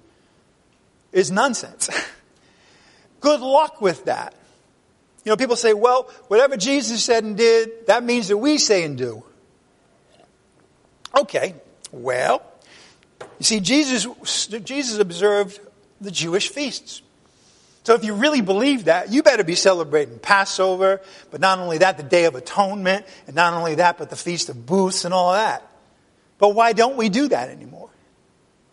is 1.13 1.31
nonsense. 1.31 1.89
Good 3.21 3.41
luck 3.41 3.81
with 3.81 4.05
that. 4.07 4.35
You 5.25 5.31
know, 5.31 5.37
people 5.37 5.57
say, 5.57 5.73
well, 5.73 6.11
whatever 6.29 6.57
Jesus 6.57 7.03
said 7.03 7.25
and 7.25 7.37
did, 7.37 7.87
that 7.87 8.05
means 8.05 8.29
that 8.29 8.37
we 8.37 8.59
say 8.59 8.85
and 8.85 8.99
do. 8.99 9.25
Okay, 11.17 11.55
well, 11.93 12.43
you 13.39 13.45
see, 13.45 13.61
Jesus, 13.61 14.07
Jesus 14.47 14.99
observed 14.99 15.61
the 16.01 16.11
Jewish 16.11 16.49
feasts. 16.49 17.03
So 17.85 17.95
if 17.95 18.05
you 18.05 18.15
really 18.15 18.41
believe 18.41 18.87
that, 18.87 19.13
you 19.13 19.23
better 19.23 19.45
be 19.45 19.55
celebrating 19.55 20.19
Passover, 20.19 21.01
but 21.31 21.41
not 21.41 21.59
only 21.59 21.79
that, 21.79 21.99
the 21.99 22.03
Day 22.03 22.25
of 22.25 22.35
Atonement, 22.35 23.07
and 23.27 23.37
not 23.37 23.53
only 23.53 23.77
that, 23.77 23.99
but 23.99 24.11
the 24.11 24.17
Feast 24.17 24.49
of 24.49 24.67
Booths 24.67 25.05
and 25.05 25.13
all 25.13 25.33
that. 25.33 25.63
But 26.45 26.55
why 26.55 26.75
don't 26.75 26.99
we 26.99 27.09
do 27.09 27.29
that 27.29 27.49
anymore? 27.49 27.89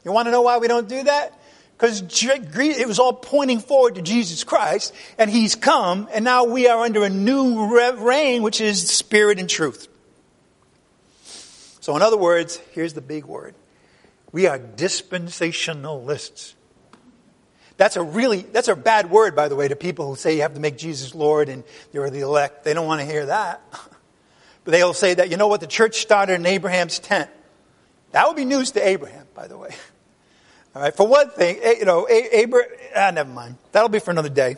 You 0.04 0.12
want 0.12 0.26
to 0.26 0.32
know 0.32 0.42
why 0.42 0.58
we 0.58 0.68
don't 0.68 0.90
do 0.90 1.04
that? 1.04 1.40
Because 1.78 2.04
it 2.22 2.86
was 2.86 3.00
all 3.00 3.14
pointing 3.14 3.62
forward 3.62 3.96
to 3.96 4.02
Jesus 4.02 4.44
Christ, 4.44 4.94
and 5.18 5.30
He's 5.30 5.56
come, 5.56 6.10
and 6.14 6.26
now 6.26 6.44
we 6.44 6.68
are 6.68 6.84
under 6.84 7.06
a 7.06 7.10
new 7.10 7.74
reign, 7.74 8.44
which 8.44 8.60
is 8.60 8.90
spirit 8.90 9.40
and 9.40 9.50
truth. 9.50 9.88
So 11.80 11.96
in 11.96 12.02
other 12.02 12.18
words, 12.18 12.58
here's 12.72 12.92
the 12.92 13.00
big 13.00 13.24
word. 13.24 13.56
We 14.34 14.48
are 14.48 14.60
dispensationalists. 14.60 16.56
That's 17.78 17.96
a 17.96 18.04
really, 18.04 18.42
that's 18.42 18.68
a 18.68 18.76
bad 18.76 19.10
word, 19.10 19.34
by 19.34 19.48
the 19.48 19.56
way, 19.56 19.70
to 19.70 19.78
people 19.78 20.10
who 20.10 20.18
say 20.18 20.36
you 20.36 20.42
have 20.42 20.56
to 20.56 20.60
make 20.60 20.78
Jesus 20.78 21.16
Lord 21.16 21.48
and 21.48 21.64
you're 21.94 22.10
the 22.10 22.20
elect. 22.20 22.66
They 22.66 22.74
don't 22.74 22.86
want 22.86 23.00
to 23.00 23.08
hear 23.08 23.28
that. 23.28 23.62
But 24.64 24.74
they'll 24.74 24.94
say 24.94 25.16
that, 25.16 25.32
you 25.32 25.38
know 25.38 25.48
what, 25.48 25.60
the 25.60 25.66
church 25.66 26.02
started 26.02 26.34
in 26.34 26.46
Abraham's 26.46 27.00
tent. 27.00 27.32
That 28.12 28.28
would 28.28 28.36
be 28.36 28.46
news 28.46 28.72
to 28.72 28.88
Abraham, 28.88 29.26
by 29.34 29.48
the 29.48 29.58
way. 29.58 29.70
All 30.76 30.82
right, 30.82 30.96
for 30.96 31.08
one 31.08 31.30
thing, 31.32 31.60
you 31.80 31.86
know, 31.86 32.08
Abraham, 32.10 32.70
ah, 32.96 33.12
never 33.12 33.30
mind. 33.30 33.58
That'll 33.74 33.90
be 33.90 34.00
for 34.00 34.12
another 34.12 34.30
day. 34.30 34.56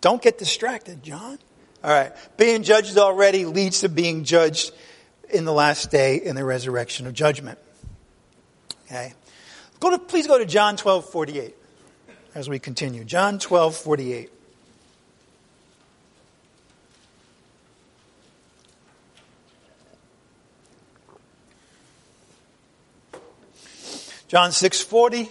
Don't 0.00 0.22
get 0.22 0.38
distracted, 0.38 1.02
John. 1.02 1.38
All 1.82 1.90
right, 1.90 2.12
being 2.36 2.62
judged 2.62 2.96
already 2.98 3.44
leads 3.44 3.80
to 3.80 3.88
being 3.88 4.24
judged 4.24 4.72
in 5.30 5.44
the 5.44 5.52
last 5.52 5.90
day 5.90 6.16
in 6.16 6.36
the 6.36 6.44
resurrection 6.44 7.06
of 7.06 7.14
judgment. 7.14 7.58
Okay. 8.86 9.12
Go 9.80 9.90
to, 9.90 9.98
please 9.98 10.26
go 10.26 10.38
to 10.38 10.46
John 10.46 10.76
12, 10.76 11.10
48 11.10 11.54
as 12.34 12.48
we 12.48 12.58
continue. 12.58 13.04
John 13.04 13.38
12, 13.38 13.76
48. 13.76 14.30
John 24.28 24.52
6, 24.52 24.82
40. 24.82 25.28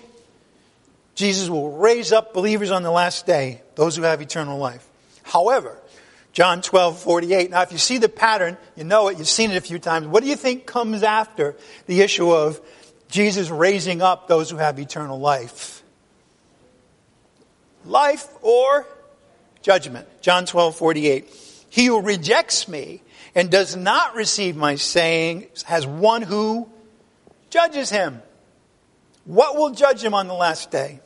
Jesus 1.15 1.49
will 1.49 1.71
raise 1.71 2.11
up 2.11 2.33
believers 2.33 2.69
on 2.69 2.83
the 2.83 2.91
last 2.91 3.25
day, 3.25 3.61
those 3.75 3.95
who 3.95 4.03
have 4.03 4.21
eternal 4.21 4.59
life. 4.59 4.87
However, 5.23 5.77
John 6.33 6.61
12, 6.61 6.99
48. 6.99 7.49
Now, 7.49 7.63
if 7.63 7.71
you 7.71 7.79
see 7.79 7.97
the 7.97 8.09
pattern, 8.09 8.57
you 8.75 8.83
know 8.83 9.07
it, 9.07 9.17
you've 9.17 9.27
seen 9.27 9.49
it 9.51 9.57
a 9.57 9.61
few 9.61 9.79
times. 9.79 10.05
What 10.05 10.21
do 10.21 10.29
you 10.29 10.35
think 10.35 10.67
comes 10.67 11.01
after 11.01 11.55
the 11.87 12.01
issue 12.01 12.31
of 12.31 12.61
Jesus 13.09 13.49
raising 13.49 14.01
up 14.01 14.27
those 14.27 14.51
who 14.51 14.57
have 14.57 14.77
eternal 14.77 15.19
life? 15.19 15.77
life 17.87 18.27
or 18.41 18.85
judgment. 19.61 20.07
John 20.21 20.45
12, 20.45 20.75
48. 20.75 21.65
He 21.69 21.85
who 21.87 22.01
rejects 22.01 22.67
me 22.67 23.01
and 23.35 23.49
does 23.49 23.75
not 23.75 24.15
receive 24.15 24.55
my 24.55 24.75
saying 24.75 25.47
has 25.65 25.85
one 25.85 26.21
who 26.21 26.69
judges 27.49 27.89
him. 27.89 28.21
What 29.27 29.57
will 29.57 29.71
judge 29.71 30.01
him 30.01 30.13
on 30.13 30.27
the 30.27 30.33
last 30.33 30.71
day? 30.71 31.01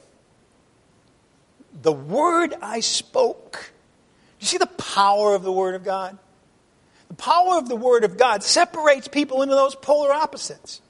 The 1.81 1.91
word 1.91 2.53
I 2.61 2.79
spoke. 2.79 3.71
You 4.39 4.45
see 4.45 4.57
the 4.57 4.67
power 4.67 5.33
of 5.33 5.41
the 5.41 5.51
word 5.51 5.73
of 5.73 5.83
God? 5.83 6.17
The 7.07 7.15
power 7.15 7.57
of 7.57 7.67
the 7.67 7.75
word 7.75 8.03
of 8.03 8.17
God 8.17 8.43
separates 8.43 9.07
people 9.07 9.41
into 9.41 9.55
those 9.55 9.73
polar 9.73 10.13
opposites. 10.13 10.81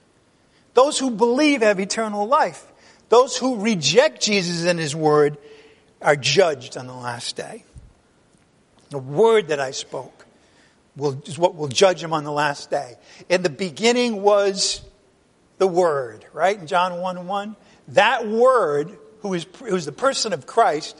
Those 0.73 0.99
who 0.99 1.09
believe 1.09 1.61
have 1.61 1.79
eternal 1.79 2.27
life. 2.27 2.65
Those 3.07 3.37
who 3.37 3.61
reject 3.61 4.21
Jesus 4.21 4.65
and 4.65 4.77
his 4.77 4.93
word 4.93 5.37
are 6.01 6.17
judged 6.17 6.75
on 6.75 6.85
the 6.85 6.93
last 6.93 7.37
day. 7.37 7.63
The 8.89 8.99
word 8.99 9.47
that 9.47 9.59
I 9.61 9.71
spoke 9.71 10.25
will, 10.97 11.21
is 11.25 11.39
what 11.39 11.55
will 11.55 11.69
judge 11.69 12.03
him 12.03 12.11
on 12.11 12.25
the 12.25 12.31
last 12.31 12.69
day. 12.69 12.97
In 13.29 13.41
the 13.41 13.49
beginning 13.49 14.21
was 14.21 14.81
the 15.61 15.67
Word, 15.67 16.25
right? 16.33 16.59
In 16.59 16.65
John 16.65 16.99
1 16.99 17.27
1. 17.27 17.55
That 17.89 18.27
Word, 18.27 18.97
who 19.19 19.35
is, 19.35 19.45
who 19.59 19.75
is 19.75 19.85
the 19.85 19.91
person 19.91 20.33
of 20.33 20.47
Christ, 20.47 20.99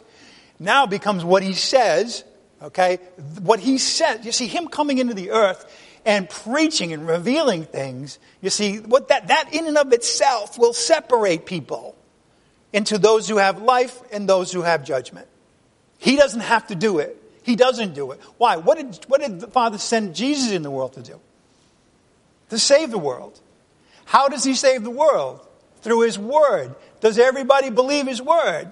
now 0.60 0.86
becomes 0.86 1.26
what 1.26 1.42
he 1.42 1.54
says, 1.54 2.24
okay? 2.62 3.00
What 3.42 3.60
he 3.60 3.80
said. 3.80 4.24
You 4.24 4.32
see, 4.32 4.46
him 4.46 4.68
coming 4.68 5.00
into 5.00 5.16
the 5.16 5.32
earth 5.32 5.66
and 6.06 6.30
preaching 6.30 6.94
and 6.94 7.08
revealing 7.08 7.64
things, 7.64 8.20
you 8.40 8.52
see, 8.52 8.78
what 8.78 9.08
that, 9.08 9.30
that 9.30 9.50
in 9.52 9.66
and 9.66 9.80
of 9.80 9.92
itself 9.94 10.60
will 10.60 10.74
separate 10.74 11.48
people 11.48 11.96
into 12.72 13.00
those 13.00 13.28
who 13.28 13.38
have 13.38 13.64
life 13.64 14.00
and 14.12 14.30
those 14.30 14.52
who 14.52 14.62
have 14.62 14.86
judgment. 14.86 15.28
He 15.98 16.18
doesn't 16.18 16.42
have 16.42 16.68
to 16.68 16.76
do 16.76 17.00
it. 17.00 17.18
He 17.42 17.56
doesn't 17.56 17.96
do 17.96 18.12
it. 18.12 18.20
Why? 18.38 18.58
What 18.58 18.78
did, 18.78 19.06
what 19.08 19.22
did 19.22 19.40
the 19.40 19.48
Father 19.48 19.80
send 19.80 20.14
Jesus 20.14 20.52
in 20.52 20.62
the 20.62 20.70
world 20.70 20.94
to 20.94 21.02
do? 21.02 21.20
To 22.50 22.60
save 22.60 22.92
the 22.92 23.00
world. 23.00 23.42
How 24.12 24.28
does 24.28 24.44
He 24.44 24.56
save 24.56 24.84
the 24.84 24.90
world? 24.90 25.40
Through 25.84 26.02
His 26.02 26.20
Word. 26.20 26.76
Does 27.00 27.18
everybody 27.18 27.70
believe 27.70 28.08
His 28.08 28.22
Word? 28.22 28.70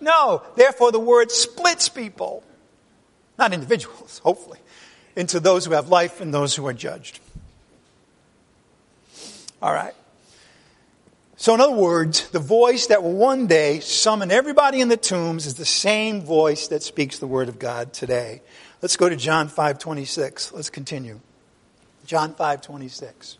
No. 0.00 0.42
Therefore, 0.56 0.90
the 0.90 0.98
Word 0.98 1.30
splits 1.30 1.88
people. 1.88 2.42
Not 3.38 3.52
individuals, 3.52 4.18
hopefully. 4.24 4.58
Into 5.14 5.38
those 5.38 5.64
who 5.64 5.74
have 5.74 5.90
life 5.90 6.20
and 6.20 6.34
those 6.34 6.56
who 6.56 6.66
are 6.66 6.72
judged. 6.72 7.20
All 9.62 9.72
right. 9.72 9.94
So, 11.36 11.54
in 11.54 11.60
other 11.60 11.72
words, 11.72 12.28
the 12.30 12.40
voice 12.40 12.88
that 12.88 13.04
will 13.04 13.12
one 13.12 13.46
day 13.46 13.78
summon 13.78 14.32
everybody 14.32 14.80
in 14.80 14.88
the 14.88 14.96
tombs 14.96 15.46
is 15.46 15.54
the 15.54 15.64
same 15.64 16.20
voice 16.20 16.66
that 16.66 16.82
speaks 16.82 17.20
the 17.20 17.28
word 17.28 17.48
of 17.48 17.60
God 17.60 17.92
today. 17.92 18.42
Let's 18.82 18.96
go 18.96 19.08
to 19.08 19.14
John 19.14 19.48
5:26. 19.48 20.52
Let's 20.52 20.68
continue. 20.68 21.20
John 22.06 22.34
5:26. 22.34 23.36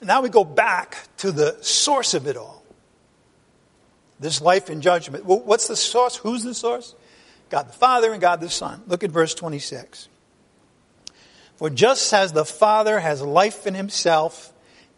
Now 0.00 0.20
we 0.22 0.28
go 0.28 0.44
back 0.44 0.96
to 1.18 1.32
the 1.32 1.56
source 1.62 2.14
of 2.14 2.26
it 2.26 2.36
all. 2.36 2.62
This 4.20 4.40
life 4.40 4.68
and 4.68 4.82
judgment. 4.82 5.24
Well, 5.24 5.40
what's 5.40 5.68
the 5.68 5.76
source? 5.76 6.16
Who's 6.16 6.42
the 6.42 6.54
source? 6.54 6.94
God 7.50 7.68
the 7.68 7.72
Father 7.72 8.12
and 8.12 8.20
God 8.20 8.40
the 8.40 8.50
Son. 8.50 8.82
Look 8.86 9.04
at 9.04 9.10
verse 9.10 9.34
26. 9.34 10.08
For 11.56 11.70
just 11.70 12.12
as 12.12 12.32
the 12.32 12.44
Father 12.44 13.00
has 13.00 13.22
life 13.22 13.66
in 13.66 13.74
himself, 13.74 14.52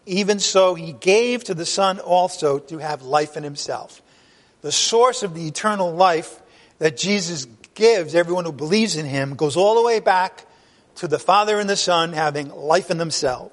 even 0.04 0.38
so 0.38 0.74
he 0.74 0.92
gave 0.92 1.44
to 1.44 1.54
the 1.54 1.66
Son 1.66 1.98
also 1.98 2.58
to 2.58 2.78
have 2.78 3.02
life 3.02 3.36
in 3.36 3.44
himself. 3.44 4.02
The 4.60 4.72
source 4.72 5.22
of 5.22 5.34
the 5.34 5.46
eternal 5.46 5.92
life 5.92 6.40
that 6.78 6.96
Jesus 6.96 7.46
gives 7.74 8.14
everyone 8.14 8.44
who 8.44 8.52
believes 8.52 8.96
in 8.96 9.06
him 9.06 9.36
goes 9.36 9.56
all 9.56 9.74
the 9.74 9.82
way 9.82 10.00
back 10.00 10.44
to 10.96 11.08
the 11.08 11.18
Father 11.18 11.58
and 11.58 11.68
the 11.68 11.76
Son 11.76 12.12
having 12.12 12.50
life 12.50 12.90
in 12.90 12.98
themselves. 12.98 13.52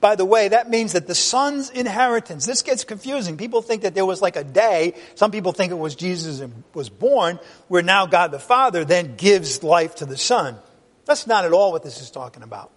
By 0.00 0.16
the 0.16 0.24
way, 0.24 0.48
that 0.48 0.70
means 0.70 0.92
that 0.92 1.06
the 1.06 1.14
son's 1.14 1.70
inheritance, 1.70 2.46
this 2.46 2.62
gets 2.62 2.84
confusing. 2.84 3.36
People 3.36 3.62
think 3.62 3.82
that 3.82 3.94
there 3.94 4.06
was 4.06 4.22
like 4.22 4.36
a 4.36 4.44
day, 4.44 4.94
some 5.14 5.30
people 5.30 5.52
think 5.52 5.72
it 5.72 5.78
was 5.78 5.94
Jesus 5.94 6.42
was 6.72 6.88
born, 6.88 7.38
where 7.68 7.82
now 7.82 8.06
God 8.06 8.30
the 8.30 8.38
Father 8.38 8.84
then 8.84 9.16
gives 9.16 9.62
life 9.62 9.96
to 9.96 10.06
the 10.06 10.16
Son. 10.16 10.56
That's 11.04 11.26
not 11.26 11.44
at 11.44 11.52
all 11.52 11.72
what 11.72 11.82
this 11.82 12.00
is 12.00 12.10
talking 12.10 12.42
about. 12.42 12.70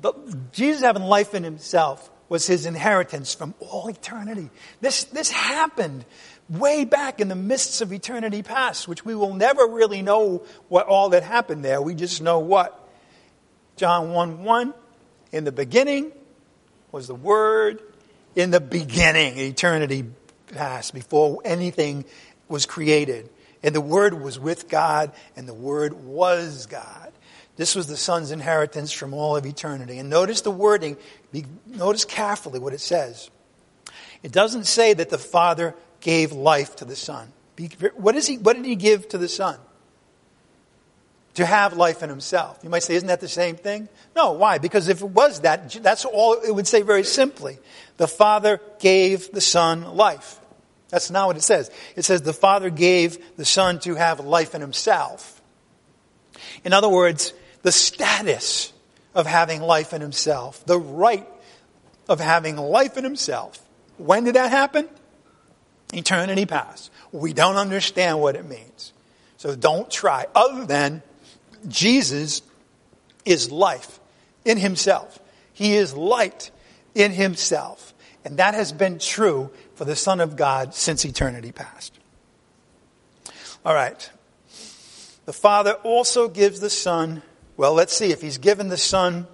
But 0.00 0.52
Jesus 0.52 0.82
having 0.82 1.02
life 1.02 1.34
in 1.34 1.42
himself 1.42 2.10
was 2.28 2.46
his 2.46 2.66
inheritance 2.66 3.34
from 3.34 3.54
all 3.60 3.88
eternity. 3.88 4.50
This, 4.80 5.04
this 5.04 5.30
happened 5.30 6.04
way 6.48 6.84
back 6.84 7.20
in 7.20 7.28
the 7.28 7.36
mists 7.36 7.80
of 7.80 7.92
eternity 7.92 8.42
past, 8.42 8.88
which 8.88 9.04
we 9.04 9.14
will 9.14 9.34
never 9.34 9.66
really 9.66 10.02
know 10.02 10.44
what 10.68 10.86
all 10.86 11.10
that 11.10 11.22
happened 11.22 11.64
there. 11.64 11.80
We 11.80 11.94
just 11.94 12.20
know 12.20 12.40
what? 12.40 12.82
John 13.76 14.10
1 14.12 14.42
1 14.44 14.74
in 15.32 15.44
the 15.44 15.52
beginning 15.52 16.12
was 16.92 17.06
the 17.06 17.14
Word. 17.14 17.82
In 18.34 18.50
the 18.50 18.60
beginning, 18.60 19.38
eternity 19.38 20.04
past, 20.52 20.92
before 20.92 21.40
anything 21.44 22.04
was 22.48 22.66
created. 22.66 23.30
And 23.62 23.74
the 23.74 23.80
Word 23.80 24.20
was 24.20 24.38
with 24.38 24.68
God, 24.68 25.12
and 25.36 25.48
the 25.48 25.54
Word 25.54 25.94
was 25.94 26.66
God. 26.66 27.12
This 27.56 27.74
was 27.74 27.86
the 27.86 27.96
Son's 27.96 28.30
inheritance 28.30 28.92
from 28.92 29.14
all 29.14 29.36
of 29.36 29.46
eternity. 29.46 29.98
And 29.98 30.10
notice 30.10 30.42
the 30.42 30.50
wording, 30.50 30.98
notice 31.66 32.04
carefully 32.04 32.58
what 32.58 32.74
it 32.74 32.80
says. 32.80 33.30
It 34.22 34.32
doesn't 34.32 34.64
say 34.64 34.92
that 34.92 35.08
the 35.08 35.18
Father 35.18 35.74
gave 36.00 36.32
life 36.32 36.76
to 36.76 36.84
the 36.84 36.96
Son. 36.96 37.32
What, 37.94 38.14
is 38.14 38.26
he, 38.26 38.36
what 38.36 38.56
did 38.56 38.66
He 38.66 38.76
give 38.76 39.08
to 39.08 39.18
the 39.18 39.28
Son? 39.28 39.58
To 41.36 41.46
have 41.46 41.76
life 41.76 42.02
in 42.02 42.08
himself. 42.08 42.58
You 42.62 42.70
might 42.70 42.82
say, 42.82 42.94
isn't 42.94 43.08
that 43.08 43.20
the 43.20 43.28
same 43.28 43.56
thing? 43.56 43.88
No, 44.14 44.32
why? 44.32 44.58
Because 44.58 44.88
if 44.88 45.02
it 45.02 45.08
was 45.08 45.40
that, 45.40 45.70
that's 45.82 46.04
all 46.04 46.34
it 46.34 46.54
would 46.54 46.66
say 46.66 46.82
very 46.82 47.04
simply. 47.04 47.58
The 47.98 48.08
Father 48.08 48.60
gave 48.78 49.30
the 49.32 49.40
Son 49.40 49.96
life. 49.96 50.40
That's 50.88 51.10
not 51.10 51.26
what 51.26 51.36
it 51.36 51.42
says. 51.42 51.70
It 51.94 52.04
says 52.04 52.22
the 52.22 52.32
Father 52.32 52.70
gave 52.70 53.36
the 53.36 53.44
Son 53.44 53.80
to 53.80 53.94
have 53.94 54.20
life 54.20 54.54
in 54.54 54.60
himself. 54.60 55.40
In 56.64 56.72
other 56.72 56.88
words, 56.88 57.34
the 57.62 57.72
status 57.72 58.72
of 59.14 59.26
having 59.26 59.60
life 59.60 59.92
in 59.92 60.00
himself, 60.00 60.64
the 60.64 60.78
right 60.78 61.26
of 62.08 62.18
having 62.20 62.56
life 62.56 62.96
in 62.96 63.04
himself. 63.04 63.62
When 63.98 64.24
did 64.24 64.36
that 64.36 64.50
happen? 64.50 64.88
Eternity 65.92 66.46
past. 66.46 66.90
We 67.12 67.34
don't 67.34 67.56
understand 67.56 68.20
what 68.20 68.36
it 68.36 68.46
means. 68.46 68.92
So 69.36 69.54
don't 69.54 69.90
try, 69.90 70.26
other 70.34 70.64
than 70.64 71.02
Jesus 71.68 72.42
is 73.24 73.50
life 73.50 74.00
in 74.44 74.58
himself. 74.58 75.18
He 75.52 75.74
is 75.74 75.94
light 75.94 76.50
in 76.94 77.12
himself. 77.12 77.94
And 78.24 78.38
that 78.38 78.54
has 78.54 78.72
been 78.72 78.98
true 78.98 79.50
for 79.74 79.84
the 79.84 79.96
Son 79.96 80.20
of 80.20 80.36
God 80.36 80.74
since 80.74 81.04
eternity 81.04 81.52
past. 81.52 81.96
All 83.64 83.74
right. 83.74 84.10
the 85.24 85.32
Father 85.32 85.72
also 85.82 86.28
gives 86.28 86.60
the 86.60 86.70
Son, 86.70 87.22
well, 87.56 87.74
let's 87.74 87.92
see, 87.92 88.12
if 88.12 88.20
He's 88.22 88.38
given 88.38 88.68
the 88.68 88.76
Son 88.76 89.26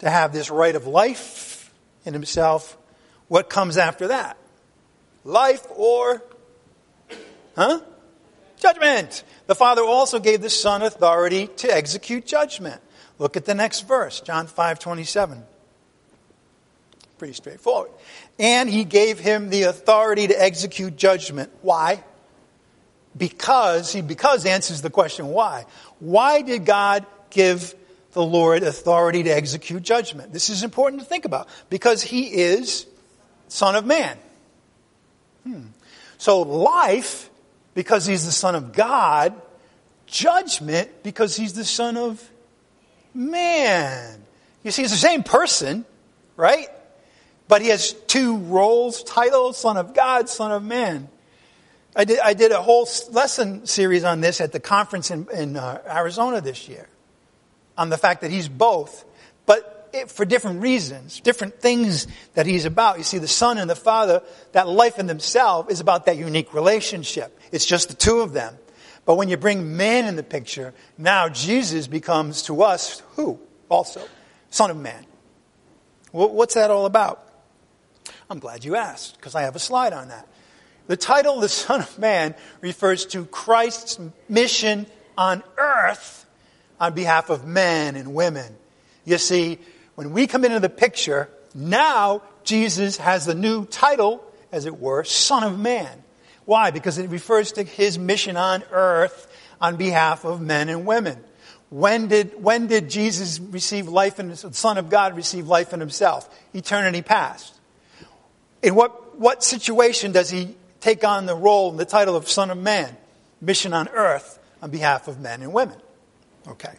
to 0.00 0.10
have 0.10 0.32
this 0.32 0.50
right 0.50 0.74
of 0.74 0.86
life 0.86 1.72
in 2.04 2.12
Himself, 2.12 2.76
what 3.28 3.48
comes 3.48 3.78
after 3.78 4.08
that? 4.08 4.36
Life 5.24 5.64
or, 5.74 6.22
huh? 7.56 7.80
Judgment. 8.66 9.22
The 9.46 9.54
Father 9.54 9.82
also 9.82 10.18
gave 10.18 10.42
the 10.42 10.50
Son 10.50 10.82
authority 10.82 11.46
to 11.58 11.72
execute 11.72 12.26
judgment. 12.26 12.80
Look 13.20 13.36
at 13.36 13.44
the 13.44 13.54
next 13.54 13.82
verse, 13.82 14.20
John 14.20 14.48
5 14.48 14.80
27. 14.80 15.44
Pretty 17.16 17.34
straightforward. 17.34 17.92
And 18.40 18.68
he 18.68 18.82
gave 18.82 19.20
him 19.20 19.50
the 19.50 19.62
authority 19.64 20.26
to 20.26 20.34
execute 20.34 20.96
judgment. 20.96 21.52
Why? 21.62 22.02
Because, 23.16 23.92
he 23.92 24.02
because 24.02 24.44
answers 24.44 24.82
the 24.82 24.90
question 24.90 25.28
why. 25.28 25.66
Why 26.00 26.42
did 26.42 26.66
God 26.66 27.06
give 27.30 27.72
the 28.14 28.22
Lord 28.22 28.64
authority 28.64 29.22
to 29.22 29.30
execute 29.30 29.84
judgment? 29.84 30.32
This 30.32 30.50
is 30.50 30.64
important 30.64 31.02
to 31.02 31.06
think 31.06 31.24
about. 31.24 31.48
Because 31.70 32.02
he 32.02 32.24
is 32.24 32.84
Son 33.46 33.76
of 33.76 33.86
Man. 33.86 34.18
Hmm. 35.44 35.62
So 36.18 36.42
life, 36.42 37.30
because 37.76 38.06
he's 38.06 38.24
the 38.24 38.32
Son 38.32 38.54
of 38.54 38.72
God, 38.72 39.34
judgment, 40.06 41.02
because 41.02 41.36
he's 41.36 41.52
the 41.52 41.64
Son 41.64 41.98
of 41.98 42.26
Man. 43.12 44.24
You 44.64 44.70
see, 44.70 44.82
it's 44.82 44.92
the 44.92 44.98
same 44.98 45.22
person, 45.22 45.84
right? 46.36 46.68
But 47.48 47.60
he 47.60 47.68
has 47.68 47.92
two 47.92 48.38
roles, 48.38 49.02
titles, 49.04 49.58
Son 49.58 49.76
of 49.76 49.92
God, 49.92 50.30
Son 50.30 50.52
of 50.52 50.64
Man. 50.64 51.08
I 51.94 52.04
did, 52.06 52.18
I 52.18 52.32
did 52.32 52.50
a 52.50 52.62
whole 52.62 52.88
lesson 53.10 53.66
series 53.66 54.04
on 54.04 54.22
this 54.22 54.40
at 54.40 54.52
the 54.52 54.60
conference 54.60 55.10
in, 55.10 55.28
in 55.34 55.56
uh, 55.56 55.82
Arizona 55.86 56.40
this 56.40 56.70
year 56.70 56.88
on 57.76 57.90
the 57.90 57.98
fact 57.98 58.22
that 58.22 58.30
he's 58.30 58.48
both, 58.48 59.04
but 59.44 59.75
for 60.06 60.24
different 60.24 60.62
reasons, 60.62 61.20
different 61.20 61.60
things 61.60 62.06
that 62.34 62.46
he's 62.46 62.64
about. 62.64 62.98
You 62.98 63.04
see, 63.04 63.18
the 63.18 63.28
Son 63.28 63.58
and 63.58 63.68
the 63.68 63.76
Father, 63.76 64.22
that 64.52 64.68
life 64.68 64.98
in 64.98 65.06
themselves 65.06 65.70
is 65.70 65.80
about 65.80 66.06
that 66.06 66.16
unique 66.16 66.54
relationship. 66.54 67.38
It's 67.52 67.66
just 67.66 67.88
the 67.88 67.94
two 67.94 68.20
of 68.20 68.32
them. 68.32 68.56
But 69.04 69.16
when 69.16 69.28
you 69.28 69.36
bring 69.36 69.76
man 69.76 70.06
in 70.06 70.16
the 70.16 70.22
picture, 70.22 70.74
now 70.98 71.28
Jesus 71.28 71.86
becomes 71.86 72.42
to 72.44 72.62
us 72.62 73.02
who 73.14 73.38
also? 73.68 74.02
Son 74.50 74.70
of 74.70 74.76
Man. 74.76 75.04
What's 76.12 76.54
that 76.54 76.70
all 76.70 76.86
about? 76.86 77.22
I'm 78.30 78.38
glad 78.38 78.64
you 78.64 78.76
asked, 78.76 79.16
because 79.16 79.34
I 79.34 79.42
have 79.42 79.54
a 79.54 79.60
slide 79.60 79.92
on 79.92 80.08
that. 80.08 80.26
The 80.86 80.96
title, 80.96 81.40
The 81.40 81.48
Son 81.48 81.80
of 81.80 81.98
Man, 81.98 82.34
refers 82.60 83.06
to 83.06 83.24
Christ's 83.26 83.98
mission 84.28 84.86
on 85.18 85.42
earth 85.58 86.26
on 86.80 86.94
behalf 86.94 87.30
of 87.30 87.46
men 87.46 87.96
and 87.96 88.14
women. 88.14 88.54
You 89.04 89.18
see, 89.18 89.58
when 89.96 90.12
we 90.12 90.26
come 90.26 90.44
into 90.44 90.60
the 90.60 90.68
picture, 90.68 91.28
now 91.54 92.22
Jesus 92.44 92.98
has 92.98 93.26
the 93.26 93.34
new 93.34 93.64
title, 93.64 94.24
as 94.52 94.66
it 94.66 94.78
were, 94.78 95.02
Son 95.04 95.42
of 95.42 95.58
Man. 95.58 96.04
Why? 96.44 96.70
Because 96.70 96.98
it 96.98 97.10
refers 97.10 97.52
to 97.52 97.64
his 97.64 97.98
mission 97.98 98.36
on 98.36 98.62
earth 98.70 99.26
on 99.60 99.76
behalf 99.76 100.24
of 100.24 100.40
men 100.40 100.68
and 100.68 100.86
women. 100.86 101.18
When 101.70 102.06
did, 102.08 102.40
when 102.40 102.68
did 102.68 102.88
Jesus 102.88 103.40
receive 103.40 103.88
life 103.88 104.20
in 104.20 104.28
the 104.28 104.36
Son 104.36 104.78
of 104.78 104.88
God 104.88 105.16
receive 105.16 105.48
life 105.48 105.72
in 105.72 105.80
himself? 105.80 106.28
Eternity 106.54 107.02
past. 107.02 107.54
In 108.62 108.74
what, 108.74 109.18
what 109.18 109.42
situation 109.42 110.12
does 110.12 110.30
he 110.30 110.54
take 110.80 111.04
on 111.04 111.26
the 111.26 111.34
role 111.34 111.70
and 111.70 111.80
the 111.80 111.84
title 111.84 112.14
of 112.14 112.28
Son 112.28 112.50
of 112.50 112.58
Man? 112.58 112.96
Mission 113.40 113.72
on 113.72 113.88
earth 113.88 114.38
on 114.62 114.70
behalf 114.70 115.08
of 115.08 115.20
men 115.20 115.42
and 115.42 115.52
women. 115.52 115.76
Okay. 116.46 116.74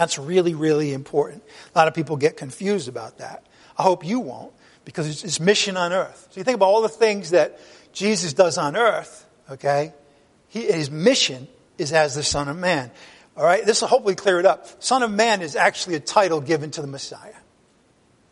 That's 0.00 0.18
really, 0.18 0.54
really 0.54 0.94
important. 0.94 1.42
A 1.74 1.78
lot 1.78 1.86
of 1.86 1.92
people 1.92 2.16
get 2.16 2.38
confused 2.38 2.88
about 2.88 3.18
that. 3.18 3.44
I 3.76 3.82
hope 3.82 4.02
you 4.02 4.18
won't, 4.20 4.50
because 4.86 5.06
it's, 5.06 5.24
it's 5.24 5.38
mission 5.38 5.76
on 5.76 5.92
earth. 5.92 6.28
So 6.30 6.40
you 6.40 6.44
think 6.44 6.54
about 6.54 6.68
all 6.68 6.80
the 6.80 6.88
things 6.88 7.32
that 7.32 7.60
Jesus 7.92 8.32
does 8.32 8.56
on 8.56 8.76
earth, 8.76 9.26
okay? 9.50 9.92
He, 10.48 10.62
his 10.62 10.90
mission 10.90 11.48
is 11.76 11.92
as 11.92 12.14
the 12.14 12.22
Son 12.22 12.48
of 12.48 12.56
Man. 12.56 12.90
All 13.36 13.44
right? 13.44 13.62
This 13.62 13.82
will 13.82 13.88
hopefully 13.88 14.14
clear 14.14 14.40
it 14.40 14.46
up. 14.46 14.82
Son 14.82 15.02
of 15.02 15.10
Man 15.10 15.42
is 15.42 15.54
actually 15.54 15.96
a 15.96 16.00
title 16.00 16.40
given 16.40 16.70
to 16.70 16.80
the 16.80 16.86
Messiah. 16.86 17.36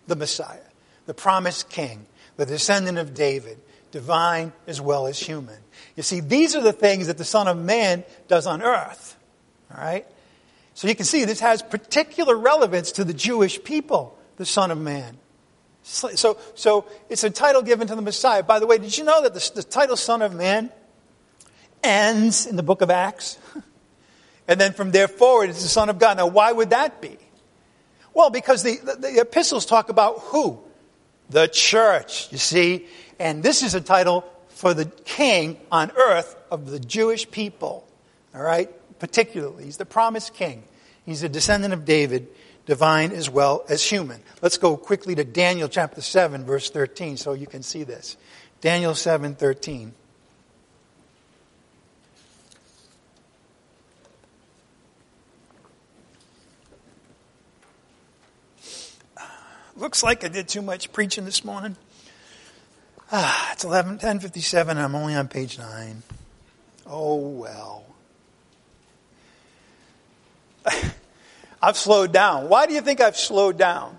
The 0.06 0.16
Messiah. 0.16 0.64
The 1.04 1.12
promised 1.12 1.68
King 1.68 2.06
the 2.38 2.46
descendant 2.46 2.96
of 2.96 3.12
David, 3.12 3.58
divine 3.90 4.54
as 4.66 4.80
well 4.80 5.06
as 5.06 5.20
human. 5.20 5.58
You 5.96 6.02
see, 6.02 6.20
these 6.20 6.56
are 6.56 6.62
the 6.62 6.72
things 6.72 7.08
that 7.08 7.18
the 7.18 7.24
Son 7.24 7.46
of 7.46 7.58
Man 7.58 8.04
does 8.26 8.46
on 8.46 8.62
earth. 8.62 9.18
All 9.70 9.82
right? 9.82 10.06
So 10.78 10.86
you 10.86 10.94
can 10.94 11.06
see 11.06 11.24
this 11.24 11.40
has 11.40 11.60
particular 11.60 12.36
relevance 12.36 12.92
to 12.92 13.04
the 13.04 13.12
Jewish 13.12 13.64
people, 13.64 14.16
the 14.36 14.46
Son 14.46 14.70
of 14.70 14.78
Man. 14.78 15.18
So, 15.82 16.38
so 16.54 16.84
it's 17.08 17.24
a 17.24 17.30
title 17.30 17.62
given 17.62 17.88
to 17.88 17.96
the 17.96 18.02
Messiah. 18.02 18.44
By 18.44 18.60
the 18.60 18.66
way, 18.66 18.78
did 18.78 18.96
you 18.96 19.02
know 19.02 19.20
that 19.22 19.34
the, 19.34 19.50
the 19.56 19.62
title 19.64 19.96
Son 19.96 20.22
of 20.22 20.36
Man 20.36 20.70
ends 21.82 22.46
in 22.46 22.54
the 22.54 22.62
book 22.62 22.80
of 22.80 22.90
Acts? 22.90 23.38
and 24.48 24.60
then 24.60 24.72
from 24.72 24.92
there 24.92 25.08
forward, 25.08 25.50
it's 25.50 25.64
the 25.64 25.68
Son 25.68 25.88
of 25.88 25.98
God. 25.98 26.16
Now, 26.16 26.28
why 26.28 26.52
would 26.52 26.70
that 26.70 27.00
be? 27.00 27.16
Well, 28.14 28.30
because 28.30 28.62
the, 28.62 28.76
the, 28.76 28.94
the 28.94 29.20
epistles 29.20 29.66
talk 29.66 29.88
about 29.88 30.20
who? 30.20 30.60
the 31.30 31.46
church, 31.48 32.30
you 32.32 32.38
see. 32.38 32.86
And 33.18 33.42
this 33.42 33.62
is 33.62 33.74
a 33.74 33.80
title 33.80 34.24
for 34.48 34.74
the 34.74 34.86
king 34.86 35.58
on 35.70 35.90
earth 35.96 36.36
of 36.50 36.70
the 36.70 36.80
Jewish 36.80 37.30
people, 37.30 37.86
all 38.32 38.42
right? 38.42 38.70
Particularly, 38.98 39.64
he's 39.64 39.76
the 39.76 39.86
promised 39.86 40.34
king. 40.34 40.64
He's 41.04 41.22
a 41.22 41.28
descendant 41.28 41.72
of 41.72 41.84
David, 41.84 42.28
divine 42.66 43.12
as 43.12 43.30
well 43.30 43.64
as 43.68 43.82
human. 43.82 44.20
Let's 44.42 44.58
go 44.58 44.76
quickly 44.76 45.14
to 45.14 45.24
Daniel 45.24 45.68
chapter 45.68 46.02
7, 46.02 46.44
verse 46.44 46.68
13, 46.70 47.16
so 47.16 47.32
you 47.32 47.46
can 47.46 47.62
see 47.62 47.84
this. 47.84 48.16
Daniel 48.60 48.94
7, 48.94 49.34
13. 49.36 49.94
Looks 59.76 60.02
like 60.02 60.24
I 60.24 60.28
did 60.28 60.48
too 60.48 60.60
much 60.60 60.92
preaching 60.92 61.24
this 61.24 61.44
morning. 61.44 61.76
Ah, 63.10 63.52
it's 63.54 63.64
11, 63.64 63.92
1057 63.92 64.76
and 64.76 64.84
I'm 64.84 64.94
only 64.94 65.14
on 65.14 65.28
page 65.28 65.58
9. 65.58 66.02
Oh, 66.86 67.16
well. 67.16 67.84
I've 71.62 71.76
slowed 71.76 72.12
down. 72.12 72.48
Why 72.48 72.66
do 72.66 72.74
you 72.74 72.80
think 72.80 73.00
I've 73.00 73.16
slowed 73.16 73.58
down? 73.58 73.98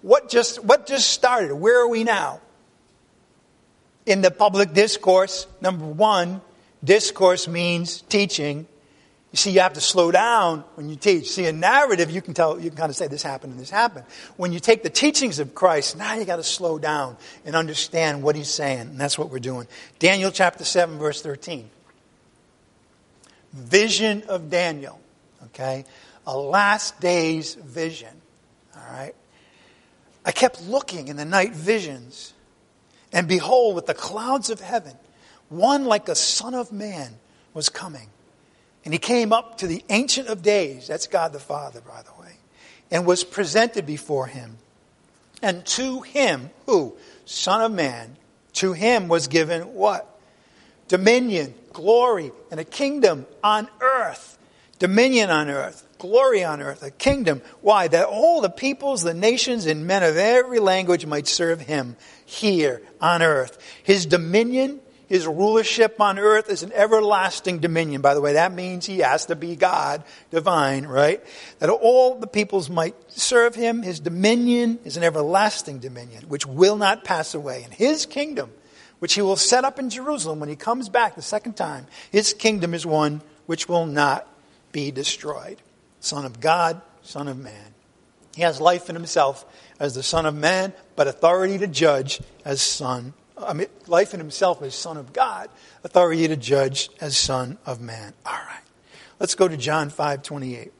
What 0.00 0.28
just, 0.28 0.62
what 0.64 0.86
just 0.86 1.10
started? 1.10 1.54
Where 1.54 1.82
are 1.82 1.88
we 1.88 2.04
now? 2.04 2.40
In 4.04 4.20
the 4.20 4.30
public 4.30 4.72
discourse, 4.72 5.46
number 5.60 5.84
one, 5.84 6.40
discourse 6.82 7.46
means 7.46 8.02
teaching. 8.02 8.66
You 9.30 9.36
see, 9.36 9.50
you 9.52 9.60
have 9.60 9.74
to 9.74 9.80
slow 9.80 10.10
down 10.10 10.64
when 10.74 10.90
you 10.90 10.96
teach. 10.96 11.30
See, 11.30 11.46
a 11.46 11.52
narrative, 11.52 12.10
you 12.10 12.20
can 12.20 12.34
tell, 12.34 12.60
you 12.60 12.68
can 12.68 12.76
kind 12.76 12.90
of 12.90 12.96
say 12.96 13.06
this 13.06 13.22
happened 13.22 13.52
and 13.52 13.60
this 13.60 13.70
happened. 13.70 14.04
When 14.36 14.52
you 14.52 14.60
take 14.60 14.82
the 14.82 14.90
teachings 14.90 15.38
of 15.38 15.54
Christ, 15.54 15.96
now 15.96 16.14
you 16.14 16.24
got 16.24 16.36
to 16.36 16.42
slow 16.42 16.78
down 16.78 17.16
and 17.44 17.54
understand 17.54 18.22
what 18.22 18.34
he's 18.34 18.50
saying. 18.50 18.80
And 18.80 18.98
that's 18.98 19.16
what 19.16 19.30
we're 19.30 19.38
doing. 19.38 19.68
Daniel 20.00 20.32
chapter 20.32 20.64
7, 20.64 20.98
verse 20.98 21.22
13. 21.22 21.70
Vision 23.52 24.22
of 24.28 24.50
Daniel. 24.50 25.00
Okay? 25.46 25.84
A 26.26 26.36
last 26.36 27.00
day's 27.00 27.54
vision. 27.54 28.14
All 28.76 28.92
right? 28.92 29.14
I 30.24 30.32
kept 30.32 30.62
looking 30.62 31.08
in 31.08 31.16
the 31.16 31.24
night 31.24 31.52
visions, 31.52 32.32
and 33.12 33.26
behold, 33.26 33.74
with 33.74 33.86
the 33.86 33.94
clouds 33.94 34.50
of 34.50 34.60
heaven, 34.60 34.94
one 35.48 35.84
like 35.84 36.08
a 36.08 36.14
son 36.14 36.54
of 36.54 36.72
man 36.72 37.14
was 37.54 37.68
coming. 37.68 38.08
And 38.84 38.94
he 38.94 38.98
came 38.98 39.32
up 39.32 39.58
to 39.58 39.66
the 39.66 39.84
Ancient 39.90 40.28
of 40.28 40.42
Days, 40.42 40.86
that's 40.88 41.06
God 41.06 41.32
the 41.32 41.40
Father, 41.40 41.80
by 41.80 42.02
the 42.02 42.22
way, 42.22 42.36
and 42.90 43.06
was 43.06 43.24
presented 43.24 43.84
before 43.84 44.26
him. 44.26 44.58
And 45.40 45.66
to 45.66 46.00
him, 46.02 46.50
who? 46.66 46.94
Son 47.24 47.60
of 47.60 47.72
Man, 47.72 48.16
to 48.54 48.72
him 48.72 49.08
was 49.08 49.26
given 49.26 49.74
what? 49.74 50.08
Dominion, 50.88 51.54
glory, 51.72 52.32
and 52.50 52.60
a 52.60 52.64
kingdom 52.64 53.26
on 53.42 53.68
earth. 53.80 54.38
Dominion 54.78 55.30
on 55.30 55.48
earth, 55.48 55.86
glory 55.98 56.42
on 56.42 56.60
earth, 56.60 56.82
a 56.82 56.90
kingdom. 56.90 57.40
Why? 57.60 57.86
That 57.86 58.06
all 58.06 58.40
the 58.40 58.50
peoples, 58.50 59.02
the 59.02 59.14
nations, 59.14 59.66
and 59.66 59.86
men 59.86 60.02
of 60.02 60.16
every 60.16 60.58
language 60.58 61.06
might 61.06 61.28
serve 61.28 61.60
him 61.60 61.96
here 62.24 62.82
on 63.00 63.22
earth. 63.22 63.58
His 63.84 64.06
dominion 64.06 64.80
his 65.12 65.26
rulership 65.26 66.00
on 66.00 66.18
earth 66.18 66.48
is 66.48 66.62
an 66.62 66.72
everlasting 66.72 67.58
dominion. 67.58 68.00
By 68.00 68.14
the 68.14 68.22
way, 68.22 68.32
that 68.32 68.50
means 68.50 68.86
he 68.86 69.00
has 69.00 69.26
to 69.26 69.36
be 69.36 69.56
God, 69.56 70.04
divine, 70.30 70.86
right? 70.86 71.22
That 71.58 71.68
all 71.68 72.14
the 72.14 72.26
peoples 72.26 72.70
might 72.70 72.94
serve 73.08 73.54
him. 73.54 73.82
His 73.82 74.00
dominion 74.00 74.78
is 74.84 74.96
an 74.96 75.02
everlasting 75.02 75.80
dominion, 75.80 76.30
which 76.30 76.46
will 76.46 76.76
not 76.76 77.04
pass 77.04 77.34
away. 77.34 77.62
And 77.62 77.74
his 77.74 78.06
kingdom, 78.06 78.52
which 79.02 79.14
he 79.14 79.20
will 79.20 79.34
set 79.34 79.64
up 79.64 79.80
in 79.80 79.90
Jerusalem 79.90 80.38
when 80.38 80.48
he 80.48 80.54
comes 80.54 80.88
back 80.88 81.16
the 81.16 81.22
second 81.22 81.56
time, 81.56 81.88
his 82.12 82.32
kingdom 82.32 82.72
is 82.72 82.86
one 82.86 83.20
which 83.46 83.68
will 83.68 83.84
not 83.84 84.28
be 84.70 84.92
destroyed. 84.92 85.60
Son 85.98 86.24
of 86.24 86.38
God, 86.38 86.80
Son 87.02 87.26
of 87.26 87.36
Man. 87.36 87.74
He 88.36 88.42
has 88.42 88.60
life 88.60 88.88
in 88.88 88.94
himself 88.94 89.44
as 89.80 89.96
the 89.96 90.04
Son 90.04 90.24
of 90.24 90.36
Man, 90.36 90.72
but 90.94 91.08
authority 91.08 91.58
to 91.58 91.66
judge 91.66 92.20
as 92.44 92.62
Son. 92.62 93.12
I 93.36 93.54
mean, 93.54 93.66
life 93.88 94.14
in 94.14 94.20
himself 94.20 94.62
as 94.62 94.72
Son 94.72 94.96
of 94.96 95.12
God, 95.12 95.50
authority 95.82 96.28
to 96.28 96.36
judge 96.36 96.88
as 97.00 97.16
Son 97.16 97.58
of 97.66 97.80
Man. 97.80 98.14
All 98.24 98.34
right. 98.34 98.62
Let's 99.18 99.34
go 99.34 99.48
to 99.48 99.56
John 99.56 99.90
5 99.90 100.22
28. 100.22 100.72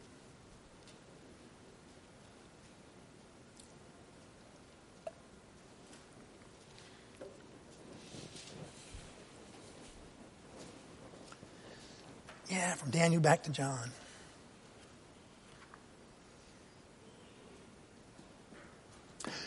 Yeah, 12.52 12.74
from 12.74 12.90
Daniel 12.90 13.22
back 13.22 13.44
to 13.44 13.50
John. 13.50 13.90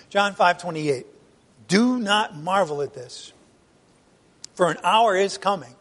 John 0.09 0.33
5:28. 0.33 1.05
Do 1.67 1.99
not 1.99 2.35
marvel 2.35 2.81
at 2.81 2.95
this, 2.95 3.31
for 4.55 4.71
an 4.71 4.77
hour 4.83 5.15
is 5.15 5.37
coming. 5.37 5.75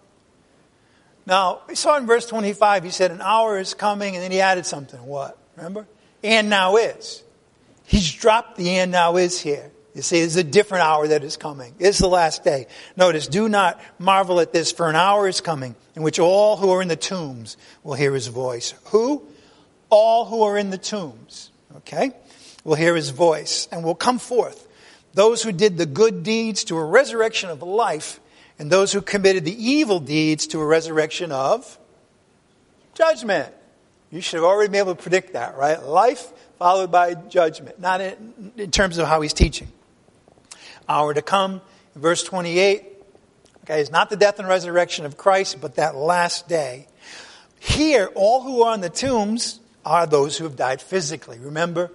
Now, 1.25 1.63
we 1.67 1.77
saw 1.77 1.97
in 1.97 2.05
verse 2.05 2.27
25, 2.27 2.85
he 2.85 2.91
said, 2.91 3.11
An 3.11 3.23
hour 3.23 3.59
is 3.59 3.73
coming, 3.73 4.17
and 4.17 4.23
then 4.23 4.31
he 4.31 4.43
added 4.43 4.67
something. 4.67 5.03
What? 5.07 5.39
Remember? 5.57 5.87
And 6.23 6.51
now 6.51 6.77
is. 6.77 7.23
He's 7.87 8.13
dropped 8.13 8.59
the 8.59 8.69
and 8.79 8.93
now 8.93 9.17
is 9.17 9.41
here. 9.41 9.71
You 9.95 10.03
see, 10.03 10.19
it's 10.19 10.35
a 10.35 10.43
different 10.43 10.85
hour 10.85 11.07
that 11.07 11.23
is 11.23 11.37
coming. 11.37 11.73
It's 11.79 11.99
the 11.99 12.09
last 12.09 12.43
day. 12.43 12.67
Notice, 12.97 13.29
do 13.29 13.49
not 13.49 13.81
marvel 13.99 14.41
at 14.41 14.53
this, 14.53 14.73
for 14.73 14.89
an 14.91 14.97
hour 14.97 15.29
is 15.29 15.41
coming 15.41 15.77
in 15.95 16.03
which 16.03 16.19
all 16.19 16.57
who 16.57 16.71
are 16.71 16.83
in 16.83 16.89
the 16.89 16.97
tombs 16.97 17.57
will 17.85 17.95
hear 17.95 18.13
his 18.13 18.27
voice. 18.27 18.75
Who? 18.87 19.23
All 19.91 20.25
who 20.25 20.43
are 20.43 20.59
in 20.59 20.71
the 20.71 20.79
tombs. 20.79 21.53
Okay? 21.77 22.11
Will 22.65 22.75
hear 22.75 22.97
his 22.97 23.11
voice 23.11 23.69
and 23.71 23.85
will 23.85 23.95
come 23.95 24.19
forth. 24.19 24.67
Those 25.15 25.45
who 25.45 25.53
did 25.53 25.79
the 25.79 25.87
good 25.87 26.25
deeds 26.25 26.65
to 26.65 26.77
a 26.77 26.85
resurrection 26.85 27.51
of 27.51 27.63
life, 27.63 28.19
and 28.59 28.71
those 28.71 28.93
who 28.93 29.01
committed 29.01 29.45
the 29.45 29.65
evil 29.65 30.01
deeds 30.01 30.49
to 30.49 30.61
a 30.61 30.67
resurrection 30.67 31.31
of 31.31 31.79
judgment. 32.95 33.53
You 34.11 34.21
should 34.21 34.39
have 34.39 34.45
already 34.45 34.73
been 34.73 34.81
able 34.81 34.97
to 34.97 35.03
predict 35.03 35.35
that, 35.35 35.57
right? 35.57 35.81
Life 35.81 36.33
followed 36.59 36.91
by 36.91 37.15
judgment, 37.15 37.79
not 37.79 38.01
in, 38.01 38.53
in 38.57 38.71
terms 38.73 38.99
of 38.99 39.07
how 39.07 39.21
he's 39.21 39.33
teaching 39.33 39.69
hour 40.89 41.15
to 41.15 41.23
come. 41.23 41.61
Verse 41.95 42.23
28, 42.23 42.85
okay, 43.65 43.81
is 43.81 43.91
not 43.91 44.11
the 44.11 44.17
death 44.17 44.39
and 44.39 44.49
resurrection 44.49 45.07
of 45.07 45.17
Christ, 45.17 45.61
but 45.61 45.77
that 45.77 45.95
last 45.95 46.49
day. 46.49 46.89
Here, 47.61 48.11
all 48.15 48.43
who 48.43 48.63
are 48.63 48.75
in 48.75 48.81
the 48.81 48.91
tombs 48.91 49.61
are 49.85 50.07
those 50.07 50.37
who 50.37 50.45
have 50.45 50.57
died 50.57 50.83
physically. 50.83 51.39
Remember, 51.39 51.91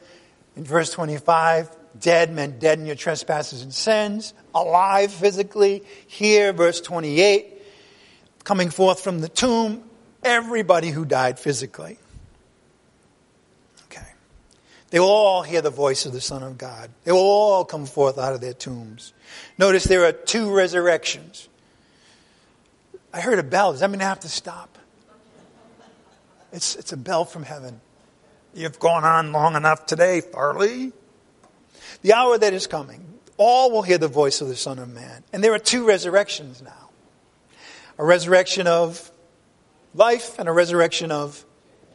in 0.55 0.63
verse 0.63 0.91
25, 0.91 1.69
dead 1.99 2.33
meant 2.33 2.59
dead 2.59 2.79
in 2.79 2.85
your 2.85 2.95
trespasses 2.95 3.61
and 3.61 3.73
sins, 3.73 4.33
alive 4.53 5.11
physically. 5.11 5.83
Here, 6.07 6.53
verse 6.53 6.81
28, 6.81 7.61
coming 8.43 8.69
forth 8.69 9.01
from 9.01 9.21
the 9.21 9.29
tomb, 9.29 9.83
everybody 10.23 10.89
who 10.89 11.05
died 11.05 11.39
physically. 11.39 11.97
They 14.91 14.99
will 14.99 15.07
all 15.07 15.43
hear 15.43 15.61
the 15.61 15.69
voice 15.69 16.05
of 16.05 16.13
the 16.13 16.21
Son 16.21 16.41
of 16.41 16.57
God. 16.57 16.89
They 17.03 17.11
will 17.11 17.19
all 17.19 17.63
come 17.63 17.85
forth 17.85 18.17
out 18.17 18.33
of 18.33 18.41
their 18.41 18.53
tombs. 18.53 19.13
Notice 19.57 19.83
there 19.83 20.05
are 20.05 20.11
two 20.11 20.53
resurrections. 20.53 21.47
I 23.13 23.21
heard 23.21 23.39
a 23.39 23.43
bell. 23.43 23.71
Does 23.71 23.81
that 23.81 23.89
mean 23.91 24.01
I 24.01 24.05
have 24.05 24.21
to 24.21 24.29
stop? 24.29 24.77
It's, 26.51 26.75
it's 26.75 26.91
a 26.91 26.97
bell 26.97 27.25
from 27.25 27.43
heaven. 27.43 27.81
You've 28.53 28.79
gone 28.79 29.03
on 29.03 29.31
long 29.31 29.55
enough 29.55 29.85
today, 29.85 30.21
Farley. 30.21 30.91
The 32.01 32.13
hour 32.13 32.37
that 32.37 32.53
is 32.53 32.65
coming, 32.65 33.19
all 33.37 33.71
will 33.71 33.83
hear 33.83 33.97
the 33.97 34.07
voice 34.07 34.41
of 34.41 34.47
the 34.47 34.55
Son 34.55 34.79
of 34.79 34.89
Man. 34.89 35.23
And 35.31 35.43
there 35.43 35.53
are 35.53 35.59
two 35.59 35.87
resurrections 35.87 36.61
now 36.61 36.89
a 37.97 38.05
resurrection 38.05 38.65
of 38.65 39.11
life 39.93 40.39
and 40.39 40.47
a 40.47 40.51
resurrection 40.53 41.11
of 41.11 41.45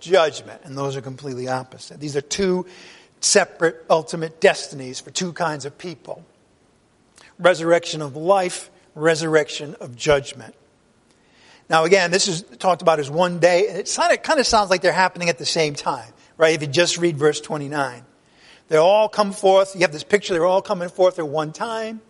judgment, 0.04 0.60
and 0.64 0.76
those 0.76 0.96
are 0.96 1.00
completely 1.00 1.48
opposite. 1.48 1.98
These 1.98 2.16
are 2.16 2.20
two 2.20 2.66
separate 3.20 3.84
ultimate 3.88 4.40
destinies 4.40 5.00
for 5.00 5.10
two 5.10 5.32
kinds 5.32 5.64
of 5.64 5.78
people 5.78 6.24
resurrection 7.38 8.00
of 8.00 8.14
life, 8.14 8.70
resurrection 8.94 9.74
of 9.80 9.96
judgment. 9.96 10.54
Now, 11.68 11.84
again, 11.84 12.10
this 12.10 12.28
is 12.28 12.42
talked 12.42 12.82
about 12.82 13.00
as 13.00 13.10
one 13.10 13.40
day, 13.40 13.68
and 13.68 13.78
it 13.78 14.22
kind 14.22 14.38
of 14.38 14.46
sounds 14.46 14.70
like 14.70 14.82
they're 14.82 14.92
happening 14.92 15.30
at 15.30 15.38
the 15.38 15.46
same 15.46 15.74
time, 15.74 16.12
right? 16.36 16.54
If 16.54 16.62
you 16.62 16.68
just 16.68 16.98
read 16.98 17.16
verse 17.16 17.40
29. 17.40 18.04
They 18.68 18.76
all 18.76 19.08
come 19.08 19.32
forth. 19.32 19.74
You 19.74 19.82
have 19.82 19.92
this 19.92 20.04
picture, 20.04 20.34
they're 20.34 20.46
all 20.46 20.62
coming 20.62 20.88
forth 20.88 21.18
at 21.18 21.26
one 21.26 21.52
time. 21.52 22.00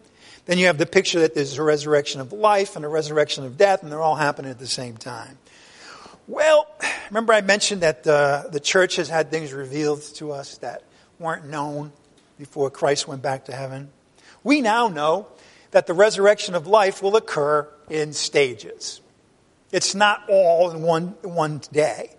Then 0.47 0.59
you 0.59 0.67
have 0.67 0.79
the 0.79 0.87
picture 0.87 1.21
that 1.21 1.35
there's 1.35 1.57
a 1.57 1.63
resurrection 1.63 2.21
of 2.21 2.33
life 2.33 2.77
and 2.77 2.85
a 2.85 2.89
resurrection 2.89 3.45
of 3.45 3.57
death, 3.57 3.83
and 3.83 3.91
they're 3.91 4.03
all 4.03 4.17
happening 4.17 4.51
at 4.51 4.59
the 4.59 4.67
same 4.67 4.97
time. 4.97 5.39
Well, 6.27 6.67
remember 7.11 7.35
I 7.35 7.43
mentioned 7.43 7.83
that 7.83 8.07
uh, 8.07 8.45
the 8.51 8.61
church 8.61 8.97
has 8.97 9.11
had 9.11 9.31
things 9.31 9.53
revealed 9.53 10.03
to 10.15 10.33
us 10.33 10.57
that 10.59 10.83
weren't 11.19 11.47
known 11.47 11.93
before 12.39 12.71
Christ 12.71 13.07
went 13.07 13.21
back 13.21 13.45
to 13.47 13.53
heaven. 13.53 13.91
We 14.43 14.63
now 14.63 14.89
know 14.89 15.29
that 15.73 15.87
the 15.87 15.93
resurrection 15.93 16.55
of 16.55 16.67
life 16.67 17.03
will 17.03 17.17
occur 17.17 17.69
in 17.91 18.15
stages. 18.15 19.03
It's 19.71 19.95
not 19.95 20.25
all 20.31 20.71
in 20.71 20.81
one, 20.81 21.09
one 21.23 21.61
day. 21.73 22.17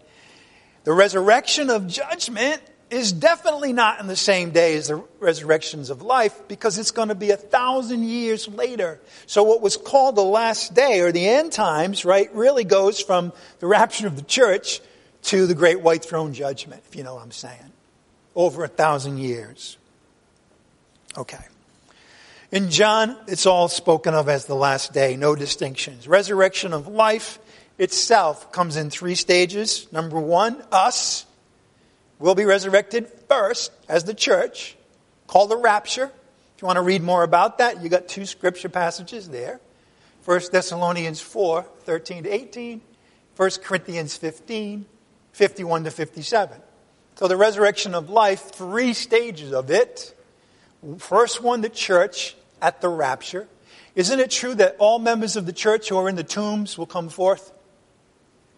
The 0.83 0.93
resurrection 0.93 1.71
of 1.71 1.87
judgment 1.87 2.61
is 2.89 3.11
definitely 3.11 3.73
not 3.73 3.99
in 3.99 4.07
the 4.07 4.15
same 4.15 4.51
day 4.51 4.75
as 4.75 4.89
the 4.89 5.03
resurrections 5.19 5.89
of 5.89 6.01
life 6.01 6.47
because 6.47 6.77
it's 6.77 6.91
going 6.91 7.09
to 7.09 7.15
be 7.15 7.31
a 7.31 7.37
thousand 7.37 8.03
years 8.03 8.47
later. 8.47 8.99
So 9.25 9.43
what 9.43 9.61
was 9.61 9.75
called 9.75 10.15
the 10.15 10.23
last 10.23 10.73
day 10.73 10.99
or 10.99 11.11
the 11.11 11.27
end 11.27 11.51
times, 11.51 12.05
right, 12.05 12.33
really 12.35 12.63
goes 12.63 13.01
from 13.01 13.33
the 13.59 13.67
rapture 13.67 14.07
of 14.07 14.15
the 14.15 14.21
church 14.21 14.81
to 15.23 15.47
the 15.47 15.55
great 15.55 15.81
white 15.81 16.05
throne 16.05 16.33
judgment, 16.33 16.83
if 16.87 16.95
you 16.95 17.03
know 17.03 17.15
what 17.15 17.23
I'm 17.23 17.31
saying. 17.31 17.71
Over 18.35 18.63
a 18.63 18.67
thousand 18.67 19.17
years. 19.17 19.77
Okay. 21.17 21.43
In 22.51 22.69
John, 22.69 23.17
it's 23.27 23.47
all 23.47 23.67
spoken 23.67 24.13
of 24.13 24.29
as 24.29 24.45
the 24.45 24.55
last 24.55 24.93
day, 24.93 25.17
no 25.17 25.35
distinctions. 25.35 26.07
Resurrection 26.07 26.73
of 26.73 26.87
life 26.87 27.39
itself 27.79 28.51
comes 28.51 28.77
in 28.77 28.91
three 28.91 29.15
stages. 29.15 29.91
Number 29.91 30.19
one, 30.19 30.61
us 30.71 31.25
will 32.25 32.35
be 32.35 32.45
resurrected 32.45 33.07
first 33.29 33.71
as 33.87 34.03
the 34.05 34.13
church, 34.13 34.75
called 35.27 35.51
the 35.51 35.57
rapture. 35.57 36.05
If 36.55 36.61
you 36.61 36.65
want 36.65 36.77
to 36.77 36.81
read 36.81 37.03
more 37.03 37.23
about 37.23 37.59
that, 37.59 37.83
you 37.83 37.89
got 37.89 38.07
two 38.07 38.25
scripture 38.25 38.69
passages 38.69 39.29
there. 39.29 39.59
1 40.25 40.41
Thessalonians 40.51 41.21
4, 41.21 41.63
13 41.83 42.23
to 42.23 42.33
18, 42.33 42.81
1 43.35 43.49
Corinthians 43.63 44.17
15, 44.17 44.85
51 45.33 45.83
to 45.83 45.91
57. 45.91 46.59
So 47.15 47.27
the 47.27 47.37
resurrection 47.37 47.93
of 47.93 48.09
life, 48.09 48.51
three 48.51 48.93
stages 48.93 49.53
of 49.53 49.69
it. 49.69 50.15
First 50.97 51.43
one, 51.43 51.61
the 51.61 51.69
church 51.69 52.35
at 52.59 52.81
the 52.81 52.89
rapture. 52.89 53.47
Isn't 53.93 54.19
it 54.19 54.31
true 54.31 54.55
that 54.55 54.77
all 54.79 54.97
members 54.97 55.35
of 55.35 55.45
the 55.45 55.53
church 55.53 55.89
who 55.89 55.97
are 55.97 56.09
in 56.09 56.15
the 56.15 56.23
tombs 56.23 56.75
will 56.75 56.87
come 56.87 57.09
forth? 57.09 57.51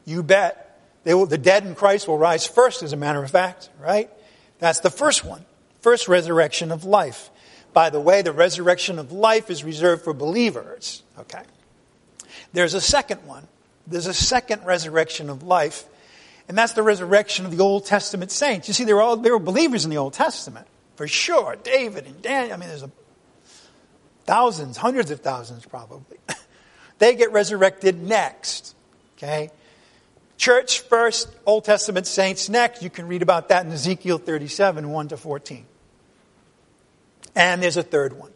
You 0.05 0.24
bet. 0.24 0.66
Will, 1.16 1.26
the 1.26 1.38
dead 1.38 1.66
in 1.66 1.76
Christ 1.76 2.08
will 2.08 2.18
rise 2.18 2.45
first, 2.45 2.84
as 2.84 2.93
a 2.93 2.97
matter 2.97 3.24
of 3.24 3.32
fact, 3.32 3.70
right? 3.80 4.10
That's 4.60 4.80
the 4.80 4.89
first 4.89 5.24
one. 5.24 5.45
First 5.82 6.08
resurrection 6.08 6.72
of 6.72 6.84
life. 6.84 7.30
By 7.74 7.89
the 7.89 7.99
way, 7.99 8.22
the 8.22 8.32
resurrection 8.32 8.99
of 8.99 9.12
life 9.12 9.49
is 9.49 9.64
reserved 9.64 10.03
for 10.03 10.14
believers. 10.14 11.03
Okay. 11.20 11.43
There's 12.53 12.74
a 12.74 12.82
second 12.82 13.26
one. 13.26 13.47
There's 13.86 14.08
a 14.08 14.14
second 14.14 14.66
resurrection 14.66 15.30
of 15.30 15.43
life, 15.43 15.86
and 16.49 16.58
that's 16.58 16.74
the 16.74 16.84
resurrection 16.84 17.45
of 17.45 17.55
the 17.55 17.64
Old 17.64 17.86
Testament 17.86 18.32
saints. 18.32 18.68
You 18.68 18.74
see, 18.74 18.84
they 18.84 18.93
were 18.93 19.01
all 19.01 19.16
they 19.16 19.32
were 19.32 19.39
believers 19.39 19.86
in 19.86 19.91
the 19.91 19.97
Old 19.97 20.14
Testament, 20.14 20.68
for 20.95 21.08
sure. 21.08 21.55
David 21.64 22.05
and 22.05 22.22
Daniel. 22.22 22.53
I 22.53 22.58
mean, 22.58 22.68
there's 22.68 22.84
a, 22.84 22.91
thousands, 24.26 24.76
hundreds 24.76 25.12
of 25.12 25.22
thousands, 25.22 25.66
probably. 25.66 26.18
they 26.99 27.16
get 27.16 27.32
resurrected 27.32 28.01
next. 28.01 28.76
Okay. 29.18 29.51
Church 30.38 30.82
first, 30.82 31.30
Old 31.46 31.66
Testament 31.66 32.06
saints 32.06 32.48
next. 32.48 32.84
You 32.84 32.90
can 32.90 33.08
read 33.08 33.24
about 33.24 33.50
that 33.50 33.66
in 33.66 33.72
Ezekiel 33.72 34.20
37, 34.20 34.90
1 34.90 35.08
to 35.10 35.18
14. 35.18 35.66
And 37.36 37.62
there's 37.62 37.78
a 37.78 37.84
third 37.84 38.14
one. 38.14 38.32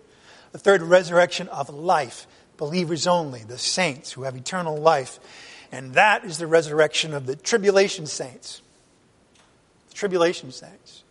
The 0.52 0.58
third 0.58 0.82
resurrection 0.82 1.48
of 1.50 1.70
life. 1.70 2.28
Believers 2.58 3.08
only, 3.08 3.44
the 3.44 3.58
saints 3.58 4.12
who 4.12 4.24
have 4.24 4.36
eternal 4.36 4.78
life. 4.78 5.20
And 5.72 5.94
that 5.94 6.26
is 6.26 6.38
the 6.38 6.48
resurrection 6.48 7.14
of 7.14 7.26
the 7.26 7.36
tribulation 7.36 8.06
saints. 8.06 8.62
The 9.90 9.96
tribulation 9.96 10.52
saints. 10.52 11.04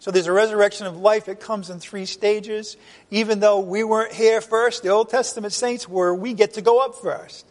So 0.00 0.10
there's 0.10 0.26
a 0.26 0.32
resurrection 0.32 0.86
of 0.86 0.96
life. 0.96 1.28
It 1.28 1.40
comes 1.40 1.70
in 1.70 1.80
three 1.80 2.06
stages. 2.06 2.76
Even 3.10 3.40
though 3.40 3.60
we 3.60 3.82
weren't 3.82 4.12
here 4.12 4.40
first, 4.40 4.82
the 4.82 4.90
Old 4.90 5.10
Testament 5.10 5.52
saints 5.52 5.88
were, 5.88 6.14
we 6.14 6.34
get 6.34 6.54
to 6.54 6.62
go 6.62 6.80
up 6.80 6.96
first. 6.96 7.46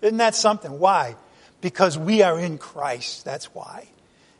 Isn't 0.00 0.18
that 0.18 0.34
something? 0.34 0.78
Why? 0.78 1.16
Because 1.64 1.96
we 1.96 2.20
are 2.20 2.38
in 2.38 2.58
Christ. 2.58 3.24
That's 3.24 3.46
why. 3.54 3.88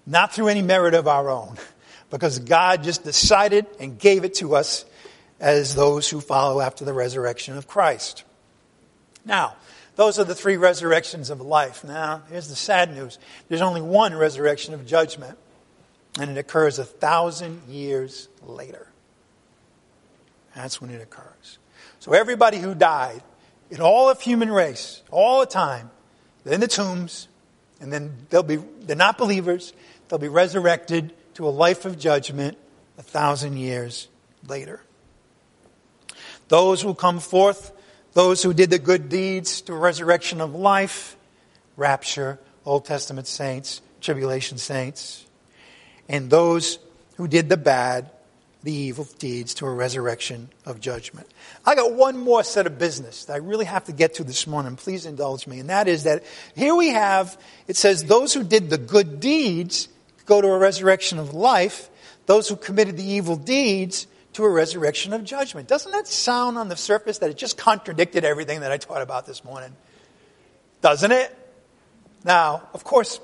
Not 0.05 0.35
through 0.35 0.49
any 0.49 0.61
merit 0.61 0.93
of 0.93 1.09
our 1.09 1.31
own, 1.31 1.57
because 2.11 2.39
God 2.39 2.83
just 2.83 3.03
decided 3.03 3.65
and 3.81 3.99
gave 3.99 4.25
it 4.25 4.35
to 4.35 4.55
us 4.55 4.85
as 5.41 5.75
those 5.75 6.07
who 6.07 6.21
follow 6.21 6.61
after 6.61 6.85
the 6.85 6.93
resurrection 6.93 7.57
of 7.57 7.67
Christ. 7.67 8.25
Now, 9.25 9.57
those 9.97 10.19
are 10.19 10.25
the 10.25 10.35
three 10.35 10.59
resurrections 10.59 11.31
of 11.31 11.41
life. 11.41 11.83
Now, 11.83 12.25
here's 12.29 12.49
the 12.49 12.57
sad 12.57 12.95
news 12.95 13.19
there's 13.49 13.63
only 13.63 13.81
one 13.81 14.15
resurrection 14.15 14.75
of 14.75 14.85
judgment, 14.85 15.39
and 16.21 16.31
it 16.31 16.37
occurs 16.37 16.79
a 16.79 16.85
thousand 16.85 17.63
years 17.69 18.29
later. 18.43 18.87
That's 20.55 20.79
when 20.79 20.91
it 20.91 21.01
occurs. 21.01 21.59
So, 22.01 22.13
everybody 22.13 22.59
who 22.59 22.75
died 22.75 23.23
in 23.71 23.81
all 23.81 24.11
of 24.11 24.21
human 24.21 24.51
race, 24.51 25.03
all 25.11 25.41
the 25.41 25.47
time, 25.47 25.91
they're 26.45 26.55
in 26.55 26.61
the 26.61 26.69
tombs, 26.69 27.29
and 27.81 27.93
then 27.93 28.15
they'll 28.31 28.43
be, 28.43 28.57
they're 28.57 28.97
not 28.97 29.19
believers, 29.19 29.73
they'll 30.09 30.19
be 30.19 30.29
resurrected 30.29 31.13
to 31.35 31.49
a 31.49 31.51
life 31.51 31.85
of 31.85 31.99
judgment 31.99 32.57
a 32.99 33.03
thousand 33.03 33.57
years 33.57 34.09
later. 34.47 34.81
Those 36.49 36.83
who 36.83 36.95
come 36.95 37.19
forth, 37.19 37.73
those 38.13 38.43
who 38.43 38.55
did 38.55 38.71
the 38.71 38.79
good 38.79 39.09
deeds 39.09 39.63
to 39.63 39.73
a 39.73 39.79
resurrection 39.79 40.41
of 40.41 40.55
life, 40.55 41.17
rapture, 41.77 42.39
Old 42.65 42.85
Testament 42.85 43.27
saints, 43.27 43.81
tribulation 44.01 44.59
saints, 44.59 45.25
and 46.09 46.31
those 46.31 46.79
who 47.17 47.27
did 47.27 47.49
the 47.49 47.57
bad, 47.57 48.11
the 48.65 48.73
evil 48.73 49.07
deeds 49.19 49.55
to 49.55 49.67
a 49.67 49.71
resurrection 49.71 50.49
of 50.65 50.81
judgment. 50.81 51.29
I 51.67 51.75
got 51.75 51.93
one 51.93 52.17
more 52.17 52.43
set 52.43 52.67
of 52.67 52.79
business 52.79 53.27
that 53.27 53.35
I 53.35 53.37
really 53.37 53.67
have 53.67 53.85
to 53.85 53.93
get 53.93 54.15
to 54.15 54.25
this 54.25 54.47
morning. 54.47 54.77
Please 54.77 55.05
indulge 55.05 55.47
me. 55.47 55.61
And 55.61 55.69
that 55.69 55.87
is 55.87 56.05
that 56.05 56.25
here 56.57 56.75
we 56.75 56.89
have, 56.89 57.39
it 57.69 57.77
says, 57.77 58.05
those 58.05 58.33
who 58.33 58.43
did 58.43 58.71
the 58.71 58.79
good 58.79 59.21
deeds 59.21 59.89
go 60.25 60.41
to 60.41 60.49
a 60.49 60.59
resurrection 60.59 61.19
of 61.19 61.35
life. 61.35 61.91
Those 62.27 62.49
who 62.49 62.57
committed 62.57 62.97
the 62.97 63.05
evil 63.05 63.37
deeds 63.37 64.07
to 64.33 64.45
a 64.45 64.49
resurrection 64.49 65.13
of 65.13 65.25
judgment. 65.25 65.69
Doesn't 65.69 65.93
that 65.93 66.09
sound 66.09 66.59
on 66.59 66.69
the 66.69 66.77
surface 66.77 67.19
that 67.19 67.31
it 67.31 67.37
just 67.37 67.59
contradicted 67.59 68.25
everything 68.25 68.61
that 68.61 68.73
I 68.73 68.79
taught 68.79 69.03
about 69.03 69.27
this 69.27 69.45
morning? 69.45 69.77
Doesn't 70.81 71.13
it? 71.13 71.37
Now, 72.25 72.67
of 72.73 72.83
course, 72.83 73.21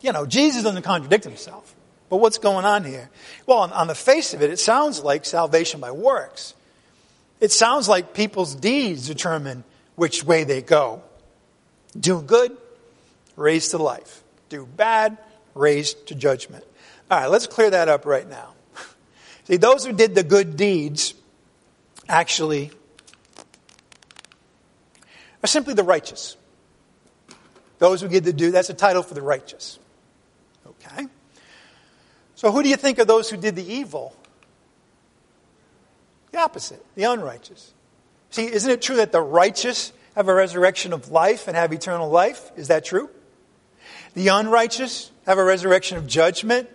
you 0.00 0.12
know, 0.12 0.26
Jesus 0.26 0.62
doesn't 0.62 0.82
contradict 0.82 1.24
himself. 1.24 1.75
But 2.08 2.18
what's 2.18 2.38
going 2.38 2.64
on 2.64 2.84
here? 2.84 3.10
Well, 3.46 3.58
on, 3.58 3.72
on, 3.72 3.86
the 3.88 3.94
face 3.94 4.32
of 4.34 4.42
it, 4.42 4.50
it 4.50 4.58
sounds 4.58 5.02
like 5.02 5.24
salvation 5.24 5.80
by 5.80 5.90
works. 5.90 6.54
It 7.40 7.52
sounds 7.52 7.88
like 7.88 8.14
people's 8.14 8.54
deeds 8.54 9.08
determine 9.08 9.64
which 9.96 10.24
way 10.24 10.44
they 10.44 10.62
go. 10.62 11.02
Do 11.98 12.22
good, 12.22 12.56
raised 13.34 13.72
to 13.72 13.78
life. 13.78 14.22
Do 14.48 14.66
bad, 14.66 15.18
raised 15.54 16.06
to 16.08 16.14
judgment. 16.14 16.64
All 17.10 17.20
right, 17.20 17.26
let's 17.26 17.46
clear 17.46 17.70
that 17.70 17.88
up 17.88 18.06
right 18.06 18.28
now. 18.28 18.52
See, 19.44 19.56
those 19.56 19.84
who 19.84 19.92
did 19.92 20.14
the 20.14 20.22
good 20.22 20.56
deeds 20.56 21.14
actually 22.08 22.70
are 25.42 25.48
simply 25.48 25.74
the 25.74 25.82
righteous. 25.82 26.36
Those 27.78 28.00
who 28.00 28.08
get 28.08 28.24
to 28.24 28.32
do, 28.32 28.50
that's 28.50 28.70
a 28.70 28.74
title 28.74 29.02
for 29.02 29.14
the 29.14 29.22
righteous. 29.22 29.78
So, 32.36 32.52
who 32.52 32.62
do 32.62 32.68
you 32.68 32.76
think 32.76 32.98
are 32.98 33.04
those 33.04 33.30
who 33.30 33.36
did 33.36 33.56
the 33.56 33.66
evil? 33.66 34.14
The 36.32 36.38
opposite, 36.38 36.84
the 36.94 37.04
unrighteous. 37.04 37.72
See, 38.30 38.44
isn't 38.44 38.70
it 38.70 38.82
true 38.82 38.96
that 38.96 39.10
the 39.10 39.22
righteous 39.22 39.92
have 40.14 40.28
a 40.28 40.34
resurrection 40.34 40.92
of 40.92 41.10
life 41.10 41.48
and 41.48 41.56
have 41.56 41.72
eternal 41.72 42.10
life? 42.10 42.52
Is 42.54 42.68
that 42.68 42.84
true? 42.84 43.08
The 44.12 44.28
unrighteous 44.28 45.10
have 45.24 45.38
a 45.38 45.44
resurrection 45.44 45.96
of 45.96 46.06
judgment, 46.06 46.68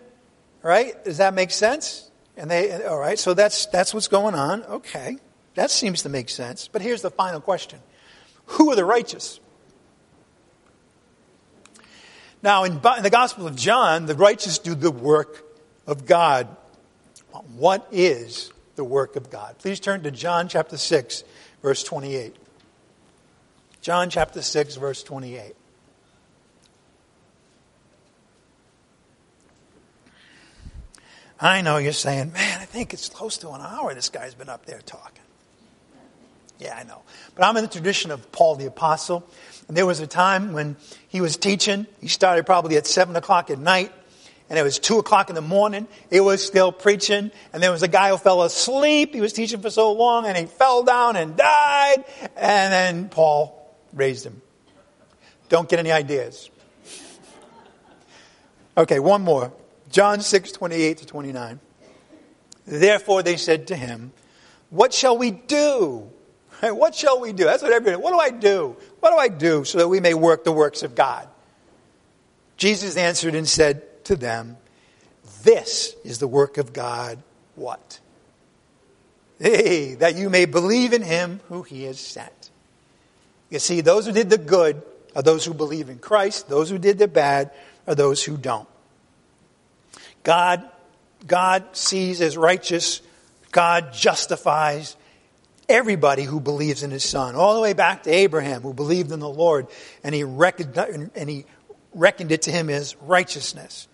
right? 0.63 1.01
Does 1.03 1.17
that 1.17 1.35
make 1.35 1.51
sense? 1.51 2.09
And 2.35 2.49
they, 2.49 2.83
all 2.83 2.97
right, 2.97 3.19
so 3.19 3.35
that's, 3.35 3.67
that's 3.67 3.93
what's 3.93 4.07
going 4.07 4.33
on. 4.33 4.63
Okay. 4.63 5.17
That 5.53 5.69
seems 5.69 6.01
to 6.03 6.09
make 6.09 6.29
sense. 6.29 6.67
But 6.67 6.81
here's 6.81 7.03
the 7.03 7.11
final 7.11 7.39
question 7.39 7.79
Who 8.45 8.71
are 8.71 8.75
the 8.75 8.85
righteous? 8.85 9.39
Now, 12.41 12.63
in, 12.63 12.73
in 12.73 13.03
the 13.03 13.11
Gospel 13.11 13.45
of 13.45 13.55
John, 13.55 14.07
the 14.07 14.15
righteous 14.15 14.57
do 14.57 14.73
the 14.73 14.89
work 14.89 15.50
of 15.91 16.05
God. 16.05 16.47
What 17.55 17.87
is 17.91 18.51
the 18.75 18.83
work 18.83 19.15
of 19.15 19.29
God? 19.29 19.57
Please 19.59 19.79
turn 19.79 20.03
to 20.03 20.11
John 20.11 20.47
chapter 20.47 20.77
6, 20.77 21.23
verse 21.61 21.83
28. 21.83 22.35
John 23.81 24.09
chapter 24.09 24.41
6, 24.41 24.75
verse 24.77 25.03
28. 25.03 25.55
I 31.39 31.61
know 31.61 31.77
you're 31.77 31.91
saying, 31.91 32.33
man, 32.33 32.61
I 32.61 32.65
think 32.65 32.93
it's 32.93 33.09
close 33.09 33.37
to 33.39 33.49
an 33.49 33.61
hour 33.61 33.93
this 33.93 34.09
guy's 34.09 34.35
been 34.35 34.49
up 34.49 34.65
there 34.65 34.81
talking. 34.85 35.23
Yeah, 36.59 36.77
I 36.77 36.83
know. 36.83 37.01
But 37.33 37.45
I'm 37.45 37.57
in 37.57 37.63
the 37.63 37.69
tradition 37.69 38.11
of 38.11 38.31
Paul 38.31 38.55
the 38.55 38.67
Apostle. 38.67 39.27
And 39.67 39.75
there 39.75 39.87
was 39.87 39.99
a 39.99 40.05
time 40.05 40.53
when 40.53 40.75
he 41.07 41.19
was 41.19 41.37
teaching. 41.37 41.87
He 41.99 42.07
started 42.07 42.45
probably 42.45 42.77
at 42.77 42.85
7 42.85 43.15
o'clock 43.15 43.49
at 43.49 43.57
night 43.57 43.91
and 44.51 44.59
it 44.59 44.63
was 44.63 44.79
two 44.79 44.99
o'clock 44.99 45.29
in 45.29 45.35
the 45.35 45.41
morning. 45.41 45.87
He 46.09 46.19
was 46.19 46.45
still 46.45 46.73
preaching, 46.73 47.31
and 47.53 47.63
there 47.63 47.71
was 47.71 47.83
a 47.83 47.87
guy 47.87 48.09
who 48.09 48.17
fell 48.17 48.43
asleep. 48.43 49.13
He 49.13 49.21
was 49.21 49.31
teaching 49.31 49.61
for 49.61 49.69
so 49.69 49.93
long, 49.93 50.25
and 50.25 50.37
he 50.37 50.45
fell 50.45 50.83
down 50.83 51.15
and 51.15 51.37
died. 51.37 52.03
And 52.35 52.73
then 52.73 53.07
Paul 53.07 53.73
raised 53.93 54.25
him. 54.25 54.41
Don't 55.47 55.69
get 55.69 55.79
any 55.79 55.93
ideas. 55.93 56.49
Okay, 58.75 58.99
one 58.99 59.21
more. 59.21 59.53
John 59.89 60.19
6, 60.19 60.51
28 60.51 60.97
to 60.97 61.05
29. 61.05 61.59
Therefore 62.67 63.23
they 63.23 63.37
said 63.37 63.67
to 63.67 63.75
him, 63.77 64.11
What 64.69 64.93
shall 64.93 65.17
we 65.17 65.31
do? 65.31 66.09
What 66.61 66.93
shall 66.93 67.21
we 67.21 67.31
do? 67.31 67.45
That's 67.45 67.63
what 67.63 67.71
everybody, 67.71 68.03
what 68.03 68.11
do 68.11 68.19
I 68.19 68.37
do? 68.37 68.75
What 68.99 69.11
do 69.11 69.17
I 69.17 69.29
do 69.29 69.63
so 69.63 69.77
that 69.77 69.87
we 69.87 70.01
may 70.01 70.13
work 70.13 70.43
the 70.43 70.51
works 70.51 70.83
of 70.83 70.93
God? 70.93 71.27
Jesus 72.57 72.97
answered 72.97 73.33
and 73.33 73.47
said, 73.47 73.87
to 74.05 74.15
them, 74.15 74.57
This 75.43 75.95
is 76.03 76.19
the 76.19 76.27
work 76.27 76.57
of 76.57 76.73
God, 76.73 77.19
what? 77.55 77.99
Hey, 79.39 79.95
that 79.95 80.15
you 80.15 80.29
may 80.29 80.45
believe 80.45 80.93
in 80.93 81.01
him 81.01 81.39
who 81.49 81.63
he 81.63 81.83
has 81.85 81.99
sent. 81.99 82.51
You 83.49 83.59
see, 83.59 83.81
those 83.81 84.05
who 84.05 84.11
did 84.11 84.29
the 84.29 84.37
good 84.37 84.81
are 85.15 85.23
those 85.23 85.43
who 85.45 85.53
believe 85.53 85.89
in 85.89 85.99
Christ, 85.99 86.47
those 86.47 86.69
who 86.69 86.77
did 86.77 86.97
the 86.97 87.07
bad 87.07 87.51
are 87.87 87.95
those 87.95 88.23
who 88.23 88.37
don't. 88.37 88.67
God, 90.23 90.67
God 91.25 91.75
sees 91.75 92.21
as 92.21 92.37
righteous, 92.37 93.01
God 93.51 93.93
justifies 93.93 94.95
everybody 95.67 96.23
who 96.23 96.39
believes 96.39 96.83
in 96.83 96.91
his 96.91 97.03
son, 97.03 97.35
all 97.35 97.55
the 97.55 97.61
way 97.61 97.73
back 97.73 98.03
to 98.03 98.11
Abraham, 98.11 98.61
who 98.61 98.73
believed 98.73 99.11
in 99.11 99.19
the 99.19 99.29
Lord, 99.29 99.67
and 100.03 100.13
he 100.13 100.23
reckoned, 100.23 100.77
and 101.15 101.29
he 101.29 101.45
reckoned 101.93 102.31
it 102.31 102.43
to 102.43 102.51
him 102.51 102.69
as 102.69 102.95
righteousness. 103.01 103.87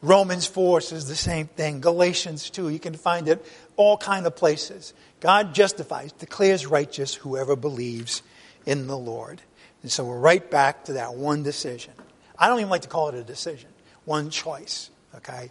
Romans 0.00 0.46
4 0.46 0.80
says 0.80 1.08
the 1.08 1.16
same 1.16 1.48
thing. 1.48 1.80
Galatians 1.80 2.50
2, 2.50 2.68
you 2.68 2.78
can 2.78 2.94
find 2.94 3.26
it 3.28 3.44
all 3.76 3.96
kind 3.96 4.26
of 4.26 4.36
places. 4.36 4.94
God 5.20 5.54
justifies, 5.54 6.12
declares 6.12 6.66
righteous 6.66 7.14
whoever 7.14 7.56
believes 7.56 8.22
in 8.64 8.86
the 8.86 8.96
Lord. 8.96 9.40
And 9.82 9.90
so 9.90 10.04
we're 10.04 10.18
right 10.18 10.48
back 10.48 10.84
to 10.84 10.94
that 10.94 11.14
one 11.14 11.42
decision. 11.42 11.92
I 12.38 12.46
don't 12.46 12.60
even 12.60 12.70
like 12.70 12.82
to 12.82 12.88
call 12.88 13.08
it 13.08 13.16
a 13.16 13.24
decision. 13.24 13.70
One 14.04 14.30
choice. 14.30 14.90
Okay? 15.16 15.50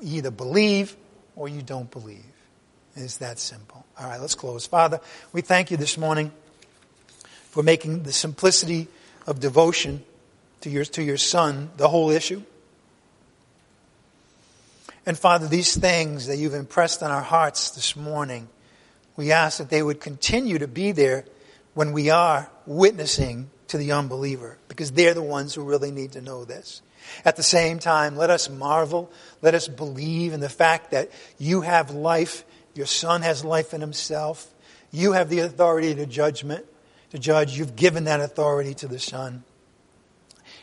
You 0.00 0.18
either 0.18 0.30
believe 0.30 0.96
or 1.36 1.48
you 1.48 1.62
don't 1.62 1.90
believe. 1.90 2.24
It's 2.96 3.18
that 3.18 3.38
simple. 3.38 3.84
All 3.98 4.08
right, 4.08 4.20
let's 4.20 4.34
close. 4.34 4.66
Father, 4.66 5.00
we 5.32 5.40
thank 5.40 5.70
you 5.70 5.76
this 5.76 5.98
morning 5.98 6.32
for 7.50 7.62
making 7.62 8.02
the 8.02 8.12
simplicity 8.12 8.88
of 9.26 9.40
devotion 9.40 10.04
to 10.60 10.70
your, 10.70 10.84
to 10.84 11.02
your 11.02 11.16
son 11.16 11.70
the 11.76 11.88
whole 11.88 12.10
issue. 12.10 12.42
And 15.06 15.18
Father, 15.18 15.46
these 15.46 15.76
things 15.76 16.26
that 16.28 16.36
you've 16.36 16.54
impressed 16.54 17.02
on 17.02 17.10
our 17.10 17.22
hearts 17.22 17.70
this 17.70 17.94
morning, 17.94 18.48
we 19.16 19.32
ask 19.32 19.58
that 19.58 19.68
they 19.68 19.82
would 19.82 20.00
continue 20.00 20.58
to 20.58 20.68
be 20.68 20.92
there 20.92 21.26
when 21.74 21.92
we 21.92 22.10
are 22.10 22.50
witnessing 22.66 23.50
to 23.68 23.76
the 23.76 23.92
unbeliever, 23.92 24.58
because 24.68 24.92
they're 24.92 25.14
the 25.14 25.22
ones 25.22 25.54
who 25.54 25.62
really 25.62 25.90
need 25.90 26.12
to 26.12 26.20
know 26.20 26.44
this. 26.44 26.80
At 27.24 27.36
the 27.36 27.42
same 27.42 27.78
time, 27.78 28.16
let 28.16 28.30
us 28.30 28.48
marvel, 28.48 29.10
let 29.42 29.54
us 29.54 29.68
believe 29.68 30.32
in 30.32 30.40
the 30.40 30.48
fact 30.48 30.92
that 30.92 31.10
you 31.38 31.60
have 31.62 31.90
life, 31.90 32.44
your 32.74 32.86
son 32.86 33.22
has 33.22 33.44
life 33.44 33.74
in 33.74 33.80
himself, 33.80 34.52
you 34.90 35.12
have 35.12 35.28
the 35.28 35.40
authority 35.40 35.94
to 35.94 36.06
judgment, 36.06 36.64
to 37.10 37.18
judge, 37.18 37.58
you've 37.58 37.76
given 37.76 38.04
that 38.04 38.20
authority 38.20 38.74
to 38.74 38.88
the 38.88 38.98
son. 38.98 39.44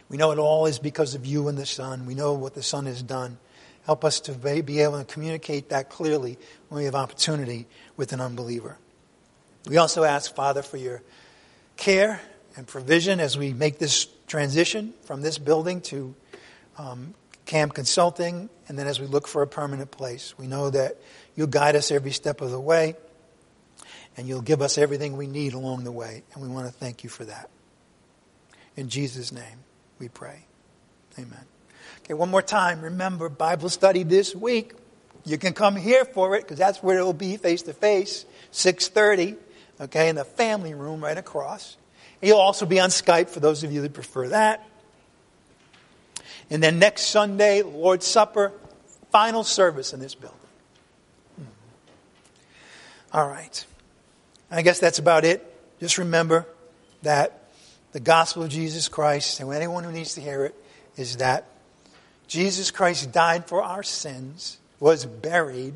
We 0.09 0.17
know 0.17 0.31
it 0.31 0.39
all 0.39 0.65
is 0.65 0.79
because 0.79 1.15
of 1.15 1.25
you 1.25 1.47
and 1.47 1.57
the 1.57 1.65
son. 1.65 2.05
We 2.05 2.15
know 2.15 2.33
what 2.33 2.53
the 2.53 2.63
son 2.63 2.85
has 2.85 3.01
done. 3.01 3.37
Help 3.85 4.05
us 4.05 4.19
to 4.21 4.33
be 4.33 4.79
able 4.81 4.99
to 4.99 5.05
communicate 5.05 5.69
that 5.69 5.89
clearly 5.89 6.37
when 6.69 6.79
we 6.79 6.85
have 6.85 6.95
opportunity 6.95 7.67
with 7.97 8.13
an 8.13 8.21
unbeliever. 8.21 8.77
We 9.67 9.77
also 9.77 10.03
ask, 10.03 10.33
Father, 10.33 10.61
for 10.61 10.77
your 10.77 11.01
care 11.77 12.21
and 12.55 12.67
provision 12.67 13.19
as 13.19 13.37
we 13.37 13.53
make 13.53 13.79
this 13.79 14.07
transition 14.27 14.93
from 15.03 15.21
this 15.21 15.37
building 15.37 15.81
to 15.81 16.15
um, 16.77 17.13
Kamm 17.45 17.69
Consulting, 17.69 18.49
and 18.67 18.77
then 18.77 18.87
as 18.87 18.99
we 18.99 19.07
look 19.07 19.27
for 19.27 19.41
a 19.41 19.47
permanent 19.47 19.91
place. 19.91 20.33
We 20.37 20.47
know 20.47 20.69
that 20.69 20.97
you'll 21.35 21.47
guide 21.47 21.75
us 21.75 21.91
every 21.91 22.11
step 22.11 22.41
of 22.41 22.51
the 22.51 22.59
way, 22.59 22.95
and 24.15 24.27
you'll 24.27 24.41
give 24.41 24.61
us 24.61 24.77
everything 24.77 25.17
we 25.17 25.27
need 25.27 25.53
along 25.53 25.83
the 25.83 25.91
way, 25.91 26.23
and 26.33 26.41
we 26.41 26.49
want 26.49 26.67
to 26.67 26.73
thank 26.73 27.03
you 27.03 27.09
for 27.09 27.25
that. 27.25 27.49
In 28.77 28.89
Jesus' 28.89 29.31
name, 29.31 29.65
we 29.99 30.07
pray. 30.07 30.45
Amen. 31.19 31.45
Okay, 32.03 32.13
one 32.13 32.29
more 32.29 32.41
time. 32.41 32.81
Remember, 32.81 33.29
Bible 33.29 33.69
study 33.69 34.03
this 34.03 34.35
week. 34.35 34.73
You 35.23 35.37
can 35.37 35.53
come 35.53 35.75
here 35.75 36.03
for 36.05 36.35
it 36.35 36.41
because 36.41 36.57
that's 36.57 36.81
where 36.81 36.97
it 36.97 37.03
will 37.03 37.13
be 37.13 37.37
face 37.37 37.61
to 37.63 37.73
face, 37.73 38.25
6:30, 38.51 39.37
okay, 39.79 40.09
in 40.09 40.15
the 40.15 40.25
family 40.25 40.73
room 40.73 41.03
right 41.03 41.17
across. 41.17 41.77
And 42.21 42.27
you'll 42.27 42.39
also 42.39 42.65
be 42.65 42.79
on 42.79 42.89
Skype 42.89 43.29
for 43.29 43.39
those 43.39 43.63
of 43.63 43.71
you 43.71 43.81
that 43.81 43.93
prefer 43.93 44.29
that. 44.29 44.67
And 46.49 46.61
then 46.61 46.79
next 46.79 47.03
Sunday, 47.03 47.61
Lord's 47.61 48.05
Supper, 48.05 48.51
final 49.11 49.43
service 49.43 49.93
in 49.93 49.99
this 49.99 50.15
building. 50.15 50.37
Hmm. 51.37 51.45
All 53.13 53.27
right. 53.27 53.65
I 54.49 54.61
guess 54.63 54.79
that's 54.79 54.99
about 54.99 55.23
it. 55.23 55.47
Just 55.79 55.97
remember 55.97 56.45
that 57.03 57.49
the 57.93 57.99
gospel 57.99 58.43
of 58.43 58.49
Jesus 58.49 58.87
Christ, 58.87 59.39
and 59.39 59.51
anyone 59.53 59.83
who 59.83 59.91
needs 59.91 60.15
to 60.15 60.21
hear 60.21 60.45
it, 60.45 60.55
is 60.97 61.17
that 61.17 61.45
Jesus 62.31 62.71
Christ 62.71 63.11
died 63.11 63.47
for 63.47 63.61
our 63.61 63.83
sins, 63.83 64.57
was 64.79 65.05
buried. 65.05 65.73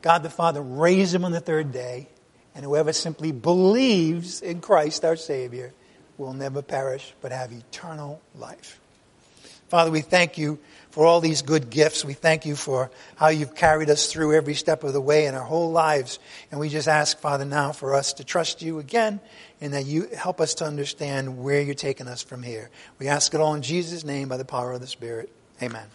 God 0.00 0.22
the 0.22 0.30
Father 0.30 0.62
raised 0.62 1.12
him 1.12 1.24
on 1.24 1.32
the 1.32 1.40
third 1.40 1.72
day, 1.72 2.06
and 2.54 2.64
whoever 2.64 2.92
simply 2.92 3.32
believes 3.32 4.40
in 4.40 4.60
Christ 4.60 5.04
our 5.04 5.16
Savior 5.16 5.72
will 6.16 6.34
never 6.34 6.62
perish 6.62 7.14
but 7.20 7.32
have 7.32 7.50
eternal 7.50 8.22
life. 8.36 8.78
Father, 9.70 9.90
we 9.90 10.00
thank 10.00 10.38
you 10.38 10.60
for 10.90 11.04
all 11.04 11.20
these 11.20 11.42
good 11.42 11.68
gifts. 11.68 12.04
We 12.04 12.14
thank 12.14 12.46
you 12.46 12.54
for 12.54 12.92
how 13.16 13.30
you've 13.30 13.56
carried 13.56 13.90
us 13.90 14.06
through 14.06 14.36
every 14.36 14.54
step 14.54 14.84
of 14.84 14.92
the 14.92 15.00
way 15.00 15.26
in 15.26 15.34
our 15.34 15.42
whole 15.42 15.72
lives. 15.72 16.20
And 16.52 16.60
we 16.60 16.68
just 16.68 16.86
ask, 16.86 17.18
Father, 17.18 17.44
now 17.44 17.72
for 17.72 17.96
us 17.96 18.12
to 18.14 18.24
trust 18.24 18.62
you 18.62 18.78
again 18.78 19.18
and 19.60 19.72
that 19.72 19.84
you 19.84 20.06
help 20.16 20.40
us 20.40 20.54
to 20.54 20.64
understand 20.64 21.42
where 21.42 21.60
you're 21.60 21.74
taking 21.74 22.06
us 22.06 22.22
from 22.22 22.44
here. 22.44 22.70
We 23.00 23.08
ask 23.08 23.34
it 23.34 23.40
all 23.40 23.54
in 23.54 23.62
Jesus' 23.62 24.04
name 24.04 24.28
by 24.28 24.36
the 24.36 24.44
power 24.44 24.70
of 24.70 24.80
the 24.80 24.86
Spirit. 24.86 25.32
Amen. 25.60 25.86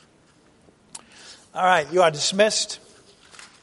All 1.56 1.64
right, 1.64 1.91
you 1.94 2.02
are 2.02 2.11
dismissed. 2.11 2.80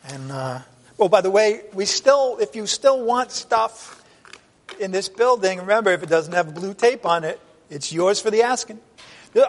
And, 0.09 0.33
uh, 0.33 0.61
oh, 0.99 1.09
by 1.09 1.21
the 1.21 1.31
way, 1.31 1.63
we 1.75 1.85
still, 1.85 2.39
if 2.39 2.57
you 2.57 2.67
still 2.67 3.05
want 3.05 3.33
stuff 3.33 4.03
in 4.81 4.93
this 4.93 5.09
building, 5.11 5.59
remember, 5.59 5.91
if 5.91 6.03
it 6.03 6.09
doesn't 6.09 6.33
have 6.33 6.55
blue 6.55 6.73
tape 6.73 7.05
on 7.05 7.25
it, 7.25 7.39
it's 7.69 7.93
yours 7.93 8.21
for 8.21 8.31
the 8.31 8.43
asking. 8.43 8.81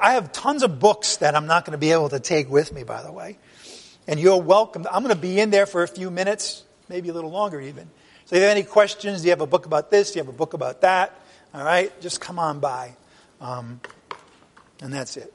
I 0.01 0.13
have 0.13 0.33
tons 0.33 0.61
of 0.63 0.79
books 0.79 1.17
that 1.17 1.35
I'm 1.35 1.47
not 1.47 1.63
going 1.65 1.71
to 1.71 1.77
be 1.77 1.91
able 1.91 2.09
to 2.09 2.19
take 2.19 2.49
with 2.49 2.73
me, 2.73 2.83
by 2.83 3.01
the 3.01 3.11
way. 3.11 3.37
And 4.05 4.19
you're 4.19 4.41
welcome. 4.41 4.85
I'm 4.91 5.03
going 5.03 5.15
to 5.15 5.21
be 5.21 5.39
in 5.39 5.51
there 5.51 5.65
for 5.65 5.83
a 5.83 5.87
few 5.87 6.11
minutes, 6.11 6.63
maybe 6.89 7.09
a 7.09 7.13
little 7.13 7.31
longer 7.31 7.61
even. 7.61 7.89
So 8.25 8.35
if 8.35 8.41
you 8.41 8.47
have 8.47 8.57
any 8.57 8.63
questions, 8.63 9.21
do 9.21 9.27
you 9.27 9.31
have 9.31 9.41
a 9.41 9.47
book 9.47 9.65
about 9.65 9.89
this? 9.89 10.11
Do 10.11 10.19
you 10.19 10.25
have 10.25 10.33
a 10.33 10.37
book 10.37 10.53
about 10.53 10.81
that? 10.81 11.17
All 11.53 11.63
right, 11.63 11.99
just 12.01 12.19
come 12.19 12.39
on 12.39 12.59
by. 12.59 12.95
Um, 13.39 13.79
and 14.81 14.93
that's 14.93 15.15
it. 15.15 15.33